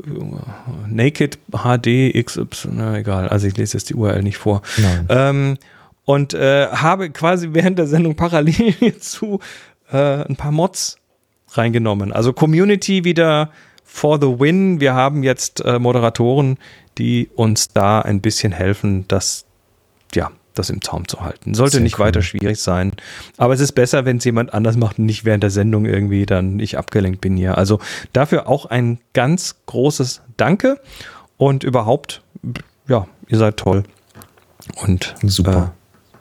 Naked 0.88 1.38
HD 1.52 2.12
XY, 2.24 2.68
na 2.72 2.98
egal, 2.98 3.28
also 3.28 3.46
ich 3.46 3.56
lese 3.56 3.76
jetzt 3.76 3.90
die 3.90 3.94
URL 3.94 4.22
nicht 4.22 4.38
vor. 4.38 4.62
Ähm, 5.08 5.58
und 6.04 6.34
äh, 6.34 6.68
habe 6.68 7.10
quasi 7.10 7.50
während 7.52 7.78
der 7.78 7.86
Sendung 7.86 8.16
parallel 8.16 8.52
hierzu 8.78 9.38
äh, 9.92 10.24
ein 10.24 10.36
paar 10.36 10.52
Mods 10.52 10.99
reingenommen. 11.52 12.12
Also 12.12 12.32
Community 12.32 13.04
wieder 13.04 13.50
for 13.84 14.20
the 14.20 14.38
win. 14.38 14.80
Wir 14.80 14.94
haben 14.94 15.22
jetzt 15.22 15.64
äh, 15.64 15.78
Moderatoren, 15.78 16.58
die 16.98 17.28
uns 17.34 17.68
da 17.68 18.00
ein 18.00 18.20
bisschen 18.20 18.52
helfen, 18.52 19.06
dass 19.08 19.44
ja, 20.14 20.30
das 20.54 20.70
im 20.70 20.82
Zaum 20.82 21.08
zu 21.08 21.20
halten. 21.20 21.54
Sollte 21.54 21.72
Sehr 21.72 21.80
nicht 21.82 21.98
cool. 21.98 22.06
weiter 22.06 22.22
schwierig 22.22 22.58
sein. 22.58 22.92
Aber 23.36 23.54
es 23.54 23.60
ist 23.60 23.72
besser, 23.72 24.04
wenn 24.04 24.18
es 24.18 24.24
jemand 24.24 24.54
anders 24.54 24.76
macht 24.76 24.98
und 24.98 25.06
nicht 25.06 25.24
während 25.24 25.42
der 25.42 25.50
Sendung 25.50 25.86
irgendwie 25.86 26.26
dann 26.26 26.60
ich 26.60 26.78
abgelenkt 26.78 27.20
bin 27.20 27.36
hier. 27.36 27.58
Also 27.58 27.80
dafür 28.12 28.48
auch 28.48 28.66
ein 28.66 28.98
ganz 29.12 29.56
großes 29.66 30.22
Danke 30.36 30.80
und 31.36 31.64
überhaupt, 31.64 32.22
ja, 32.88 33.06
ihr 33.28 33.38
seid 33.38 33.56
toll. 33.56 33.84
Und 34.76 35.14
super. 35.22 35.72
Äh, 35.74 36.16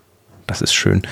das 0.48 0.62
ist 0.62 0.74
schön 0.74 1.04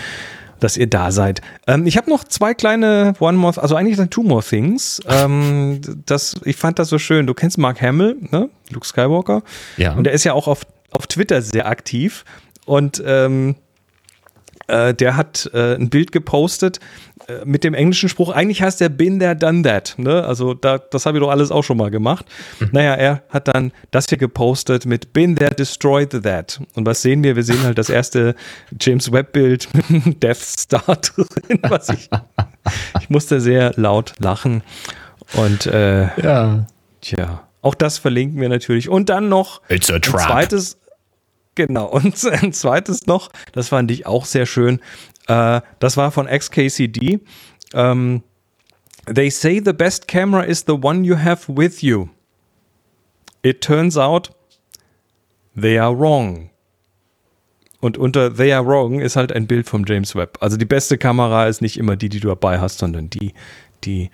dass 0.60 0.78
ihr 0.78 0.88
da 0.88 1.12
seid. 1.12 1.42
Ähm, 1.68 1.86
ich 1.86 1.98
habe 1.98 2.10
noch 2.10 2.24
zwei 2.24 2.54
kleine 2.54 3.14
One 3.20 3.38
More, 3.38 3.62
also 3.62 3.76
eigentlich 3.76 3.98
sind 3.98 4.12
Two 4.12 4.24
More 4.24 4.44
Things. 4.44 5.02
Ähm, 5.08 5.82
das, 6.06 6.40
ich 6.44 6.56
fand 6.56 6.80
das 6.80 6.90
so 6.90 6.98
schön. 6.98 7.28
Du 7.28 7.34
kennst 7.34 7.58
Mark 7.58 7.82
Hamill, 7.82 8.18
ne? 8.32 8.50
Luke 8.70 8.86
Skywalker. 8.86 9.44
Ja. 9.78 9.94
Und 9.94 10.06
der 10.06 10.14
ist 10.14 10.24
ja 10.24 10.34
auch 10.34 10.48
auf, 10.48 10.62
auf 10.92 11.08
Twitter 11.08 11.42
sehr 11.42 11.68
aktiv. 11.68 12.26
Und 12.66 13.02
ähm, 13.06 13.56
äh, 14.68 14.94
der 14.94 15.16
hat 15.16 15.50
äh, 15.54 15.76
ein 15.76 15.90
Bild 15.90 16.12
gepostet 16.12 16.80
äh, 17.28 17.46
mit 17.46 17.64
dem 17.64 17.74
englischen 17.74 18.10
Spruch, 18.10 18.30
eigentlich 18.30 18.62
heißt 18.62 18.82
der 18.82 18.90
Been 18.90 19.20
there, 19.20 19.36
done 19.36 19.64
that. 19.64 19.96
Ne? 19.98 20.24
Also 20.24 20.54
da, 20.54 20.78
das 20.78 21.06
habe 21.06 21.18
ich 21.18 21.24
doch 21.24 21.30
alles 21.30 21.52
auch 21.52 21.64
schon 21.64 21.78
mal 21.78 21.90
gemacht. 21.90 22.26
Mhm. 22.60 22.70
Naja, 22.74 22.94
er 22.96 23.24
hat 23.30 23.48
dann 23.48 23.72
das 23.92 24.08
hier 24.08 24.18
gepostet 24.18 24.86
mit 24.86 25.14
Been 25.14 25.36
there, 25.36 25.54
destroyed 25.54 26.10
that. 26.24 26.60
Und 26.76 26.86
was 26.86 27.02
sehen 27.02 27.24
wir? 27.24 27.36
Wir 27.36 27.44
sehen 27.44 27.64
halt 27.64 27.78
das 27.78 27.90
erste 27.90 28.36
James 28.80 29.12
Webb-Bild 29.12 29.70
mit 29.74 29.90
einem 29.90 30.20
Death 30.20 30.38
Star 30.38 30.98
drin, 30.98 31.60
was 31.64 31.90
ich, 31.90 32.10
ich 33.02 33.10
musste 33.10 33.40
sehr 33.40 33.74
laut 33.76 34.14
lachen. 34.20 34.64
Und 35.34 35.66
äh, 35.66 36.08
ja. 36.22 36.68
tja, 37.02 37.48
auch 37.62 37.76
das 37.76 37.98
verlinken 37.98 38.40
wir 38.40 38.50
natürlich. 38.50 38.90
Und 38.90 39.10
dann 39.10 39.30
noch 39.30 39.62
It's 39.70 39.90
a 39.90 40.00
trap. 40.00 40.22
ein 40.22 40.28
zweites 40.28 40.78
Genau, 41.58 41.86
und 41.92 42.24
ein 42.26 42.54
zweites 42.54 43.08
noch, 43.08 43.32
das 43.52 43.70
fand 43.70 43.90
ich 43.90 44.06
auch 44.06 44.26
sehr 44.26 44.46
schön. 44.46 44.80
Äh, 45.28 45.62
das 45.80 45.98
war 45.98 46.12
von 46.12 46.28
XKCD. 46.28 47.20
Ähm, 47.74 48.24
They 49.12 49.32
say 49.32 49.62
the 49.64 49.74
best 49.74 50.08
camera 50.08 50.44
is 50.44 50.66
the 50.68 50.74
one 50.74 51.04
you 51.04 51.18
have 51.18 51.46
with 51.48 51.82
you. 51.82 52.10
It 53.42 53.62
turns 53.62 53.98
out 53.98 54.32
they 55.60 55.80
are 55.80 55.98
wrong. 55.98 56.52
Und 57.80 57.98
unter 57.98 58.36
They 58.36 58.52
are 58.54 58.66
wrong 58.66 59.00
ist 59.00 59.16
halt 59.16 59.32
ein 59.32 59.48
Bild 59.48 59.68
vom 59.68 59.86
James 59.88 60.14
Webb. 60.14 60.38
Also 60.42 60.58
die 60.58 60.66
beste 60.66 60.98
Kamera 60.98 61.48
ist 61.48 61.62
nicht 61.62 61.78
immer 61.78 61.96
die, 61.96 62.10
die 62.10 62.20
du 62.20 62.28
dabei 62.28 62.60
hast, 62.60 62.80
sondern 62.80 63.10
die, 63.10 63.34
die 63.84 64.12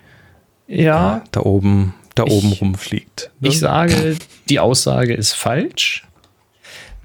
ja, 0.66 1.18
äh, 1.18 1.20
da 1.32 1.40
oben, 1.40 1.94
da 2.14 2.24
ich, 2.24 2.32
oben 2.32 2.52
rumfliegt. 2.52 3.32
Ne? 3.40 3.48
Ich 3.48 3.58
sage, 3.58 4.16
die 4.48 4.60
Aussage 4.60 5.12
ist 5.12 5.32
falsch 5.32 6.06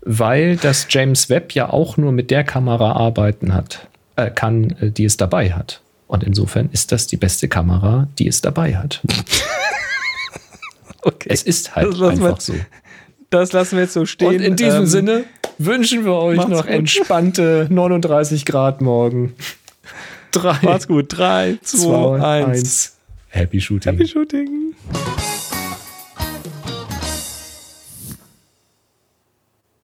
weil 0.02 0.56
das 0.58 0.88
James 0.90 1.30
Webb 1.30 1.54
ja 1.54 1.70
auch 1.70 1.98
nur 1.98 2.12
mit 2.12 2.32
der 2.32 2.44
Kamera 2.44 2.94
arbeiten 2.94 3.54
hat, 3.54 3.88
äh, 4.16 4.30
kann, 4.32 4.72
äh, 4.82 4.92
die 4.92 5.06
es 5.06 5.18
dabei 5.18 5.52
hat. 5.54 5.82
Und 6.08 6.24
insofern 6.24 6.70
ist 6.72 6.92
das 6.92 7.06
die 7.08 7.18
beste 7.18 7.48
Kamera, 7.48 8.08
die 8.18 8.28
es 8.28 8.42
dabei 8.42 8.76
hat. 8.78 9.02
Okay. 11.02 11.30
Es 11.32 11.44
ist 11.44 11.78
halt 11.78 11.88
lassen 11.98 12.02
wir- 12.22 12.28
einfach 12.28 12.42
so. 12.42 12.54
Das 13.30 13.54
lassen 13.54 13.78
wir 13.78 13.84
jetzt 13.84 13.94
so 13.94 14.06
stehen. 14.06 14.28
Und 14.28 14.42
in 14.42 14.56
diesem 14.58 14.82
Ähm, 14.82 14.86
Sinne 14.86 15.24
wünschen 15.58 16.04
wir 16.04 16.14
euch 16.16 16.46
noch 16.46 16.64
gut. 16.66 16.70
entspannte 16.70 17.68
39 17.72 18.44
Grad 18.44 18.82
morgen. 18.82 19.34
Drei, 20.32 20.58
Macht's 20.62 20.90
gut. 20.90 21.06
3, 21.18 21.58
2, 21.62 21.78
zwei, 21.78 22.16
1. 22.42 22.48
eins. 22.50 22.98
Happy 23.30 23.62
Shooting. 23.62 23.94
Happy 23.94 24.08
Shooting. 24.10 24.74